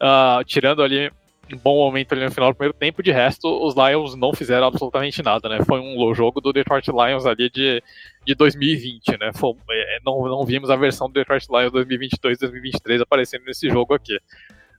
[0.00, 1.10] uh, tirando ali
[1.52, 4.66] um bom momento ali no final do primeiro tempo, de resto, os Lions não fizeram
[4.66, 5.58] absolutamente nada, né?
[5.66, 7.82] Foi um jogo do Detroit Lions ali de,
[8.24, 9.30] de 2020, né?
[9.34, 14.16] Foi, é, não, não vimos a versão do Detroit Lions 2022-2023 aparecendo nesse jogo aqui.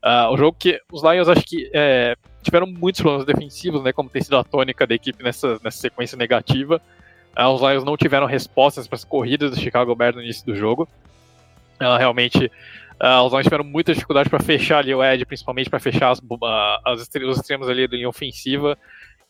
[0.04, 3.92] Uh, o jogo que os Lions acho que é, tiveram muitos problemas defensivos, né?
[3.92, 6.82] Como tem sido a tônica da equipe nessa, nessa sequência negativa.
[7.38, 10.56] Uh, os Lions não tiveram respostas para as corridas do Chicago Bears no início do
[10.56, 10.88] jogo.
[11.82, 12.52] Uh, realmente,
[13.26, 16.22] os Lions tiveram muita dificuldade para fechar ali o Ed, principalmente para fechar as,
[16.86, 18.78] as, os extremos ali da linha ofensiva.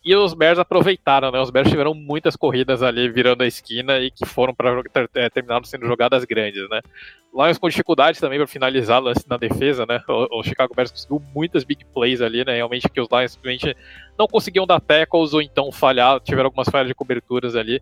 [0.06, 1.40] E os Bears aproveitaram, né?
[1.42, 4.84] Os Bears tiveram muitas corridas ali virando a esquina e que foram para
[5.16, 6.80] é, terminaram sendo jogadas grandes, né?
[7.34, 10.00] Lions com dificuldades também para finalizar lance na defesa, né?
[10.08, 12.54] O, o, Chicago Bears conseguiu muitas big plays ali, né?
[12.54, 13.76] Realmente que os Lions simplesmente
[14.16, 17.82] não conseguiam dar tackles ou então falhar, tiveram algumas falhas de coberturas ali.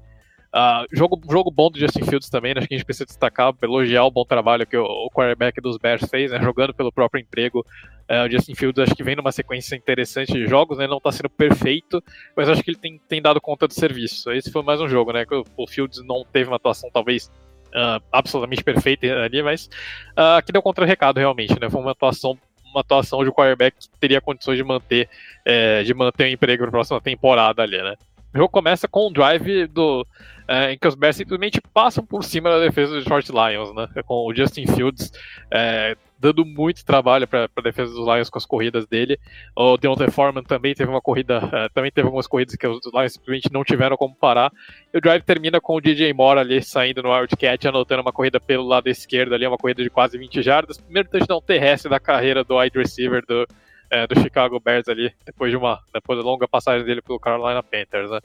[0.54, 2.60] Uh, jogo, jogo bom do Justin Fields também, né?
[2.60, 5.78] acho que a gente precisa destacar, elogiar o bom trabalho que o, o quarterback dos
[5.78, 6.40] Bears fez, né?
[6.40, 7.66] jogando pelo próprio emprego.
[8.08, 10.86] Uh, o Justin Fields acho que vem numa sequência interessante de jogos, né?
[10.86, 12.04] não está sendo perfeito,
[12.38, 14.32] mas acho que ele tem, tem dado conta do serviço.
[14.32, 15.26] Esse foi mais um jogo, né?
[15.26, 17.32] Que o, o Fields não teve uma atuação talvez
[17.70, 19.66] uh, absolutamente perfeita ali, mas
[20.12, 21.68] uh, que deu contra-recado realmente, né?
[21.68, 22.38] Foi uma atuação
[22.74, 25.08] uma atuação de quarterback que teria condições de manter,
[25.46, 27.96] é, de manter o emprego para a próxima temporada ali, né?
[28.34, 30.06] O jogo começa com um drive do,
[30.48, 33.88] é, em que os Bears simplesmente passam por cima da defesa dos Short Lions, né?
[34.06, 35.12] Com o Justin Fields
[35.52, 39.20] é, dando muito trabalho para a defesa dos Lions com as corridas dele.
[39.56, 43.14] O Deontay Foreman também teve uma corrida, é, também teve algumas corridas que os Lions
[43.14, 44.52] simplesmente não tiveram como parar.
[44.94, 48.40] E o drive termina com o DJ Moore ali saindo no Wildcat, anotando uma corrida
[48.40, 50.78] pelo lado esquerdo ali, uma corrida de quase 20 jardas.
[50.78, 53.46] Primeiro touchdown terrestre da carreira do wide receiver do
[53.94, 57.62] é, do Chicago Bears ali, depois de uma depois da longa passagem dele pelo Carolina
[57.62, 58.10] Panthers.
[58.10, 58.20] Né?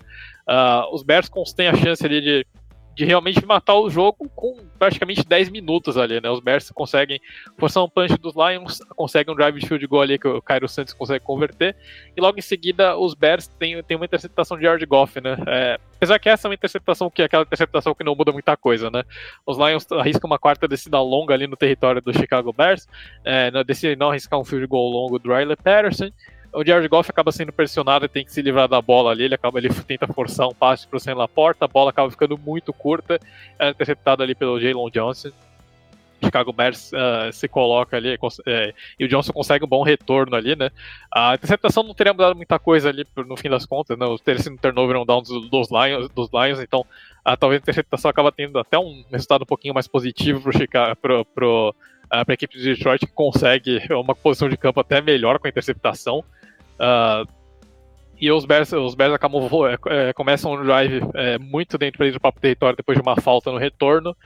[0.49, 2.47] Uh, os Bears têm a chance ali de,
[2.99, 6.29] de realmente matar o jogo com praticamente 10 minutos ali, né?
[6.31, 7.21] Os Bears conseguem
[7.57, 10.69] forçar um punch dos Lions, conseguem um drive de field goal ali que o Cairo
[10.69, 11.77] Santos consegue converter,
[12.17, 15.37] e logo em seguida os Bears têm, têm uma interceptação de Jared Goff, né?
[15.47, 18.57] É, apesar que essa é uma interceptação que é aquela interceptação que não muda muita
[18.57, 19.05] coisa, né?
[19.47, 22.89] Os Lions arriscam uma quarta descida longa ali no território do Chicago Bears,
[23.25, 26.11] é, decidem não arriscar um field goal longo do Riley Patterson,
[26.53, 29.25] o Jared Goff acaba sendo pressionado e tem que se livrar da bola ali.
[29.25, 32.39] Ele acaba ele tenta forçar um passe para o Sam Laporta, a bola acaba ficando
[32.39, 33.21] muito curta,
[33.59, 35.31] é interceptada ali pelo Jalen Johnson.
[36.23, 40.57] Chicago Bears uh, se coloca ali é, e o Johnson consegue um bom retorno ali,
[40.57, 40.71] né?
[41.15, 44.05] A interceptação não teria mudado muita coisa ali no fim das contas, né?
[44.25, 47.63] Teria sido um turnover um down dos, dos, Lions, dos Lions, então uh, talvez a
[47.63, 51.75] interceptação acaba tendo até um resultado um pouquinho mais positivo para Chicago, pro, pro,
[52.13, 55.51] uh, a equipe de Detroit que consegue uma posição de campo até melhor com a
[55.51, 56.25] interceptação.
[56.79, 57.39] Uh,
[58.21, 59.49] e os Bears, os Bears acabam,
[59.87, 63.59] é, começam um drive é, muito dentro do próprio território depois de uma falta no
[63.59, 64.17] retorno.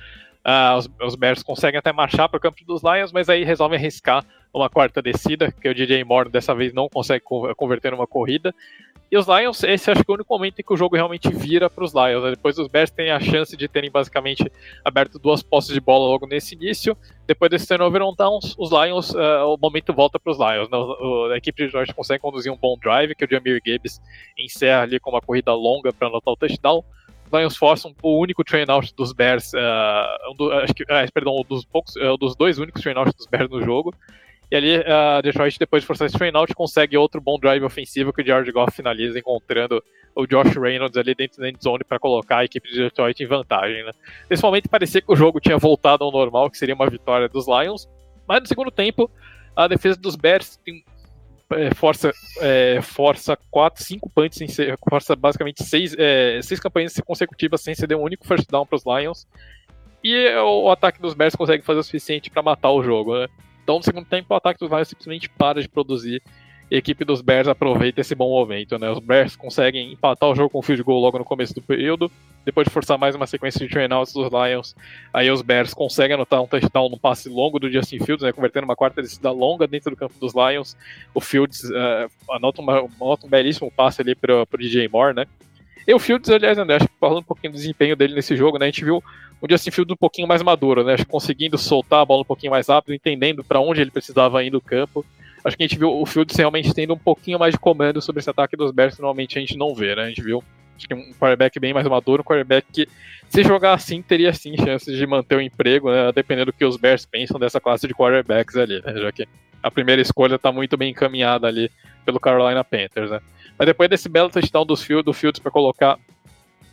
[0.45, 3.79] Uh, os, os, Bears conseguem até marchar para o campo dos Lions, mas aí resolvem
[3.79, 7.25] arriscar uma quarta descida, que o DJ Moore dessa vez não consegue
[7.57, 8.53] converter numa corrida.
[9.13, 11.29] E os Lions, esse acho que é o único momento em que o jogo realmente
[11.31, 12.25] vira para os Lions.
[12.25, 12.31] Né?
[12.31, 14.51] Depois os Bears têm a chance de terem basicamente
[14.83, 16.97] aberto duas posses de bola logo nesse início.
[17.27, 20.71] Depois desse turnover on downs, os Lions, uh, o momento volta para os Lions.
[20.71, 20.79] Né?
[20.79, 24.01] O, a equipe de George consegue conduzir um bom drive, que o Jamir Gibbs
[24.39, 26.83] encerra ali com uma corrida longa para anotar o touchdown.
[27.33, 31.35] Lions forçam o único train out dos Bears, uh, um do, acho que, uh, perdão,
[31.49, 33.95] dos poucos, uh, dos dois únicos train outs dos Bears no jogo.
[34.51, 38.13] E ali a Detroit, depois de forçar esse train out, consegue outro bom drive ofensivo
[38.13, 39.83] que o George Goff finaliza, encontrando
[40.15, 43.83] o Josh Reynolds ali dentro da endzone para colocar a equipe de Detroit em vantagem.
[43.83, 43.93] Né?
[44.29, 47.47] Nesse momento parecia que o jogo tinha voltado ao normal, que seria uma vitória dos
[47.47, 47.89] Lions,
[48.29, 49.11] mas no segundo tempo
[49.57, 50.85] a defesa dos Bears tem,
[51.55, 54.47] é, força é, força 4, 5 punts, em,
[54.89, 58.85] força basicamente 6 é, seis campanhas consecutivas sem ceder um único first down para os
[58.85, 59.27] Lions.
[60.03, 63.19] E o, o ataque dos Bears consegue fazer o suficiente para matar o jogo.
[63.19, 63.29] Né?
[63.63, 66.23] Então, no segundo tempo, o ataque dos Lions simplesmente para de produzir.
[66.73, 68.91] A equipe dos Bears aproveita esse bom momento, né?
[68.91, 72.11] Os Bears conseguem empatar o jogo com o field goal logo no começo do período.
[72.47, 74.75] Depois de forçar mais uma sequência de trainouts dos Lions,
[75.13, 78.33] aí os Bears conseguem anotar um touchdown no passe longo do Justin Fields, né?
[78.33, 80.75] Convertendo uma quarta descida longa dentro do campo dos Lions.
[81.15, 85.27] O Fields uh, anota, uma, anota um belíssimo passe ali para o DJ Moore, né?
[85.87, 88.59] E o Fields, aliás, André, acho que falando um pouquinho do desempenho dele nesse jogo,
[88.59, 88.65] né?
[88.65, 89.05] A gente viu
[89.43, 90.97] o Justin Fields um pouquinho mais maduro, né?
[91.07, 94.61] Conseguindo soltar a bola um pouquinho mais rápido, entendendo para onde ele precisava ir no
[94.61, 95.05] campo.
[95.45, 98.21] Acho que a gente viu o Fields realmente tendo um pouquinho mais de comando sobre
[98.21, 100.03] esse ataque dos Bears que normalmente a gente não vê, né?
[100.03, 100.43] A gente viu
[100.77, 102.89] acho que um quarterback bem mais maduro, um quarterback que,
[103.29, 106.13] se jogar assim, teria sim chances de manter o emprego, né?
[106.13, 108.95] Dependendo do que os Bears pensam dessa classe de quarterbacks ali, né?
[108.95, 109.27] Já que
[109.63, 111.71] a primeira escolha está muito bem encaminhada ali
[112.05, 113.21] pelo Carolina Panthers, né?
[113.59, 115.99] Mas depois desse belo touchdown do Fields, do Fields para colocar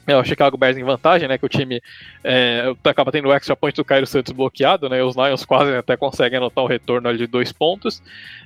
[0.09, 1.37] é, o Chicago Bears em vantagem, né?
[1.37, 1.81] Que o time
[2.23, 5.03] é, acaba tendo o extra point do Cairo Santos bloqueado, né?
[5.03, 7.99] Os Lions quase até conseguem anotar o retorno de dois pontos.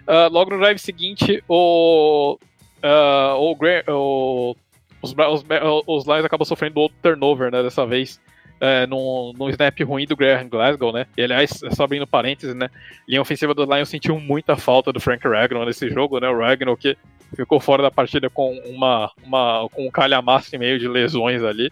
[0.07, 2.37] Uh, logo no drive seguinte, o,
[2.83, 3.57] uh, o,
[3.87, 4.55] o
[5.01, 5.45] os, os,
[5.87, 7.63] os, Lions acabam sofrendo outro turnover, né?
[7.63, 8.21] Dessa vez.
[8.61, 11.05] É, num, num snap ruim do Graham Glasgow, né?
[11.17, 12.69] E aliás, só abrindo parênteses, né?
[13.05, 16.29] Linha ofensiva do Lions sentiu muita falta do Frank Ragnow nesse jogo, né?
[16.29, 16.95] O Ragnow que
[17.35, 21.71] ficou fora da partida com uma, uma com um calhamaço e meio de lesões ali.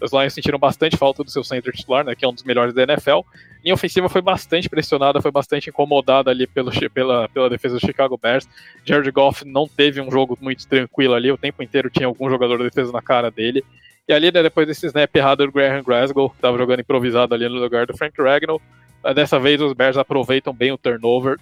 [0.00, 2.72] Os Lions sentiram bastante falta do seu center titular, né, que é um dos melhores
[2.72, 3.20] da NFL.
[3.62, 8.16] Linha ofensiva foi bastante pressionada, foi bastante incomodada ali pelo, pela, pela defesa do Chicago
[8.16, 8.48] Bears.
[8.82, 12.56] Jared Goff não teve um jogo muito tranquilo ali, o tempo inteiro tinha algum jogador
[12.56, 13.62] de defesa na cara dele.
[14.08, 17.46] E ali, né, depois desse snap errado do Graham Glasgow, que estava jogando improvisado ali
[17.46, 18.60] no lugar do Frank Ragnow,
[19.14, 21.38] dessa vez os Bears aproveitam bem o turnover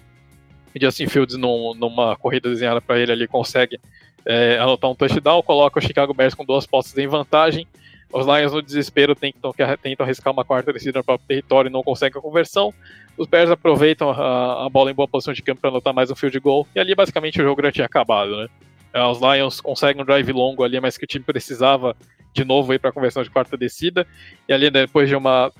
[0.73, 3.79] e Justin Fields, num, numa corrida desenhada para ele ali, consegue
[4.25, 7.67] é, anotar um touchdown, coloca o Chicago Bears com duas postas em vantagem.
[8.11, 11.83] Os Lions, no desespero, tentam, tentam arriscar uma quarta descida no próprio território e não
[11.83, 12.73] conseguem a conversão.
[13.15, 16.15] Os Bears aproveitam a, a bola em boa posição de campo para anotar mais um
[16.15, 16.67] field goal.
[16.75, 18.47] E ali, basicamente, o jogo já tinha acabado, né?
[18.91, 21.95] É, os Lions conseguem um drive longo ali, mas que o time precisava
[22.33, 24.07] de novo para a conversão de quarta descida.
[24.47, 25.51] E ali, depois de uma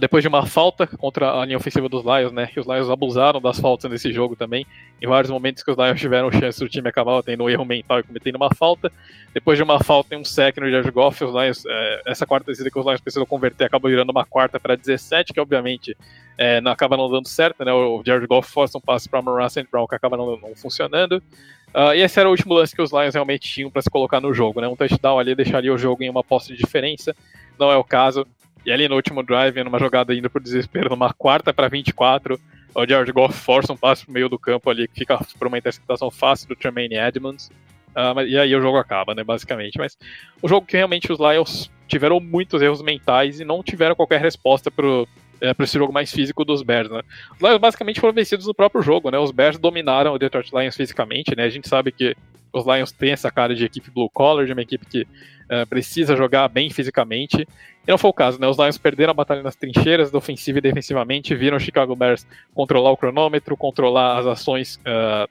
[0.00, 2.46] depois de uma falta contra a linha ofensiva dos Lions, né?
[2.46, 4.66] Que os Lions abusaram das faltas nesse jogo também.
[5.00, 8.00] Em vários momentos que os Lions tiveram chance, do time acabava tendo um erro mental
[8.00, 8.90] e cometendo uma falta.
[9.32, 12.50] Depois de uma falta em um sec no Jared Goff, os Lions, é, essa quarta
[12.50, 15.96] descida que os Lions precisam converter acaba virando uma quarta para 17, que obviamente
[16.36, 17.72] é, não, acaba não dando certo, né?
[17.72, 19.68] O Jared Goff força um passe para Amon St.
[19.70, 21.22] Brown que acaba não, não funcionando.
[21.72, 24.20] Uh, e esse era o último lance que os Lions realmente tinham para se colocar
[24.20, 24.66] no jogo, né?
[24.66, 27.14] Um touchdown ali deixaria o jogo em uma posse de diferença.
[27.56, 28.26] Não é o caso.
[28.64, 32.38] E ali no último drive, numa jogada indo por desespero, numa quarta para 24,
[32.74, 35.58] o Jared Goff força um passe pro meio do campo ali, que fica por uma
[35.58, 37.50] interceptação fácil do Tremaine Edmonds.
[37.96, 39.78] uh, e aí o jogo acaba, né, basicamente.
[39.78, 39.96] Mas
[40.42, 44.70] o jogo que realmente os Lions tiveram muitos erros mentais e não tiveram qualquer resposta
[44.70, 45.08] pro,
[45.40, 47.02] é, para esse jogo mais físico dos Bears, né?
[47.32, 49.18] Os Lions basicamente foram vencidos no próprio jogo, né?
[49.18, 51.44] Os Bears dominaram o Detroit Lions fisicamente, né?
[51.44, 52.14] A gente sabe que
[52.52, 56.16] os Lions têm essa cara de equipe blue collar, de uma equipe que uh, precisa
[56.16, 57.46] jogar bem fisicamente.
[57.86, 58.46] E não foi o caso, né?
[58.46, 62.90] Os Lions perderam a batalha nas trincheiras, ofensiva e defensivamente, viram o Chicago Bears controlar
[62.90, 65.28] o cronômetro, controlar as ações uh,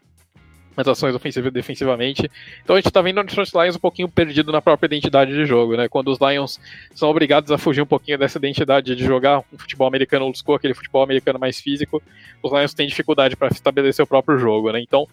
[0.82, 2.30] as ações ofensivas e defensivamente.
[2.64, 5.46] Então a gente tá vendo o Detroit Lions um pouquinho perdido na própria identidade de
[5.46, 5.88] jogo, né?
[5.88, 6.60] Quando os Lions
[6.94, 10.56] são obrigados a fugir um pouquinho dessa identidade de jogar um futebol americano old school,
[10.56, 12.02] aquele futebol americano mais físico,
[12.42, 14.82] os Lions têm dificuldade para estabelecer o próprio jogo, né?
[14.82, 15.08] Então,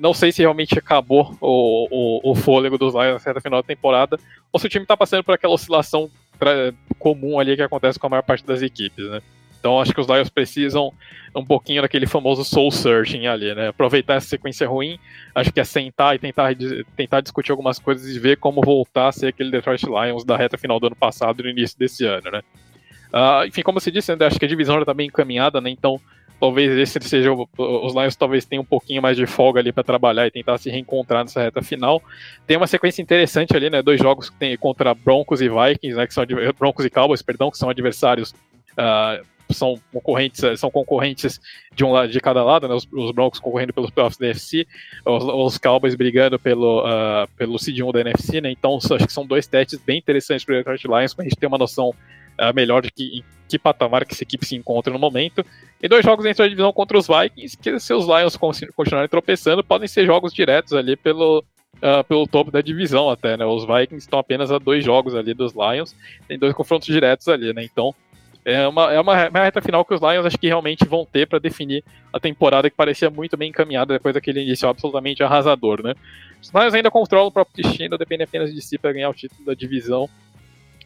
[0.00, 3.66] não sei se realmente acabou o, o, o fôlego dos Lions na certa final da
[3.66, 4.18] temporada,
[4.50, 6.10] ou se o time tá passando por aquela oscilação
[6.98, 9.22] comum ali que acontece com a maior parte das equipes, né?
[9.62, 10.92] Então acho que os Lions precisam
[11.36, 13.68] um pouquinho daquele famoso soul searching ali, né?
[13.68, 14.98] Aproveitar essa sequência ruim,
[15.32, 16.52] acho que é sentar e tentar,
[16.96, 20.58] tentar discutir algumas coisas e ver como voltar a ser aquele Detroit Lions da reta
[20.58, 22.42] final do ano passado e no início desse ano, né?
[23.12, 25.70] Uh, enfim, como você disse, André, acho que a divisão já está bem encaminhada, né?
[25.70, 26.00] Então
[26.40, 30.26] talvez esse seja os Lions talvez tenham um pouquinho mais de folga ali para trabalhar
[30.26, 32.02] e tentar se reencontrar nessa reta final.
[32.48, 33.80] Tem uma sequência interessante ali, né?
[33.80, 36.04] Dois jogos que tem contra Broncos e Vikings, né?
[36.04, 36.24] Que são
[36.58, 38.34] Broncos e Cowboys, perdão, que são adversários
[38.72, 41.40] uh, são concorrentes, são concorrentes
[41.74, 42.74] de um lado de cada lado, né?
[42.74, 44.66] Os, os Broncos concorrendo pelos playoffs da NFC,
[45.04, 48.50] os, os Cowboys brigando pelo, uh, pelo seed 1 da NFC, né?
[48.50, 51.38] Então acho que são dois testes bem interessantes para o Detroit Lions para a gente
[51.38, 54.98] ter uma noção uh, melhor de que, que patamar que essa equipe se encontra no
[54.98, 55.44] momento.
[55.82, 59.64] E dois jogos dentro da divisão contra os Vikings, que se os Lions continuarem tropeçando,
[59.64, 61.44] podem ser jogos diretos ali pelo,
[61.78, 63.44] Uh, pelo topo da divisão até, né?
[63.44, 65.96] Os Vikings estão apenas a dois jogos ali dos Lions,
[66.28, 67.64] tem dois confrontos diretos ali, né?
[67.64, 67.92] Então
[68.44, 71.26] é uma, é uma, uma reta final que os Lions acho que realmente vão ter
[71.26, 75.94] para definir a temporada que parecia muito bem encaminhada depois daquele início absolutamente arrasador, né?
[76.40, 79.44] Os Lions ainda controlam o próprio destino, depende apenas de si para ganhar o título
[79.44, 80.08] da divisão.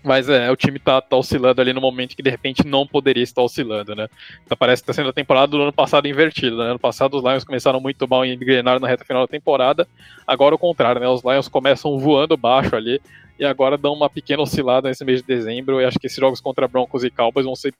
[0.04, 3.24] Mas é, o time tá, tá, oscilando ali no momento que de repente não poderia
[3.24, 4.06] estar oscilando, né?
[4.44, 6.70] Então parece que tá sendo a temporada do ano passado invertida, né?
[6.70, 9.88] Ano passado os Lions começaram muito mal e engrenaram na reta final da temporada.
[10.24, 11.08] Agora o contrário, né?
[11.08, 13.00] Os Lions começam voando baixo ali,
[13.38, 15.80] e agora dão uma pequena oscilada nesse mês de dezembro.
[15.80, 17.74] E acho que esses jogos contra Broncos e Cowboys vão ser,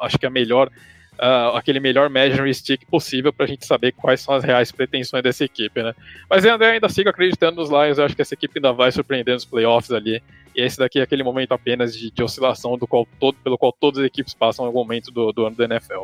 [0.00, 0.68] acho que a melhor,
[1.14, 5.22] uh, aquele melhor measuring stick possível para a gente saber quais são as reais pretensões
[5.22, 5.94] dessa equipe, né?
[6.30, 7.98] Mas eu ainda sigo acreditando nos Lions.
[7.98, 10.22] Eu acho que essa equipe ainda vai surpreender nos playoffs ali.
[10.54, 13.72] E esse daqui é aquele momento apenas de, de oscilação do qual todo, pelo qual
[13.72, 16.02] todas as equipes passam no momento do, do ano da NFL.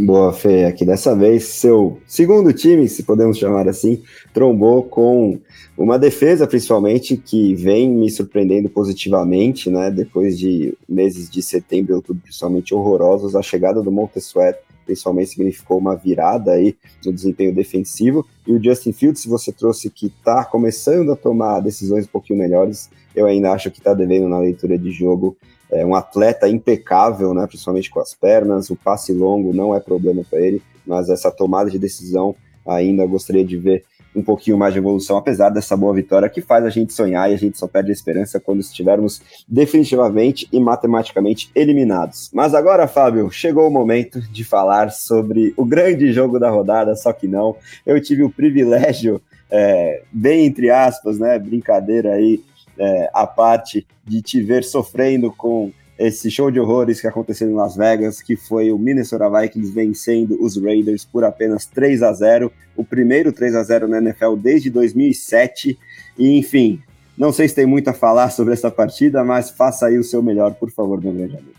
[0.00, 0.64] Boa, Fê.
[0.64, 4.00] Aqui dessa vez, seu segundo time, se podemos chamar assim,
[4.32, 5.40] trombou com
[5.76, 9.90] uma defesa, principalmente, que vem me surpreendendo positivamente, né?
[9.90, 14.56] Depois de meses de setembro e outubro, principalmente horrorosos, a chegada do Montesuet
[14.86, 18.24] principalmente significou uma virada aí no desempenho defensivo.
[18.46, 22.38] E o Justin Fields, se você trouxe que está começando a tomar decisões um pouquinho
[22.38, 25.36] melhores, eu ainda acho que está devendo na leitura de jogo
[25.70, 30.22] é um atleta impecável, né, principalmente com as pernas, o passe longo não é problema
[30.28, 32.34] para ele, mas essa tomada de decisão
[32.66, 33.84] ainda gostaria de ver
[34.14, 37.34] um pouquinho mais de evolução, apesar dessa boa vitória que faz a gente sonhar e
[37.34, 42.30] a gente só perde a esperança quando estivermos definitivamente e matematicamente eliminados.
[42.32, 47.12] Mas agora, Fábio, chegou o momento de falar sobre o grande jogo da rodada, só
[47.12, 47.56] que não.
[47.86, 49.20] Eu tive o privilégio,
[49.50, 52.42] é, bem entre aspas, né, brincadeira aí,
[52.78, 57.54] é, a parte de te ver sofrendo com esse show de horrores que aconteceu em
[57.54, 62.52] Las Vegas, que foi o Minnesota Vikings vencendo os Raiders por apenas 3 a 0,
[62.76, 65.76] o primeiro 3 a 0 na NFL desde 2007.
[66.16, 66.80] E enfim,
[67.16, 70.22] não sei se tem muito a falar sobre essa partida, mas faça aí o seu
[70.22, 71.57] melhor, por favor, meu grande amigo.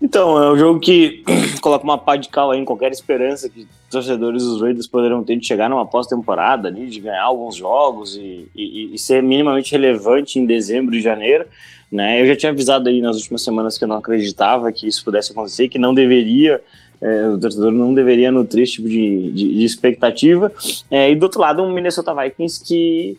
[0.00, 1.24] Então, é um jogo que
[1.60, 5.36] coloca uma pá de cal aí em qualquer esperança que torcedores dos Raiders poderão ter
[5.36, 10.38] de chegar numa pós-temporada ali, de ganhar alguns jogos e, e, e, ser minimamente relevante
[10.38, 11.46] em dezembro e janeiro.
[11.90, 12.20] Né?
[12.20, 15.32] Eu já tinha avisado aí nas últimas semanas que eu não acreditava que isso pudesse
[15.32, 16.62] acontecer, que não deveria,
[17.00, 20.52] é, o torcedor não deveria nutrir esse tipo de, de, de expectativa.
[20.90, 23.16] É, e do outro lado, um Minnesota Vikings que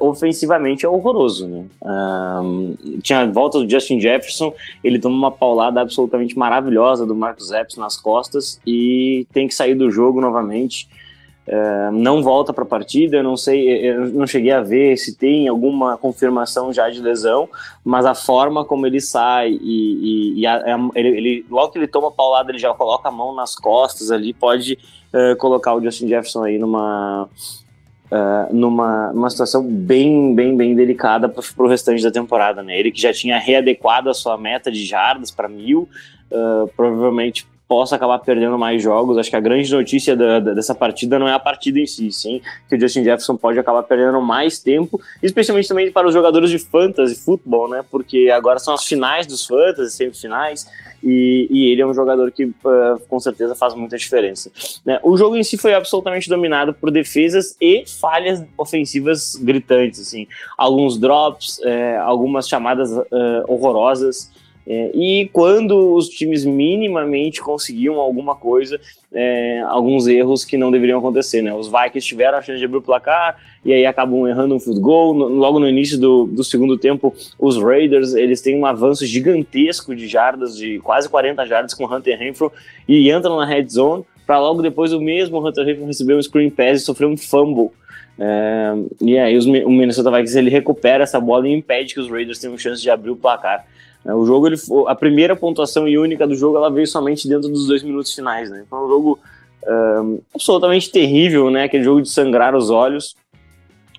[0.00, 1.46] ofensivamente é horroroso.
[1.46, 1.64] Né?
[1.82, 4.52] Um, tinha a volta do Justin Jefferson,
[4.82, 9.74] ele toma uma paulada absolutamente maravilhosa do Marcus Epps nas costas e tem que sair
[9.74, 10.88] do jogo novamente.
[11.46, 15.14] Uh, não volta para a partida, eu não sei, eu não cheguei a ver se
[15.14, 17.46] tem alguma confirmação já de lesão,
[17.84, 21.78] mas a forma como ele sai e, e, e a, a, ele, ele, logo que
[21.78, 24.78] ele toma a paulada, ele já coloca a mão nas costas ali, pode
[25.12, 27.28] uh, colocar o Justin Jefferson aí numa
[28.10, 32.62] uh, numa, numa situação bem, bem, bem delicada para o restante da temporada.
[32.62, 32.78] Né?
[32.78, 35.88] Ele que já tinha readequado a sua meta de jardas para mil,
[36.30, 39.16] uh, provavelmente possa acabar perdendo mais jogos.
[39.16, 42.12] Acho que a grande notícia da, da, dessa partida não é a partida em si,
[42.12, 46.50] sim, que o Justin Jefferson pode acabar perdendo mais tempo, especialmente também para os jogadores
[46.50, 47.82] de fantasy futebol, né?
[47.90, 50.66] Porque agora são as finais dos fantasy, semifinais,
[51.04, 52.54] e, e ele é um jogador que uh,
[53.08, 54.50] com certeza faz muita diferença.
[54.84, 54.98] Né?
[55.02, 60.26] O jogo em si foi absolutamente dominado por defesas e falhas ofensivas gritantes, assim,
[60.56, 63.04] alguns drops, é, algumas chamadas uh,
[63.46, 64.32] horrorosas.
[64.66, 68.80] É, e quando os times minimamente conseguiam alguma coisa,
[69.12, 71.52] é, alguns erros que não deveriam acontecer, né?
[71.52, 74.80] Os Vikings tiveram a chance de abrir o placar e aí acabam errando um field
[74.80, 75.12] goal.
[75.12, 79.94] No, logo no início do, do segundo tempo, os Raiders eles têm um avanço gigantesco
[79.94, 82.50] de jardas, de quase 40 jardas com Hunter Renfro
[82.88, 86.48] e entram na red zone para logo depois o mesmo Hunter Renfro receber um screen
[86.48, 87.70] pass e sofrer um fumble.
[88.18, 88.72] É,
[89.02, 92.38] e aí os, o Minnesota Vikings ele recupera essa bola e impede que os Raiders
[92.38, 93.66] tenham chance de abrir o placar.
[94.04, 94.56] É, o jogo, ele,
[94.86, 98.50] a primeira pontuação e única do jogo, ela veio somente dentro dos dois minutos finais,
[98.50, 98.64] né?
[98.68, 99.18] Foi um jogo
[99.66, 101.64] um, absolutamente terrível, né?
[101.64, 103.16] Aquele jogo de sangrar os olhos,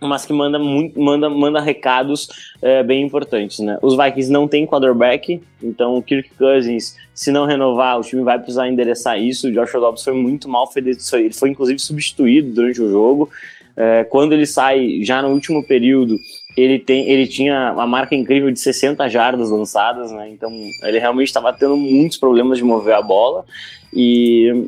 [0.01, 2.27] mas que manda muito, manda, manda recados
[2.61, 3.77] é, bem importantes, né?
[3.81, 8.37] Os Vikings não têm quarterback, então o Kirk Cousins, se não renovar, o time vai
[8.37, 9.47] precisar endereçar isso.
[9.47, 13.29] O Joshua Dobbs foi muito mal, ele foi inclusive substituído durante o jogo.
[13.75, 16.17] É, quando ele sai já no último período,
[16.55, 20.29] ele, tem, ele tinha uma marca incrível de 60 jardas lançadas, né?
[20.29, 20.51] Então
[20.83, 23.45] ele realmente estava tendo muitos problemas de mover a bola.
[23.93, 24.67] E,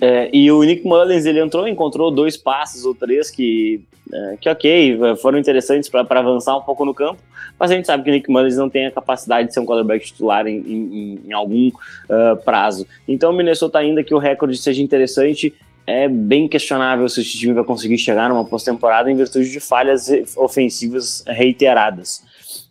[0.00, 3.80] é, e o Nick Mullins ele entrou, encontrou dois passes ou três que,
[4.12, 7.20] é, que ok, foram interessantes para avançar um pouco no campo.
[7.58, 9.66] Mas a gente sabe que o Nick Mullins não tem a capacidade de ser um
[9.66, 12.86] quarterback titular em, em, em algum uh, prazo.
[13.06, 15.54] Então o Minnesota, ainda que o recorde seja interessante,
[15.86, 20.08] é bem questionável se o time vai conseguir chegar numa pós-temporada em virtude de falhas
[20.36, 22.22] ofensivas reiteradas.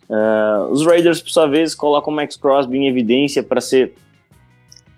[0.08, 3.94] Uh, os Raiders, por sua vez, colocam o Max Crosby em evidência para ser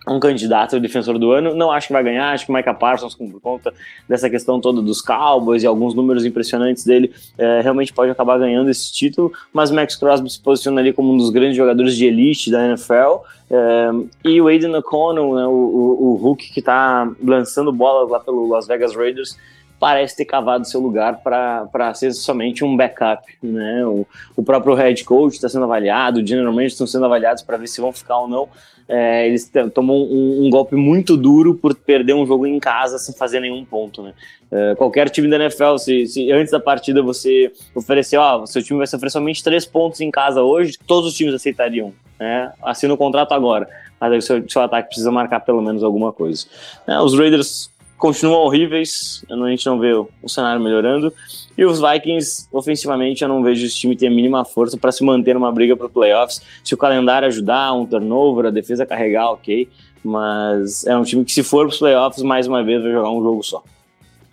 [0.06, 1.54] um candidato ao defensor do ano.
[1.54, 3.72] Não acho que vai ganhar, acho que o Micah Parsons, por conta
[4.08, 8.70] dessa questão toda dos Cowboys e alguns números impressionantes dele, é, realmente pode acabar ganhando
[8.70, 9.32] esse título.
[9.52, 13.24] Mas Max Crosby se posiciona ali como um dos grandes jogadores de elite da NFL.
[13.56, 13.90] É,
[14.24, 18.48] e o Aiden O'Connell, né, o, o, o Hulk que está lançando bola lá pelo
[18.48, 19.38] Las Vegas Raiders,
[19.84, 23.22] parece ter cavado seu lugar para ser somente um backup.
[23.42, 23.84] Né?
[23.84, 27.82] O, o próprio head coach está sendo avaliado, manager estão sendo avaliados para ver se
[27.82, 28.48] vão ficar ou não
[28.88, 33.14] é, eles tomam um, um, golpe muito duro por perder um jogo em casa sem
[33.14, 34.12] fazer nenhum ponto, né?
[34.50, 38.78] É, qualquer time da NFL, se, se, antes da partida você oferecer, ó, seu time
[38.78, 42.52] vai sofrer somente três pontos em casa hoje, todos os times aceitariam, né?
[42.62, 43.66] Assina o contrato agora,
[43.98, 46.46] mas aí o seu, seu ataque precisa marcar pelo menos alguma coisa.
[46.86, 51.12] É, os Raiders continuam horríveis, a gente não vê o, cenário melhorando.
[51.56, 55.04] E os Vikings, ofensivamente, eu não vejo esse time ter a mínima força para se
[55.04, 56.42] manter numa briga para playoffs.
[56.62, 59.68] Se o calendário ajudar, um turnover, a defesa carregar, ok.
[60.02, 63.10] Mas é um time que, se for para os playoffs, mais uma vez vai jogar
[63.10, 63.62] um jogo só.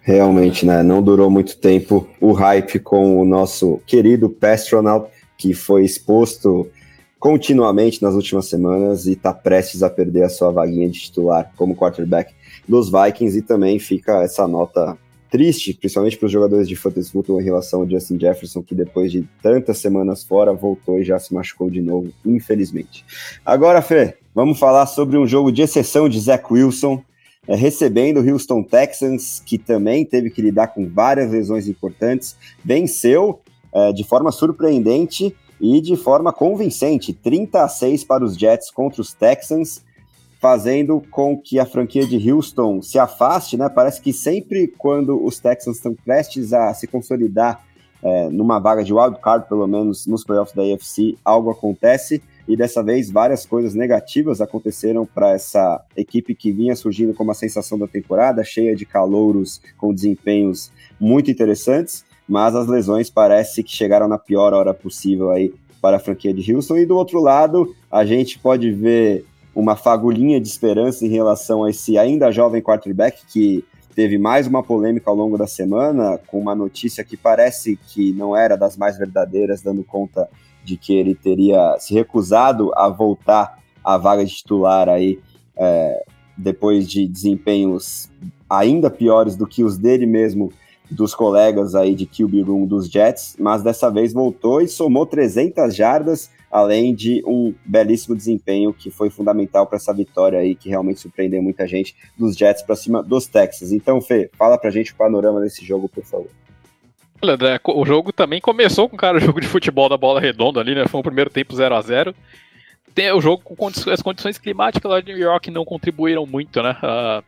[0.02, 0.82] Realmente, né?
[0.82, 5.08] Não durou muito tempo o hype com o nosso querido Pastronaut,
[5.38, 6.68] que foi exposto
[7.20, 11.76] continuamente nas últimas semanas e está prestes a perder a sua vaguinha de titular como
[11.76, 12.34] quarterback
[12.68, 13.38] dos Vikings.
[13.38, 14.98] E também fica essa nota
[15.32, 19.12] triste, principalmente para os jogadores de fantasy football em relação ao Justin Jefferson, que depois
[19.12, 23.06] de tantas semanas fora voltou e já se machucou de novo, infelizmente.
[23.46, 27.02] Agora, Fê, vamos falar sobre um jogo de exceção de Zach Wilson,
[27.48, 33.40] é, recebendo o Houston Texans, que também teve que lidar com várias lesões importantes, venceu
[33.74, 39.02] é, de forma surpreendente e de forma convincente, 30 a 6 para os Jets contra
[39.02, 39.82] os Texans
[40.42, 43.70] fazendo com que a franquia de Houston se afaste, né?
[43.70, 47.64] Parece que sempre quando os Texans estão prestes a se consolidar
[48.02, 52.24] é, numa vaga de wild card, pelo menos nos playoffs da AFC, algo acontece.
[52.48, 57.36] E dessa vez várias coisas negativas aconteceram para essa equipe que vinha surgindo como a
[57.36, 63.72] sensação da temporada, cheia de calouros com desempenhos muito interessantes, mas as lesões parece que
[63.72, 66.78] chegaram na pior hora possível aí para a franquia de Houston.
[66.78, 71.70] E do outro lado, a gente pode ver uma fagulhinha de esperança em relação a
[71.70, 76.56] esse ainda jovem quarterback que teve mais uma polêmica ao longo da semana, com uma
[76.56, 80.30] notícia que parece que não era das mais verdadeiras, dando conta
[80.64, 85.20] de que ele teria se recusado a voltar à vaga de titular aí
[85.58, 86.04] é,
[86.38, 88.10] depois de desempenhos
[88.50, 90.52] ainda piores do que os dele mesmo
[90.90, 95.74] dos colegas aí de QB Room dos Jets, mas dessa vez voltou e somou 300
[95.74, 101.00] jardas além de um belíssimo desempenho que foi fundamental para essa vitória aí, que realmente
[101.00, 103.72] surpreendeu muita gente dos Jets para cima dos Texas.
[103.72, 106.30] Então, Fê, fala pra gente o panorama desse jogo, por favor.
[107.22, 110.88] Olha, o jogo também começou com cara jogo de futebol da bola redonda ali, né?
[110.88, 112.16] Foi um primeiro tempo 0 a 0
[112.94, 116.76] tem o jogo com as condições climáticas lá de New York não contribuíram muito, né?
[116.84, 117.24] Uh,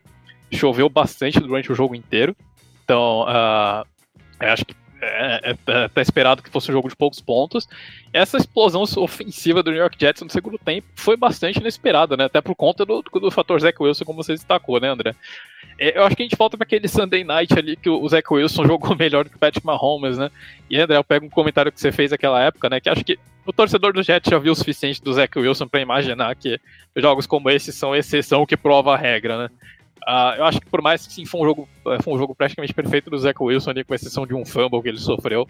[0.55, 2.35] choveu bastante durante o jogo inteiro.
[2.83, 3.85] Então, uh,
[4.39, 7.67] acho que é, é, é, tá esperado que fosse um jogo de poucos pontos.
[8.11, 12.25] Essa explosão ofensiva do New York Jets no segundo tempo foi bastante inesperada, né?
[12.25, 15.15] Até por conta do, do fator Zach Wilson, como você destacou, né, André?
[15.77, 18.25] É, eu acho que a gente volta para aquele Sunday Night ali que o Zach
[18.31, 20.31] Wilson jogou melhor do que o Patrick Mahomes, né?
[20.69, 22.79] E André, eu pego um comentário que você fez naquela época, né?
[22.79, 25.81] Que acho que o torcedor do Jets já viu o suficiente do Zach Wilson para
[25.81, 26.59] imaginar que
[26.95, 29.49] jogos como esse são exceção que prova a regra, né?
[30.07, 32.35] Uh, eu acho que por mais que sim, foi um jogo, eh, foi um jogo
[32.35, 35.47] praticamente perfeito do Zach Wilson, ali, com exceção de um fumble que ele sofreu.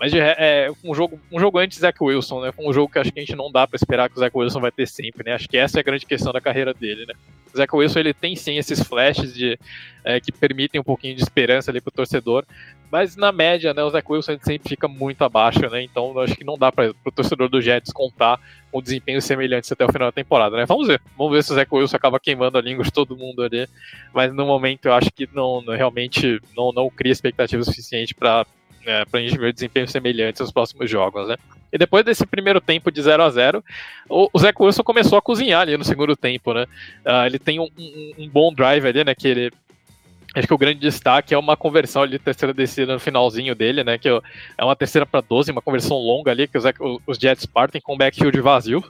[0.00, 2.52] Mas é um jogo, um jogo antes Zach Wilson, né?
[2.52, 4.34] Foi um jogo que acho que a gente não dá para esperar que o Zach
[4.34, 5.34] Wilson vai ter sempre, né?
[5.34, 7.12] Acho que essa é a grande questão da carreira dele, né?
[7.52, 9.58] O Zach Wilson ele tem sim esses flashes de,
[10.02, 12.46] é, que permitem um pouquinho de esperança ali pro torcedor,
[12.90, 15.82] mas na média, né, o Zach Wilson sempre fica muito abaixo, né?
[15.82, 18.40] Então acho que não dá para o torcedor do Jets contar
[18.70, 20.66] com desempenhos semelhantes até o final da temporada, né?
[20.66, 21.00] Vamos ver.
[21.16, 23.68] Vamos ver se o Zach Wilson acaba queimando a língua de todo mundo ali.
[24.12, 28.44] Mas no momento eu acho que não realmente não, não cria expectativa suficiente para
[28.84, 31.36] é, pra gente ver desempenhos semelhantes nos próximos jogos, né?
[31.72, 33.64] E depois desse primeiro tempo de 0 a 0
[34.08, 36.64] o, o Zach Wilson começou a cozinhar ali no segundo tempo, né?
[37.04, 39.14] Uh, ele tem um, um, um, bom drive ali, né?
[39.14, 39.52] Que ele
[40.34, 43.98] Acho que o grande destaque é uma conversão ali, terceira descida no finalzinho dele, né?
[43.98, 46.64] Que é uma terceira para 12, uma conversão longa ali, que os,
[47.06, 48.84] os Jets partem com o backfield vazio.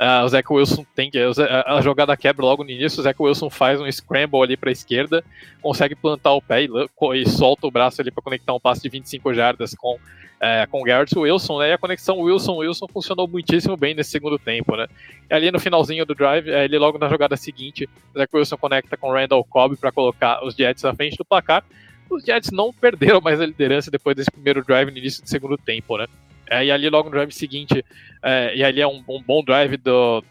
[0.00, 1.18] Uh, o Zach Wilson tem que.
[1.18, 4.72] A, jogada quebra logo no início, o Zach Wilson faz um scramble ali para a
[4.72, 5.24] esquerda,
[5.60, 6.68] consegue plantar o pé e,
[7.16, 9.98] e solta o braço ali para conectar um passe de 25 jardas com
[10.40, 11.70] é, com o Garrett Wilson, né?
[11.70, 14.86] E a conexão Wilson-Wilson funcionou muitíssimo bem nesse segundo tempo, né?
[15.28, 18.56] E ali no finalzinho do drive, é, ele logo na jogada seguinte, o Zach Wilson
[18.56, 21.64] conecta com o Randall Cobb para colocar os Jets à frente do placar.
[22.08, 25.58] Os Jets não perderam mais a liderança depois desse primeiro drive no início do segundo
[25.58, 26.06] tempo, né?
[26.50, 27.84] É, e ali logo no drive seguinte,
[28.22, 30.24] é, e ali é um, um bom drive do,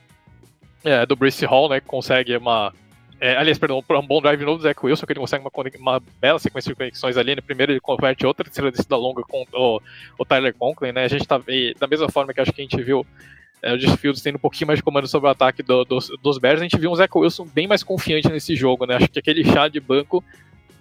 [0.84, 1.80] é, do Brice Hall, né?
[1.80, 2.74] Que consegue uma
[3.20, 6.04] é, aliás, perdão, um bom drive novo do Zach Wilson, que ele consegue uma, uma,
[6.22, 7.32] bela sequência de conexões ali.
[7.32, 7.42] No né?
[7.42, 9.82] primeiro ele converte outra terceira descida longa com o,
[10.20, 11.06] o Tyler Conklin, né?
[11.06, 13.06] A gente tá, e, da mesma forma que acho que a gente viu
[13.62, 16.38] é, o Justin tendo um pouquinho mais de comando sobre o ataque do, dos, dos
[16.38, 18.96] Bears, a gente viu um Zach Wilson bem mais confiante nesse jogo, né?
[18.96, 20.24] Acho que aquele chá de banco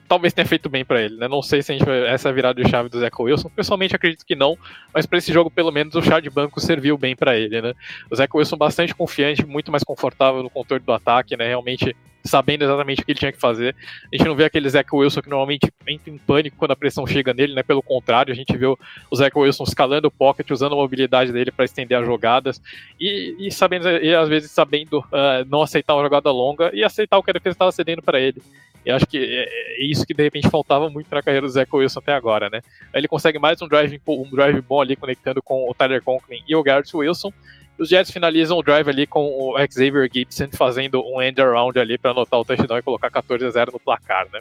[0.09, 1.28] talvez tenha feito bem para ele, né?
[1.28, 3.49] Não sei se a gente essa é virada de chave do Zach Wilson.
[3.51, 4.57] Pessoalmente acredito que não,
[4.93, 7.74] mas para esse jogo pelo menos o chá de banco serviu bem para ele, né?
[8.11, 11.47] O Zach Wilson bastante confiante, muito mais confortável no controle do ataque, né?
[11.47, 11.95] Realmente
[12.27, 13.74] sabendo exatamente o que ele tinha que fazer.
[14.12, 17.07] A gente não vê aquele Zach Wilson que normalmente entra em pânico quando a pressão
[17.07, 17.62] chega nele, né?
[17.62, 18.78] Pelo contrário, a gente vê o
[19.15, 22.61] Zach Wilson escalando o pocket, usando a mobilidade dele para estender as jogadas
[23.01, 27.19] e, e, sabendo, e às vezes sabendo uh, não aceitar uma jogada longa e aceitar
[27.19, 28.43] o que a defesa estava cedendo para ele.
[28.86, 31.69] Eu acho que é, é isso que de repente faltava muito na carreira do Zach
[31.74, 32.61] Wilson até agora, né?
[32.94, 36.55] Ele consegue mais um drive, um drive bom ali conectando com o Tyler Conklin e
[36.55, 37.32] o Garrett Wilson.
[37.78, 41.98] Os Jets finalizam o drive ali com o Xavier Gibson fazendo um end around ali
[41.98, 44.40] para anotar o touchdown e colocar 14 a 0 no placar, né?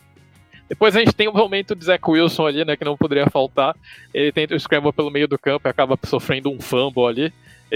[0.67, 3.75] Depois a gente tem o momento de Zach Wilson ali, né, que não poderia faltar.
[4.13, 7.33] Ele tenta o scramble pelo meio do campo e acaba sofrendo um fumble ali,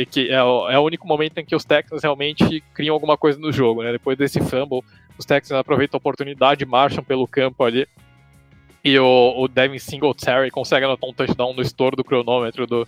[0.10, 3.38] que é o, é o único momento em que os Texans realmente criam alguma coisa
[3.38, 3.92] no jogo, né?
[3.92, 4.82] Depois desse fumble,
[5.18, 7.88] os Texans aproveitam a oportunidade, marcham pelo campo ali.
[8.84, 12.88] E o, o Devin Singletary consegue anotar um touchdown no estouro do cronômetro do,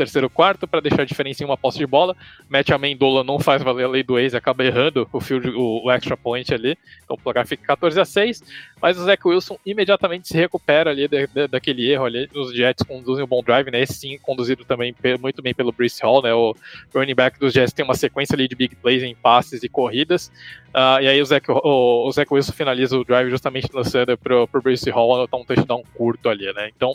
[0.00, 2.16] terceiro quarto para deixar a diferença em uma posse de bola.
[2.48, 5.90] Matt Amendola não faz valer a lei do ex acaba errando o, field, o, o,
[5.90, 6.78] extra point ali.
[7.04, 8.42] Então o placar fica 14 a 6.
[8.80, 11.06] Mas o Zach Wilson imediatamente se recupera ali
[11.50, 12.30] daquele erro ali.
[12.34, 13.82] Os Jets conduzem um bom drive, né?
[13.82, 16.32] Esse sim conduzido também muito bem pelo Brice Hall, né?
[16.32, 16.56] O
[16.94, 20.32] running back dos Jets tem uma sequência ali de big plays em passes e corridas.
[20.68, 24.48] Uh, e aí o Zach, o, o Zach Wilson finaliza o drive justamente lançando pro,
[24.48, 26.70] pro Brice Hall anotar um touchdown curto ali, né?
[26.74, 26.94] Então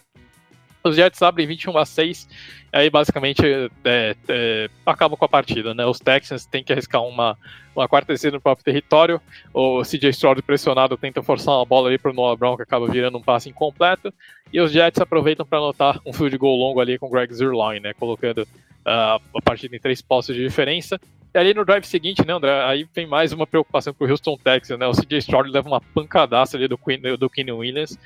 [0.86, 2.28] os Jets abrem 21 a 6,
[2.72, 3.42] aí basicamente
[3.84, 5.86] é, é, acabam com a partida, né?
[5.86, 7.38] Os Texans têm que arriscar uma,
[7.76, 9.20] uma quarta descida no próprio território.
[9.52, 12.88] O CJ Stroud pressionado tenta forçar uma bola ali para o Noah Brown, que acaba
[12.88, 14.14] virando um passe incompleto.
[14.54, 17.80] E os Jets aproveitam para anotar um field goal longo ali com o Greg Zerline,
[17.80, 17.94] né?
[17.94, 21.00] Colocando uh, a partida em três postos de diferença.
[21.34, 22.64] E ali no drive seguinte, né, André?
[22.64, 24.88] Aí vem mais uma preocupação para o Houston Texans, né?
[24.88, 27.98] O CJ Stroud leva uma pancadaça ali do, Queen, do Kenny Williams.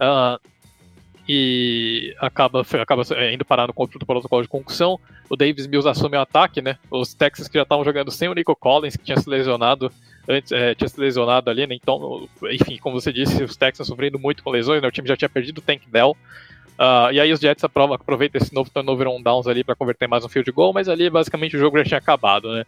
[0.00, 0.40] Uh,
[1.28, 4.98] e acaba, acaba é, indo parar no protocolo de concussão.
[5.28, 6.78] O Davis Mills assume o ataque, né?
[6.90, 9.90] Os Texans que já estavam jogando sem o Nico Collins, que tinha se lesionado
[10.28, 11.74] antes, é, tinha se lesionado ali, né?
[11.74, 14.88] Então, enfim, como você disse, os Texans sofrendo muito com lesões, né?
[14.88, 16.16] O time já tinha perdido o Tank Dell.
[16.72, 20.24] Uh, e aí os Jets aproveitam esse novo turnover on downs ali para converter mais
[20.24, 22.64] um field goal, mas ali basicamente o jogo já tinha acabado, né?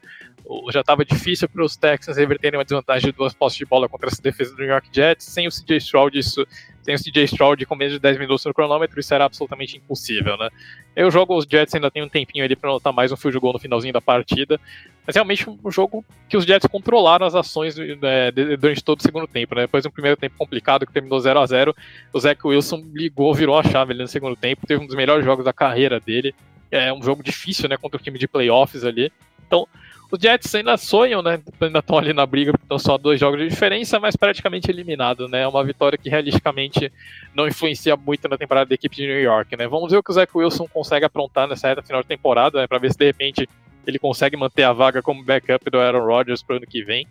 [0.71, 4.09] Já estava difícil para os Texans reverterem uma desvantagem de duas postes de bola contra
[4.09, 6.47] essa defesa do New York Jets, sem o CJ Stroud, isso,
[6.85, 10.37] sem o CJ Stroud com menos de 10 minutos no cronômetro, isso era absolutamente impossível,
[10.37, 10.51] né?
[10.95, 13.55] Eu jogo os Jets ainda tem um tempinho ali para anotar mais um field goal
[13.55, 14.61] no finalzinho da partida,
[15.07, 19.27] Mas realmente um jogo que os Jets controlaram as ações né, durante todo o segundo
[19.27, 19.55] tempo.
[19.55, 19.63] Né?
[19.63, 21.75] Depois de um primeiro tempo complicado que terminou 0 a 0
[22.13, 25.25] o Zach Wilson ligou, virou a chave ali no segundo tempo, teve um dos melhores
[25.25, 26.35] jogos da carreira dele.
[26.71, 29.11] É um jogo difícil, né, contra o time de playoffs ali.
[29.47, 29.67] Então,
[30.11, 31.41] os Jets ainda sonham, né?
[31.61, 35.29] Ainda estão ali na briga, porque estão só dois jogos de diferença, mas praticamente eliminado,
[35.29, 35.43] né?
[35.43, 36.93] É uma vitória que realisticamente
[37.35, 39.67] não influencia muito na temporada da equipe de New York, né?
[39.67, 42.67] Vamos ver o que o Zach Wilson consegue aprontar nessa reta final de temporada, né?
[42.67, 43.49] Para ver se de repente
[43.87, 47.07] ele consegue manter a vaga como backup do Aaron Rodgers para o ano que vem.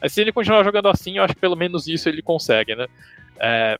[0.00, 2.86] Mas se ele continuar jogando assim, eu acho que pelo menos isso ele consegue, né?
[3.38, 3.78] É,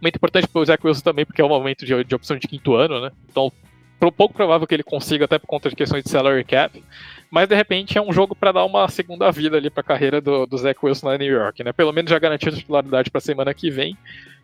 [0.00, 2.46] muito importante para o Zach Wilson também, porque é um momento de, de opção de
[2.46, 3.10] quinto ano, né?
[3.28, 3.52] Então,
[3.98, 6.82] pouco provável que ele consiga, até por conta de questões de salary cap.
[7.30, 10.20] Mas de repente é um jogo para dar uma segunda vida ali para a carreira
[10.20, 11.72] do, do Zach Wilson em New York, né?
[11.72, 13.96] Pelo menos já garantiu a titularidade para a semana que vem.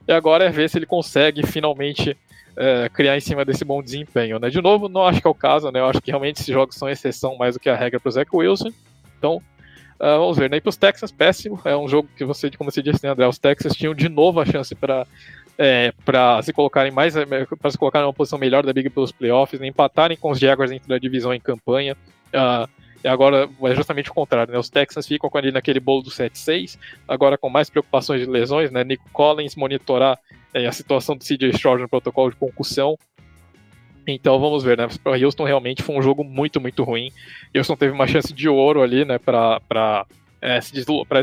[0.07, 2.17] E agora é ver se ele consegue finalmente
[2.57, 4.51] é, criar em cima desse bom desempenho, né?
[4.51, 5.81] De novo, não acho que é o caso, né?
[5.81, 8.13] Eu acho que realmente esses jogos são exceção mais do que a regra para o
[8.13, 8.71] Zach Wilson.
[9.17, 10.51] Então, uh, vamos ver.
[10.51, 10.57] Né?
[10.57, 11.61] E para os Texans, péssimo.
[11.65, 13.27] É um jogo que você, como você disse, né, André?
[13.27, 15.07] Os Texans tinham de novo a chance para
[15.59, 17.15] é, para se colocarem mais
[17.61, 20.71] para se colocar numa posição melhor da Big pelos playoffs, né, empatarem com os Jaguars
[20.71, 21.97] dentro da divisão em campanha.
[22.35, 22.69] Uh,
[23.05, 24.59] e agora é justamente o contrário, né?
[24.59, 28.85] Os Texans ficam ali naquele bolo do 7-6, agora com mais preocupações de lesões, né?
[28.85, 30.19] Nico Collins monitorar
[30.55, 32.97] é, a situação do CJ Stroud no protocolo de concussão.
[34.07, 34.87] Então vamos ver, né?
[35.03, 37.11] Para Houston realmente foi um jogo muito, muito ruim.
[37.57, 39.19] Houston teve uma chance de ouro ali, né?
[39.19, 40.07] Para
[40.41, 40.73] é, se,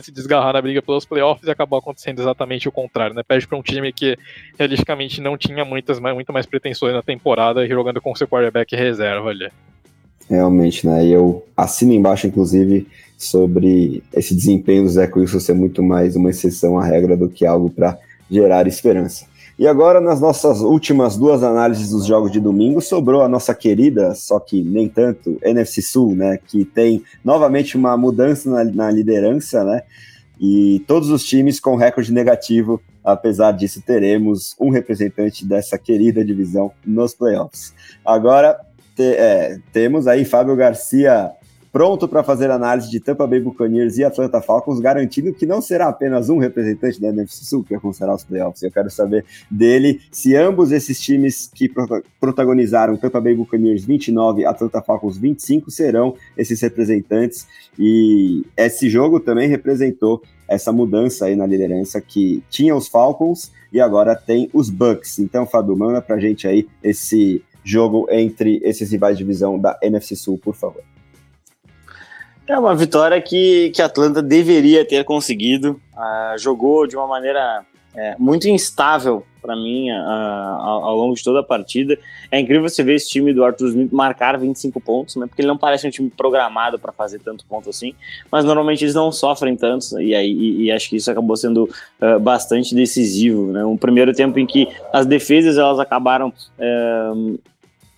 [0.01, 3.23] se desgarrar na briga pelos playoffs e acabou acontecendo exatamente o contrário, né?
[3.23, 4.17] Perde para um time que
[4.57, 9.29] realisticamente não tinha muitas, muito mais pretensões na temporada e jogando com seu quarterback reserva
[9.29, 9.49] ali.
[10.29, 11.05] Realmente, né?
[11.05, 12.87] E eu assino embaixo, inclusive,
[13.17, 17.45] sobre esse desempenho do Zé Wilson ser muito mais uma exceção à regra do que
[17.45, 17.97] algo para
[18.29, 19.25] gerar esperança.
[19.57, 24.15] E agora, nas nossas últimas duas análises dos jogos de domingo, sobrou a nossa querida,
[24.15, 26.39] só que nem tanto, NFC Sul, né?
[26.47, 29.81] Que tem novamente uma mudança na, na liderança, né?
[30.39, 36.71] E todos os times com recorde negativo, apesar disso, teremos um representante dessa querida divisão
[36.85, 37.73] nos playoffs.
[38.05, 38.57] Agora,
[38.99, 41.31] te, é, temos aí Fábio Garcia
[41.71, 45.87] pronto para fazer análise de Tampa Bay Buccaneers e Atlanta Falcons, garantindo que não será
[45.87, 48.61] apenas um representante da NFC Sul que considerar os playoffs.
[48.63, 51.71] Eu quero saber dele se ambos esses times que
[52.19, 57.47] protagonizaram Tampa Bay Buccaneers 29, Atlanta Falcons 25 serão esses representantes.
[57.77, 63.79] E esse jogo também representou essa mudança aí na liderança que tinha os Falcons e
[63.79, 65.19] agora tem os Bucks.
[65.19, 70.15] Então, Fábio, manda pra gente aí esse jogo entre esses rivais de divisão da NFC
[70.15, 70.83] Sul, por favor.
[72.47, 75.79] É uma vitória que, que Atlanta deveria ter conseguido.
[75.93, 77.63] Uh, jogou de uma maneira
[77.95, 81.97] é, muito instável para mim uh, ao, ao, longo de toda a partida.
[82.29, 85.25] É incrível você ver esse time do Arthur Smith marcar 25 pontos, né?
[85.25, 87.93] Porque ele não parece um time programado para fazer tanto ponto assim,
[88.31, 91.69] mas normalmente eles não sofrem tantos e aí e, e acho que isso acabou sendo
[92.01, 93.63] uh, bastante decisivo, né?
[93.65, 97.39] Um primeiro tempo em que as defesas elas acabaram uh,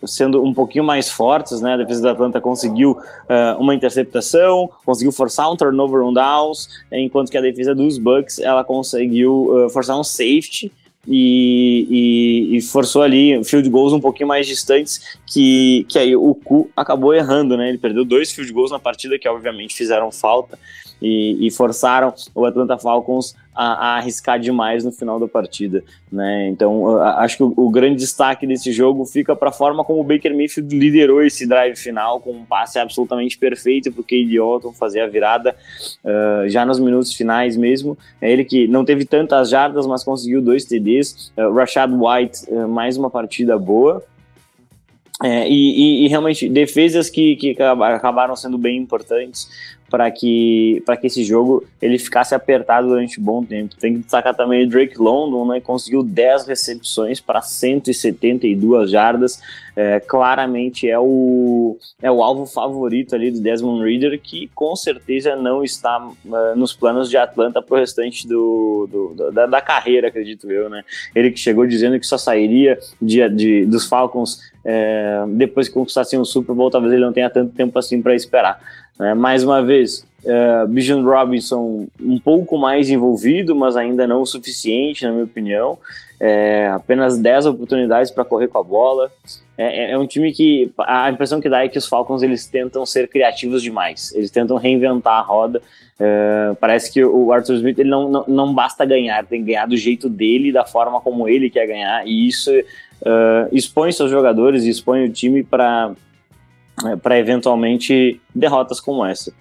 [0.05, 1.73] sendo um pouquinho mais fortes, né?
[1.73, 7.29] A defesa da Atlanta conseguiu uh, uma interceptação, conseguiu forçar um turnover on downs, enquanto
[7.29, 10.71] que a defesa dos Bucks ela conseguiu uh, forçar um safety
[11.07, 16.35] e, e, e, forçou ali field goals um pouquinho mais distantes que, que aí o
[16.35, 17.69] Cu acabou errando, né?
[17.69, 20.59] Ele perdeu dois field goals na partida que obviamente fizeram falta
[21.01, 26.49] e, e forçaram o Atlanta Falcons a, a, arriscar demais no final da partida, né?
[26.49, 30.03] Então acho que o, o, grande destaque desse jogo fica para a forma como o
[30.03, 34.73] Baker Mayfield liderou esse drive final com um passe absolutamente perfeito para o Cade Otton
[34.73, 35.55] fazer a virada
[36.03, 37.97] uh, já nos minutos finais mesmo.
[38.21, 41.31] É ele que não teve tantas jardas, mas conseguiu dois TDs.
[41.37, 44.03] Uh, Rashad White uh, mais uma partida boa.
[45.23, 49.47] É, e, e, e, realmente defesas que, que acabaram sendo bem importantes
[49.91, 53.75] para que, que esse jogo ele ficasse apertado durante um bom tempo.
[53.75, 59.41] Tem que destacar também o Drake London, né, conseguiu 10 recepções para 172 jardas,
[59.75, 65.35] é, claramente é o, é o alvo favorito ali do Desmond Reader, que com certeza
[65.35, 70.07] não está uh, nos planos de Atlanta para o restante do, do da, da, carreira,
[70.07, 70.69] acredito eu.
[70.69, 70.83] Né?
[71.13, 76.19] Ele que chegou dizendo que só sairia de, de dos Falcons é, depois que conquistassem
[76.19, 78.59] o Super Bowl, talvez ele não tenha tanto tempo assim para esperar.
[78.99, 79.13] Né?
[79.13, 85.03] Mais uma vez, uh, Bijan Robinson um pouco mais envolvido, mas ainda não o suficiente,
[85.05, 85.77] na minha opinião.
[86.23, 89.11] É, apenas 10 oportunidades para correr com a bola.
[89.57, 92.45] É, é, é, um time que a impressão que dá é que os Falcons eles
[92.45, 94.13] tentam ser criativos demais.
[94.13, 95.59] Eles tentam reinventar a roda.
[95.99, 99.67] É, parece que o Arthur Smith ele não, não, não, basta ganhar, tem que ganhar
[99.67, 102.07] do jeito dele, da forma como ele quer ganhar.
[102.07, 102.51] E isso
[103.01, 105.93] uh, expõe seus jogadores, expõe o time para
[106.85, 109.31] é, para eventualmente derrotas como essa.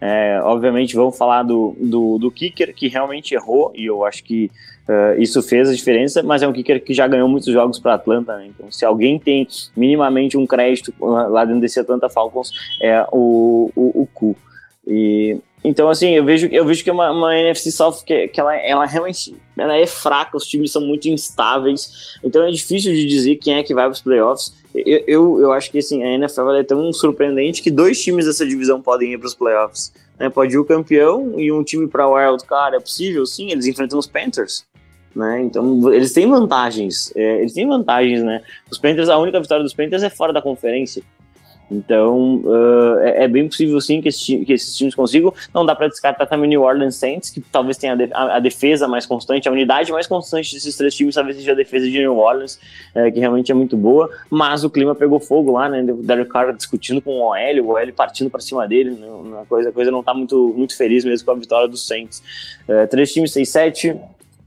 [0.00, 4.48] É, obviamente vamos falar do, do, do, kicker que realmente errou e eu acho que
[4.88, 7.94] uh, isso fez a diferença, mas é um kicker que já ganhou muitos jogos para
[7.94, 8.46] Atlanta, né?
[8.46, 9.46] então se alguém tem
[9.76, 14.36] minimamente um crédito lá dentro desse Atlanta Falcons é o, o, o Ku.
[14.86, 18.40] E então, assim, eu vejo, eu vejo que é uma, uma NFC South que, que
[18.40, 23.04] ela, ela realmente ela é fraca, os times são muito instáveis, então é difícil de
[23.06, 24.54] dizer quem é que vai para os playoffs.
[24.74, 28.46] Eu, eu, eu, acho que assim, a NFL é tão surpreendente que dois times dessa
[28.46, 29.92] divisão podem ir para os playoffs.
[30.18, 30.30] Né?
[30.30, 33.26] Pode ir o campeão e um time para Wild Card, é possível?
[33.26, 34.64] Sim, eles enfrentam os Panthers.
[35.14, 35.42] Né?
[35.42, 37.12] Então, eles têm vantagens.
[37.16, 38.42] É, eles têm vantagens, né?
[38.70, 41.02] Os Panthers, a única vitória dos Panthers é fora da conferência.
[41.70, 45.32] Então, uh, é, é, bem possível sim que, esse, que, esses times consigam.
[45.54, 48.36] Não dá para descartar também o New Orleans Saints, que talvez tenha a, de, a,
[48.36, 51.86] a, defesa mais constante, a unidade mais constante desses três times, talvez seja a defesa
[51.86, 52.58] de New Orleans,
[52.94, 54.10] é, que realmente é muito boa.
[54.30, 55.82] Mas o clima pegou fogo lá, né?
[55.82, 58.90] O Derek Carr discutindo com o OL, o OL partindo para cima dele.
[58.90, 59.06] Né?
[59.42, 62.22] A, coisa, a coisa não tá muito, muito feliz mesmo com a vitória dos Saints.
[62.66, 63.98] É, três times 6-7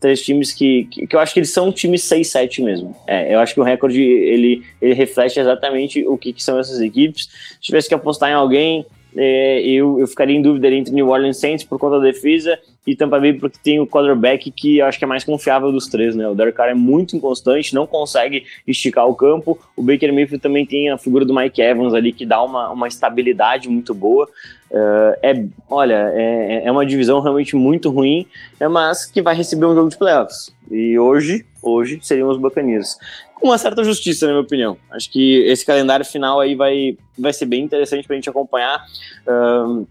[0.01, 2.95] três times que, que, que, eu acho que eles são times 6-7 mesmo.
[3.07, 6.81] É, eu acho que o recorde ele, ele reflete exatamente o que, que são essas
[6.81, 7.29] equipes.
[7.53, 11.37] Se tivesse que apostar em alguém, é, eu, eu ficaria em dúvida entre New Orleans
[11.37, 14.97] Saints por conta da defesa e Tampa Bay porque tem o quarterback que eu acho
[14.97, 16.27] que é mais confiável dos três, né?
[16.27, 19.59] O Derek Carr é muito inconstante, não consegue esticar o campo.
[19.75, 22.87] O Baker Mayfield também tem a figura do Mike Evans ali que dá uma, uma
[22.87, 24.27] estabilidade muito boa.
[24.71, 28.25] Uh, é, olha, é, é uma divisão realmente muito ruim,
[28.59, 30.51] é, mas que vai receber um jogo de playoffs.
[30.71, 32.97] E hoje, hoje seriam os Buccaneers.
[33.35, 34.77] Com uma certa justiça, na minha opinião.
[34.89, 38.83] Acho que esse calendário final aí vai, vai ser bem interessante pra gente acompanhar.
[39.27, 39.85] Uh,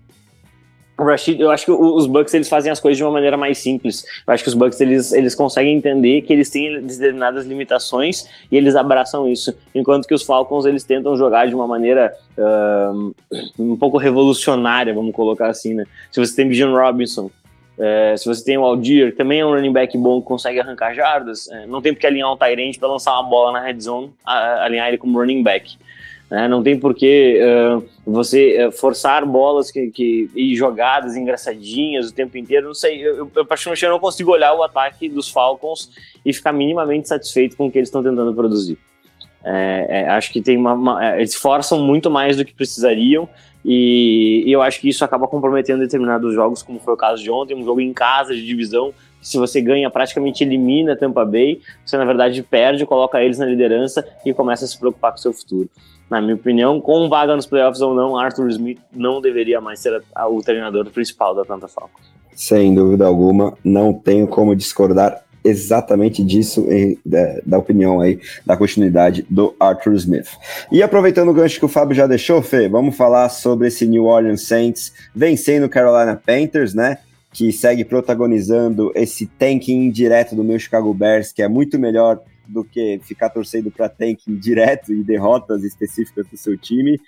[1.00, 3.58] o Rashid, eu acho que os Bucks eles fazem as coisas de uma maneira mais
[3.58, 4.04] simples.
[4.26, 8.56] Eu acho que os Bucks eles, eles conseguem entender que eles têm determinadas limitações e
[8.56, 13.14] eles abraçam isso, enquanto que os Falcons eles tentam jogar de uma maneira uh,
[13.58, 15.84] um pouco revolucionária, vamos colocar assim, né?
[16.12, 17.30] Se você tem Bijan Robinson,
[17.78, 20.94] é, se você tem o Aldir, também é um running back bom que consegue arrancar
[20.94, 24.12] jardas, é, não tem porque alinhar um Tyrant para lançar uma bola na red zone,
[24.22, 25.78] a, alinhar ele como running back.
[26.30, 26.46] Né?
[26.46, 32.14] Não tem por que uh, você uh, forçar bolas que, que, e jogadas engraçadinhas o
[32.14, 32.68] tempo inteiro.
[32.68, 35.90] Não sei, eu, eu, eu particularmente não consigo olhar o ataque dos Falcons
[36.24, 38.78] e ficar minimamente satisfeito com o que eles estão tentando produzir.
[39.42, 43.26] É, é, acho que tem uma, uma, é, eles forçam muito mais do que precisariam
[43.64, 47.30] e, e, eu acho que isso acaba comprometendo determinados jogos, como foi o caso de
[47.30, 48.92] ontem, um jogo em casa de divisão.
[49.20, 54.06] Se você ganha, praticamente elimina Tampa Bay, você na verdade perde, coloca eles na liderança
[54.24, 55.68] e começa a se preocupar com o seu futuro
[56.10, 59.94] na minha opinião, com vaga nos playoffs ou não, Arthur Smith não deveria mais ser
[59.94, 62.04] a, a, o treinador principal da Atlanta Falcons.
[62.34, 66.66] Sem dúvida alguma, não tenho como discordar exatamente disso,
[67.06, 70.28] da, da, opinião aí, da continuidade do Arthur Smith.
[70.70, 74.04] E aproveitando o gancho que o Fábio já deixou, Fê, vamos falar sobre esse New
[74.04, 76.98] Orleans Saints vencendo o Carolina Panthers, né?
[77.32, 82.64] Que segue protagonizando esse tanking direto do meu Chicago Bears, que é muito melhor do
[82.64, 87.00] que ficar torcendo para tanking direto e derrotas específicas do seu time.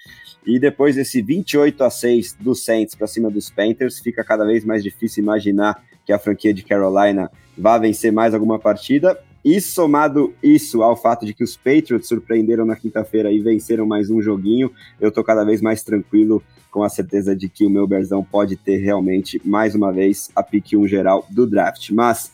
[0.47, 4.65] E depois desse 28 a 6 do Saints para cima dos Panthers, fica cada vez
[4.65, 9.19] mais difícil imaginar que a franquia de Carolina vá vencer mais alguma partida.
[9.45, 14.09] E somado isso ao fato de que os Patriots surpreenderam na quinta-feira e venceram mais
[14.09, 14.71] um joguinho,
[15.01, 18.57] eu tô cada vez mais tranquilo com a certeza de que o meu Berzão pode
[18.57, 21.91] ter realmente, mais uma vez, a pique 1 geral do draft.
[21.91, 22.31] Mas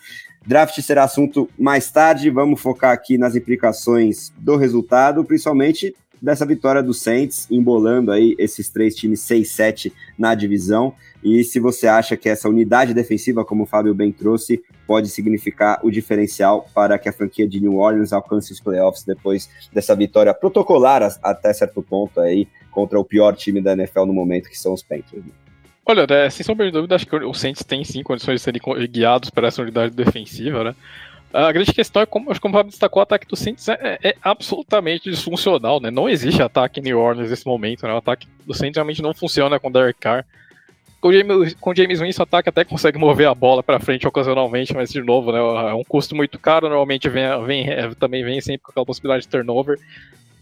[0.48, 6.82] Draft será assunto mais tarde, vamos focar aqui nas implicações do resultado, principalmente dessa vitória
[6.82, 10.94] do Saints, embolando aí esses três times 6-7 na divisão.
[11.22, 15.80] E se você acha que essa unidade defensiva, como o Fábio bem trouxe, pode significar
[15.82, 20.32] o diferencial para que a franquia de New Orleans alcance os playoffs depois dessa vitória
[20.32, 24.72] protocolar até certo ponto aí contra o pior time da NFL no momento, que são
[24.72, 25.24] os Panthers.
[25.24, 25.32] Né?
[25.84, 28.60] Olha, né, sem sombra de dúvida, acho que o Saints tem sim condições de serem
[28.90, 30.74] guiados por essa unidade defensiva, né?
[31.32, 34.16] A grande questão é, como, que o Fábio destacou, o ataque do Saints é, é,
[34.22, 35.90] absolutamente disfuncional, né?
[35.90, 37.92] Não existe ataque New Orleans nesse momento, né?
[37.92, 40.24] O ataque do Saints realmente não funciona com o Derek Carr.
[41.00, 43.78] Com o James, com o James Winston, o ataque até consegue mover a bola para
[43.78, 45.38] frente ocasionalmente, mas de novo, né?
[45.38, 49.24] É um custo muito caro, normalmente vem, vem, é, também vem sempre com aquela possibilidade
[49.24, 49.78] de turnover.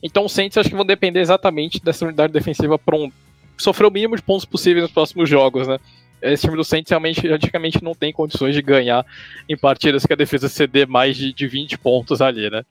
[0.02, 3.10] Então o Saints acho que vão depender exatamente dessa unidade defensiva para um,
[3.58, 5.78] sofrer o mínimo de pontos possíveis nos próximos jogos, né?
[6.22, 9.04] Esse time do Saints realmente, praticamente não tem condições de ganhar
[9.48, 12.64] em partidas que a defesa ceder mais de, de 20 pontos ali, né?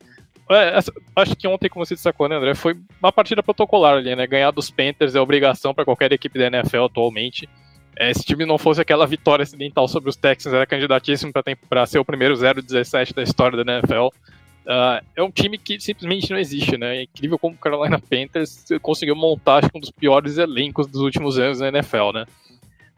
[0.48, 0.78] É,
[1.16, 4.26] acho que ontem, como você destacou, né, André, foi uma partida protocolar ali, né?
[4.26, 7.48] Ganhar dos Panthers é obrigação para qualquer equipe da NFL atualmente.
[7.96, 11.32] É, se o time não fosse aquela vitória acidental sobre os Texans, era candidatíssimo
[11.68, 14.08] para ser o primeiro 0-17 da história da NFL.
[14.66, 16.98] Uh, é um time que simplesmente não existe, né?
[16.98, 21.38] É incrível como o Carolina Panthers conseguiu montar acho, um dos piores elencos dos últimos
[21.38, 22.26] anos na NFL, né?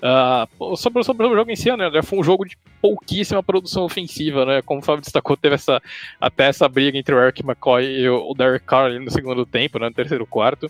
[0.00, 1.90] Uh, sobre, sobre o jogo em si, né?
[2.02, 4.62] Foi um jogo de pouquíssima produção ofensiva, né?
[4.62, 5.82] Como o Fábio destacou, teve essa,
[6.20, 9.88] até essa briga entre o Eric McCoy e o Derek Carr no segundo tempo, né?
[9.88, 10.66] no terceiro quarto.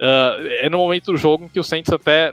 [0.00, 2.32] Uh, é no momento do jogo em que o Saints até,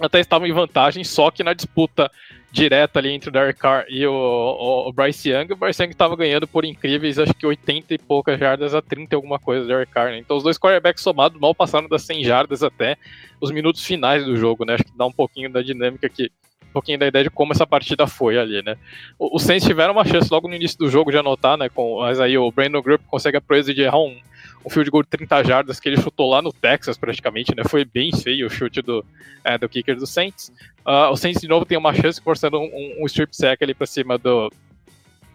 [0.00, 2.10] até estavam em vantagem, só que na disputa
[2.56, 5.92] direta ali entre o Derek Carr e o, o, o Bryce Young, o Bryce Young
[5.92, 9.62] estava ganhando por incríveis, acho que 80 e poucas jardas a 30 e alguma coisa
[9.62, 10.18] do Derek Carr, né?
[10.18, 12.96] Então os dois quarterbacks somados mal passaram das 100 jardas até
[13.42, 14.74] os minutos finais do jogo, né?
[14.74, 16.30] Acho que dá um pouquinho da dinâmica aqui
[16.66, 18.76] um pouquinho da ideia de como essa partida foi ali, né?
[19.18, 21.68] Os Saints tiveram uma chance logo no início do jogo de anotar, né?
[21.68, 24.18] Com, mas aí o Brandon Group consegue a proeza de errar um,
[24.64, 27.62] um field goal de 30 jardas que ele chutou lá no Texas, praticamente, né?
[27.64, 29.04] Foi bem feio o chute do,
[29.44, 30.52] é, do kicker do Saints.
[30.84, 33.86] Uh, o Saints, de novo, tem uma chance forçando um, um strip sack ali para
[33.86, 34.52] cima do,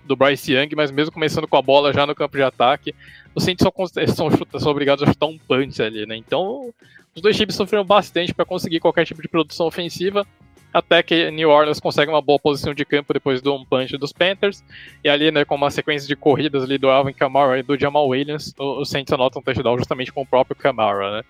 [0.06, 2.94] do Bryce Young, mas mesmo começando com a bola já no campo de ataque,
[3.34, 3.72] os Saints só
[4.08, 4.30] são,
[4.60, 6.16] são obrigados a chutar um punch ali, né?
[6.16, 6.74] Então,
[7.16, 10.26] os dois times sofreram bastante para conseguir qualquer tipo de produção ofensiva
[10.74, 14.14] até que New Orleans consegue uma boa posição de campo depois do um punch dos
[14.14, 14.64] Panthers,
[15.04, 18.08] e ali, né, com uma sequência de corridas ali do Alvin Kamara e do Jamal
[18.08, 21.24] Williams, o, o Saints anotam um touchdown justamente com o próprio Kamara, né.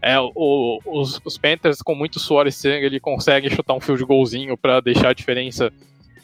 [0.00, 4.04] É, o, os, os, Panthers, com muito suor e sangue, ele consegue chutar um field
[4.04, 5.72] golzinho para deixar a diferença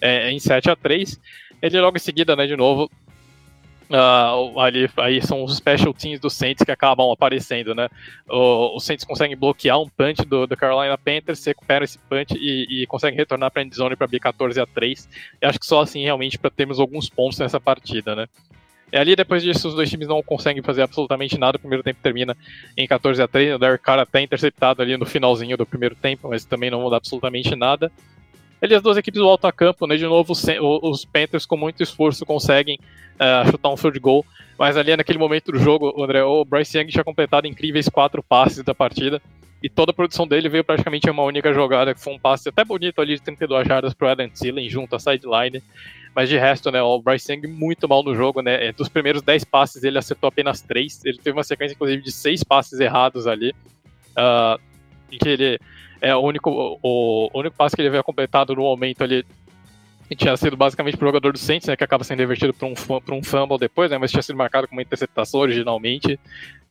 [0.00, 1.20] é, em 7 a 3
[1.60, 2.88] Ele logo em seguida, né, de novo,
[3.90, 7.88] Uh, ali aí são os special teams do Saints que acabam aparecendo, né?
[8.28, 12.86] O, Saints conseguem bloquear um punch do, do Carolina Panthers, recuperam esse punch e, e
[12.86, 15.08] conseguem retornar para a endzone para abrir 14 a 3.
[15.40, 18.26] E acho que só assim realmente para termos alguns pontos nessa partida, né?
[18.92, 21.56] E ali depois disso os dois times não conseguem fazer absolutamente nada.
[21.56, 22.36] O primeiro tempo termina
[22.76, 23.56] em 14 a 3.
[23.56, 26.96] O Derek Carr até interceptado ali no finalzinho do primeiro tempo, mas também não muda
[26.96, 27.90] absolutamente nada.
[28.64, 29.94] Ali as duas equipes voltam a campo, né?
[29.94, 32.78] De novo, os Panthers com muito esforço conseguem
[33.16, 34.24] uh, chutar um field goal.
[34.58, 38.22] Mas ali naquele momento do jogo, o, André, o Bryce Young tinha completado incríveis quatro
[38.22, 39.20] passes da partida.
[39.62, 42.48] E toda a produção dele veio praticamente em uma única jogada, que foi um passe
[42.48, 45.62] até bonito ali de 32 jardas pro Adam Thielen junto à sideline.
[46.14, 48.68] Mas de resto, né, o Bryce Young muito mal no jogo, né?
[48.68, 51.04] É, dos primeiros 10 passes ele acertou apenas 3.
[51.04, 53.54] Ele teve uma sequência, inclusive, de 6 passes errados ali.
[54.16, 54.58] Uh,
[55.12, 55.58] em que ele
[56.04, 59.24] é o único, o, o único passe que ele havia completado no momento ali
[60.14, 63.14] tinha sido basicamente pro jogador do Saints, né, que acaba sendo invertido para um, pra
[63.14, 66.20] um fumble depois, né, mas tinha sido marcado como interceptação originalmente.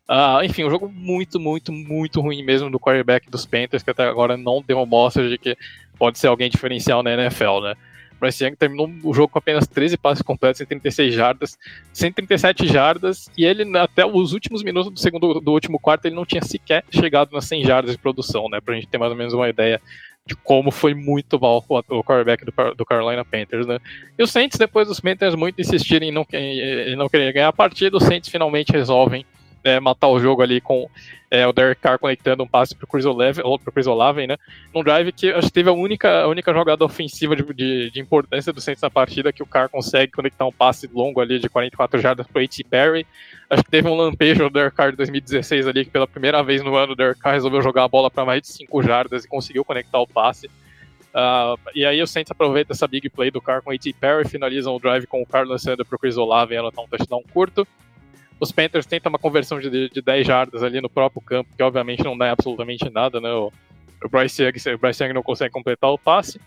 [0.07, 4.03] Uh, enfim, um jogo muito, muito, muito ruim mesmo do quarterback dos Panthers, que até
[4.03, 5.57] agora não deu mostra de que
[5.97, 7.76] pode ser alguém diferencial na NFL, né.
[8.24, 11.58] Bryce Young terminou o jogo com apenas 13 passes completos, 136 jardas,
[11.91, 16.26] 137 jardas, e ele, até os últimos minutos do segundo do último quarto, ele não
[16.26, 18.62] tinha sequer chegado nas 100 jardas de produção, né?
[18.62, 19.82] Pra gente ter mais ou menos uma ideia
[20.26, 23.78] de como foi muito mal o quarterback do, do Carolina Panthers, né?
[24.18, 27.54] E os Saints, depois dos Panthers muito insistirem em não, em não querer ganhar a
[27.54, 29.26] partida, os Saints finalmente resolvem
[29.64, 30.90] é, matar o jogo ali com
[31.31, 34.27] é, o Derek Carr conectando um passe para o Chris Olave, ou pro Chris Olave,
[34.27, 34.38] né?
[34.73, 37.99] Num drive que acho que teve a única, a única jogada ofensiva de, de, de
[37.99, 41.49] importância do Saints na partida, que o Carr consegue conectar um passe longo ali de
[41.49, 42.64] 44 jardas para o A.T.
[42.65, 43.07] Perry.
[43.49, 46.64] Acho que teve um lampejo no Derek Carr de 2016 ali, que pela primeira vez
[46.64, 49.27] no ano o Derek Carr resolveu jogar a bola para mais de 5 jardas e
[49.27, 50.48] conseguiu conectar o passe.
[51.14, 53.94] Uh, e aí o Saints aproveita essa big play do Carr com A.T.
[53.94, 56.88] Perry, finalizam o drive com o Carr lançando para o Chris Olave e anotar um
[56.88, 57.68] touchdown curto.
[58.39, 62.03] Os Panthers tentam uma conversão de, de 10 jardas ali no próprio campo, que obviamente
[62.03, 63.31] não dá absolutamente nada, né?
[63.31, 63.51] O,
[64.03, 66.39] o Bryce, Young, o Bryce Young não consegue completar o passe.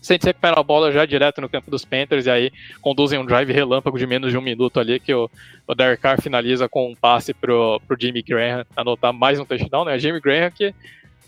[0.00, 3.50] Saints recupera a bola já direto no campo dos Panthers e aí conduzem um drive
[3.50, 5.28] relâmpago de menos de um minuto ali que o,
[5.66, 9.84] o Derek Carr finaliza com um passe pro, pro Jimmy Graham anotar mais um touchdown,
[9.84, 9.98] né?
[9.98, 10.72] Jimmy Graham que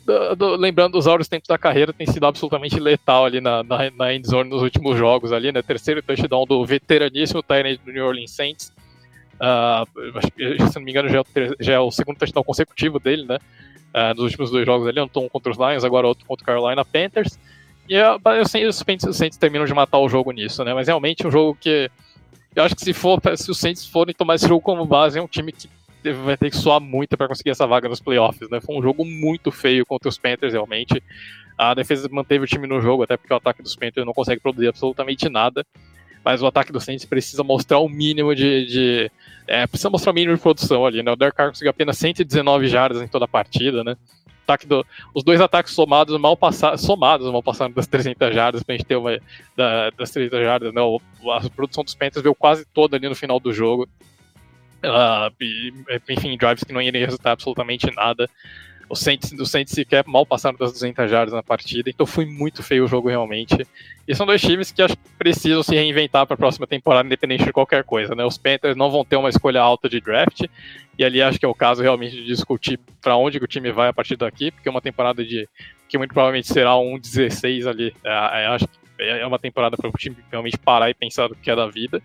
[0.09, 3.91] do, do, lembrando os áureos tempos da carreira, tem sido absolutamente letal ali na, na,
[3.91, 5.61] na endzone nos últimos jogos ali, né?
[5.61, 8.73] Terceiro touchdown do veteraníssimo Tyrant do New Orleans Saints.
[9.39, 11.27] Uh, se não me engano, já é, o,
[11.61, 13.39] já é o segundo touchdown consecutivo dele, né?
[13.95, 16.85] Uh, nos últimos dois jogos ali, um contra os Lions, agora outro contra o Carolina
[16.85, 17.39] Panthers.
[17.89, 20.75] E eu, eu sei, os Saints terminam de matar o jogo nisso, né?
[20.75, 21.91] Mas realmente um jogo que.
[22.55, 25.23] Eu acho que se for, se os Saints forem tomar esse jogo como base, é
[25.23, 25.69] um time que
[26.25, 28.61] vai ter que suar muito para conseguir essa vaga nos playoffs, né?
[28.61, 31.03] Foi um jogo muito feio contra os Panthers, realmente.
[31.57, 34.41] A defesa manteve o time no jogo, até porque o ataque dos Panthers não consegue
[34.41, 35.65] produzir absolutamente nada
[36.29, 38.67] mas o ataque do Saints precisa mostrar o mínimo de.
[38.67, 39.11] de
[39.47, 41.11] é, precisa mostrar o mínimo de produção ali, né?
[41.11, 43.97] O Derek Carr conseguiu apenas 119 jardas em toda a partida, né?
[44.43, 44.85] Ataque do,
[45.15, 48.97] os dois ataques somados mal passaram, somados mal passaram das 300 jardas pra gente ter
[48.97, 49.19] uma
[49.57, 50.83] da, das 300 jardas, né?
[50.83, 53.89] A produção dos Panthers veio quase toda ali no final do jogo.
[54.85, 55.33] Uh,
[56.11, 58.29] enfim, drives que não iriam resultar absolutamente nada.
[58.89, 62.63] O Saints, o Saints sequer mal passaram das 200 jardas na partida, então foi muito
[62.63, 63.67] feio o jogo realmente.
[64.07, 67.45] E são dois times que acho que precisam se reinventar para a próxima temporada, independente
[67.45, 68.15] de qualquer coisa.
[68.15, 68.25] Né?
[68.25, 70.45] Os Panthers não vão ter uma escolha alta de draft,
[70.99, 73.89] e ali acho que é o caso realmente de discutir para onde o time vai
[73.89, 75.47] a partir daqui, porque é uma temporada de
[75.89, 77.95] que muito provavelmente será um 16 ali.
[78.03, 78.11] É,
[78.43, 81.51] é, acho que é uma temporada para o time realmente parar e pensar do que
[81.51, 82.03] é da vida.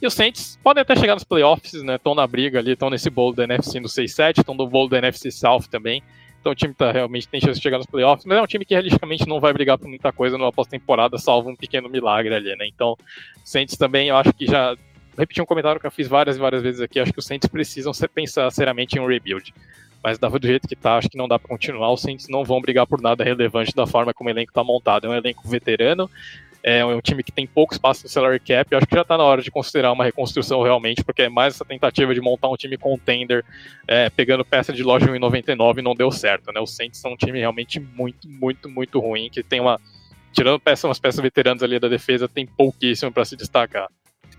[0.00, 1.96] E os Saints podem até chegar nos playoffs, né?
[1.96, 4.98] Estão na briga ali, estão nesse bolo da NFC no 6-7, estão no bolo da
[4.98, 6.02] NFC South também.
[6.40, 8.64] Então o time tá, realmente tem chance de chegar nos playoffs, mas é um time
[8.64, 12.56] que realisticamente não vai brigar por muita coisa numa pós-temporada, salvo um pequeno milagre ali,
[12.56, 12.66] né?
[12.66, 12.96] Então,
[13.44, 14.74] Saints também, eu acho que já.
[15.18, 17.46] Repetir um comentário que eu fiz várias e várias vezes aqui, acho que os Saints
[17.46, 19.52] precisam pensar seriamente em um rebuild.
[20.02, 21.92] Mas do jeito que tá, acho que não dá para continuar.
[21.92, 25.06] Os Saints não vão brigar por nada relevante da forma como o elenco tá montado.
[25.06, 26.08] É um elenco veterano,
[26.62, 28.70] é um time que tem pouco espaço no salary cap.
[28.70, 31.54] Eu acho que já está na hora de considerar uma reconstrução realmente, porque é mais
[31.54, 33.44] essa tentativa de montar um time contender,
[33.88, 36.52] é, pegando peça de loja 1,99 e não deu certo.
[36.52, 36.60] Né?
[36.60, 39.80] Os Saints são um time realmente muito, muito, muito ruim, que tem uma.
[40.32, 43.88] Tirando peça, umas peças veteranas ali da defesa, tem pouquíssimo para se destacar.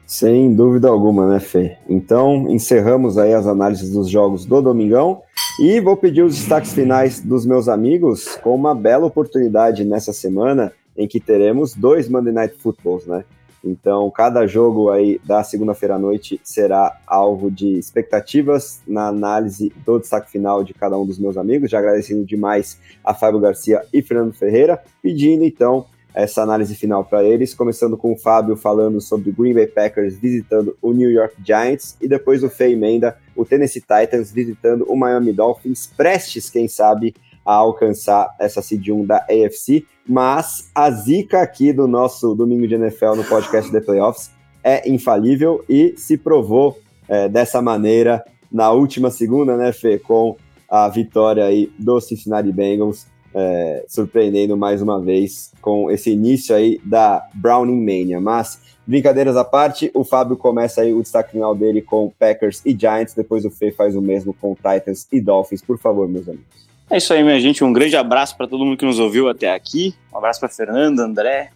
[0.06, 1.78] Sem dúvida alguma, né, Fê?
[1.90, 5.22] Então, encerramos aí as análises dos jogos do Domingão
[5.60, 10.72] e vou pedir os destaques finais dos meus amigos com uma bela oportunidade nessa semana
[10.98, 13.24] em que teremos dois Monday Night Footballs, né?
[13.64, 20.00] Então, cada jogo aí da segunda-feira à noite será alvo de expectativas na análise do
[20.00, 21.70] destaque final de cada um dos meus amigos.
[21.70, 27.24] Já agradecendo demais a Fábio Garcia e Fernando Ferreira, pedindo então essa análise final para
[27.24, 31.96] eles, começando com o Fábio falando sobre Green Bay Packers visitando o New York Giants
[32.02, 37.16] e depois o Fê emenda o Tennessee Titans visitando o Miami Dolphins, prestes, quem sabe,
[37.46, 42.76] a alcançar essa seed 1 da AFC, mas a zica aqui do nosso Domingo de
[42.76, 44.32] NFL no podcast The Playoffs
[44.64, 46.78] é infalível e se provou
[47.08, 50.36] é, dessa maneira na última segunda, né, Fê, com
[50.70, 56.80] a vitória aí do Cincinnati Bengals, é, surpreendendo mais uma vez com esse início aí
[56.84, 58.20] da Browning Mania.
[58.20, 62.78] Mas, brincadeiras à parte, o Fábio começa aí o destaque final dele com Packers e
[62.78, 65.62] Giants, depois o Fê faz o mesmo com Titans e Dolphins.
[65.62, 66.71] Por favor, meus amigos.
[66.92, 67.64] É isso aí, minha gente.
[67.64, 69.96] Um grande abraço para todo mundo que nos ouviu até aqui.
[70.14, 71.50] Um abraço para Fernando, André.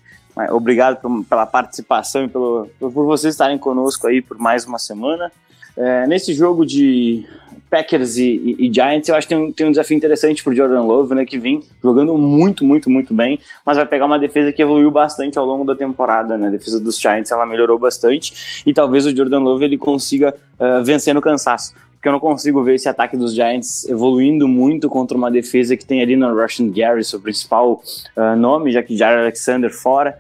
[0.49, 0.97] Obrigado
[1.29, 5.29] pela participação e pelo, por vocês estarem conosco aí por mais uma semana.
[5.75, 7.27] É, nesse jogo de
[7.69, 10.83] Packers e, e, e, Giants, eu acho que tem tem um desafio interessante para Jordan
[10.83, 14.61] Love, né, que vem jogando muito, muito, muito bem, mas vai pegar uma defesa que
[14.61, 18.73] evoluiu bastante ao longo da temporada, né, a defesa dos Giants ela melhorou bastante, e
[18.73, 21.73] talvez o Jordan Love ele consiga uh, vencer no cansaço
[22.05, 25.83] porque eu não consigo ver esse ataque dos Giants evoluindo muito contra uma defesa que
[25.83, 27.81] tem ali no Russian Gary, seu principal
[28.15, 30.15] uh, nome, já que Jair Alexander fora.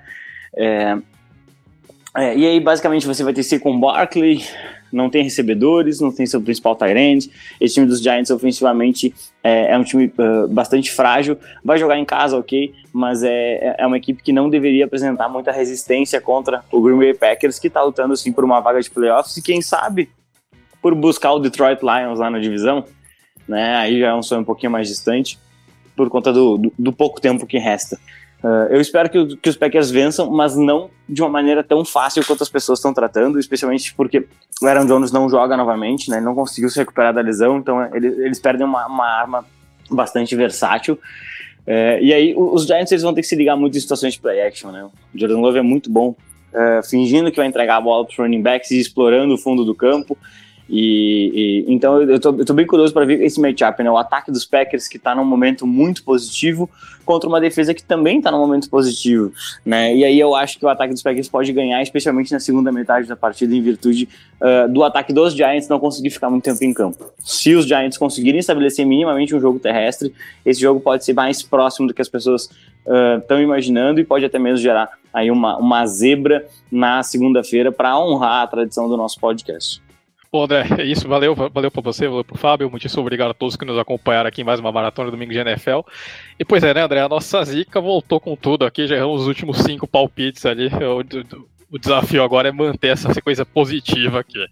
[0.57, 0.97] É,
[2.17, 4.43] é, e aí, basicamente, você vai ter com Barkley,
[4.91, 7.29] não tem recebedores, não tem seu principal tight.
[7.61, 9.13] Esse time dos Giants, ofensivamente,
[9.43, 11.37] é, é um time uh, bastante frágil.
[11.63, 15.51] Vai jogar em casa, ok, mas é, é uma equipe que não deveria apresentar muita
[15.51, 19.37] resistência contra o Green Bay Packers, que está lutando, sim, por uma vaga de playoffs.
[19.37, 20.09] E quem sabe
[20.85, 22.85] por buscar o Detroit Lions lá na divisão,
[23.47, 23.75] né?
[23.77, 25.39] Aí já é um sonho um pouquinho mais distante,
[25.95, 27.97] por conta do, do, do pouco tempo que resta.
[28.43, 32.23] Uh, eu espero que, que, os Packers vençam, mas não de uma maneira tão fácil
[32.23, 34.27] quanto as pessoas estão tratando, especialmente porque
[34.61, 36.17] o Aaron Jones não joga novamente, né?
[36.17, 39.43] Ele não conseguiu se recuperar da lesão, então ele, eles perdem uma, uma, arma
[39.89, 40.99] bastante versátil.
[41.65, 44.19] Uh, e aí os Giants eles vão ter que se ligar muito em situações de
[44.19, 44.83] play action, né?
[44.83, 46.15] O Jordan Love é muito bom
[46.89, 49.75] fingindo que vai entregar a bola para os running backs e explorando o fundo do
[49.75, 50.17] campo.
[50.69, 53.91] E, e, então eu tô, eu tô bem curioso para ver esse matchup, né?
[53.91, 56.69] O ataque dos Packers que está num momento muito positivo
[57.05, 59.31] contra uma defesa que também está num momento positivo,
[59.63, 59.95] né?
[59.95, 63.07] E aí eu acho que o ataque dos Packers pode ganhar, especialmente na segunda metade
[63.07, 64.09] da partida, em virtude
[64.41, 67.13] uh, do ataque dos Giants não conseguir ficar muito tempo em campo.
[67.19, 70.13] Se os Giants conseguirem estabelecer minimamente um jogo terrestre,
[70.43, 72.49] esse jogo pode ser mais próximo do que as pessoas
[73.17, 77.97] estão uh, imaginando e pode até mesmo gerar aí uma, uma zebra na segunda-feira para
[77.97, 79.84] honrar a tradição do nosso podcast.
[80.35, 81.07] Bom, André, é isso.
[81.07, 82.69] Valeu, valeu para você, valeu para o Fábio.
[82.69, 85.79] Muitíssimo obrigado a todos que nos acompanharam aqui em mais uma maratona domingo de NFL.
[86.37, 86.99] E pois é, né, André?
[86.99, 88.85] A nossa zica voltou com tudo aqui.
[88.85, 90.67] Já erramos os últimos cinco palpites ali.
[90.67, 94.43] O, o desafio agora é manter essa sequência positiva aqui.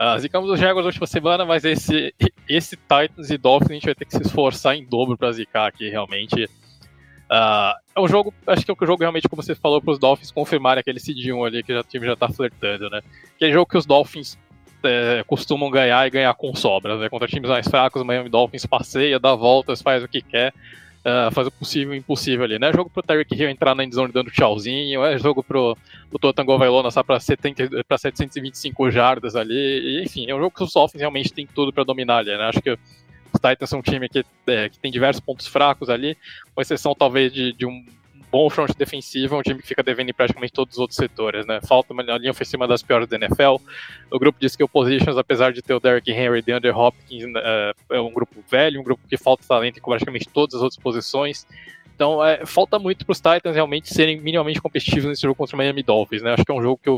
[0.00, 2.12] Uh, zicamos os Jaguars na última semana, mas esse,
[2.48, 5.68] esse Titans e Dolphins a gente vai ter que se esforçar em dobro para zicar
[5.68, 6.46] aqui, realmente.
[6.46, 9.98] Uh, é um jogo, acho que é um jogo realmente, como você falou, para os
[10.00, 13.00] Dolphins confirmarem aquele seed 1 ali que já, o time já está flertando, né?
[13.36, 14.36] Aquele jogo que os Dolphins
[14.84, 17.00] é, costumam ganhar e ganhar com sobras.
[17.00, 17.08] Né?
[17.08, 20.52] Contra times mais fracos, o Miami Dolphins passeia, dá voltas, faz o que quer,
[21.00, 22.58] uh, faz o possível e o impossível ali.
[22.58, 25.76] Não é jogo pro Tyreek Hill entrar na endzone dando tchauzinho, é jogo pro,
[26.08, 30.54] pro Totango Vailona só pra, 70, pra 725 jardas ali, e, enfim, é um jogo
[30.54, 32.44] que os Dolphins realmente tem tudo para dominar ali, né?
[32.44, 32.76] Acho que
[33.40, 36.16] Titans são um time que, é, que tem diversos pontos fracos ali,
[36.54, 37.84] com exceção talvez de, de um
[38.30, 41.46] bom front defensivo, é um time que fica devendo em praticamente todos os outros setores,
[41.46, 41.60] né?
[41.66, 43.56] Falta uma linha ofensiva das piores da NFL.
[44.10, 47.94] O grupo de skill positions, apesar de ter o Derrick Henry e DeAndre Hopkins, uh,
[47.94, 51.46] é um grupo velho, um grupo que falta talento em praticamente todas as outras posições.
[51.94, 55.58] Então, é, falta muito para os Titans realmente serem minimamente competitivos nesse jogo contra o
[55.58, 56.32] Miami Dolphins, né?
[56.32, 56.90] Acho que é um jogo que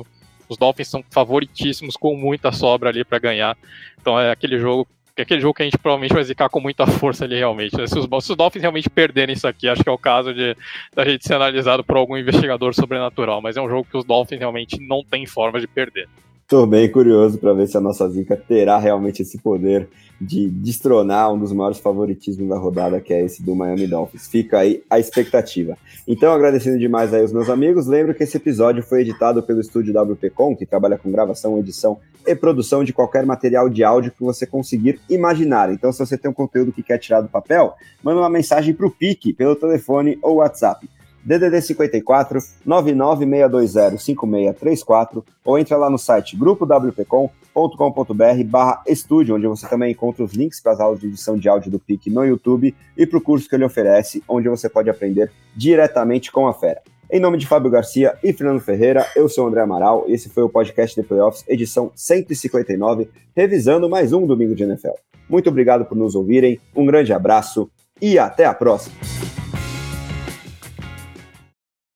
[0.48, 3.56] os Dolphins são favoritíssimos com muita sobra ali para ganhar.
[4.00, 4.86] Então, é aquele jogo
[5.16, 7.76] é aquele jogo que a gente provavelmente vai zicar com muita força ali realmente.
[7.76, 7.86] Né?
[7.86, 10.56] Se, os, se os Dolphins realmente perderem isso aqui, acho que é o caso de
[10.94, 14.38] da gente ser analisado por algum investigador sobrenatural, mas é um jogo que os Dolphins
[14.38, 16.08] realmente não têm forma de perder.
[16.42, 19.88] Estou bem curioso para ver se a nossa zica terá realmente esse poder
[20.20, 24.28] de destronar um dos maiores favoritismos da rodada, que é esse do Miami Dolphins.
[24.28, 25.76] Fica aí a expectativa.
[26.06, 29.98] Então, agradecendo demais aí os meus amigos, lembro que esse episódio foi editado pelo estúdio
[29.98, 34.46] WPcom, que trabalha com gravação, edição e produção de qualquer material de áudio que você
[34.46, 35.72] conseguir imaginar.
[35.72, 38.86] Então, se você tem um conteúdo que quer tirar do papel, manda uma mensagem para
[38.86, 40.88] o PIC pelo telefone ou WhatsApp
[41.24, 49.92] DDD 54 99620 5634 ou entra lá no site grupowpcom.com.br barra estúdio, onde você também
[49.92, 53.06] encontra os links para as aulas de edição de áudio do PIC no YouTube e
[53.06, 56.82] para o curso que ele oferece, onde você pode aprender diretamente com a fera.
[57.10, 60.30] Em nome de Fábio Garcia e Fernando Ferreira, eu sou o André Amaral e esse
[60.30, 64.94] foi o podcast de Playoffs, edição 159, revisando mais um domingo de NFL.
[65.28, 67.70] Muito obrigado por nos ouvirem, um grande abraço
[68.00, 68.96] e até a próxima!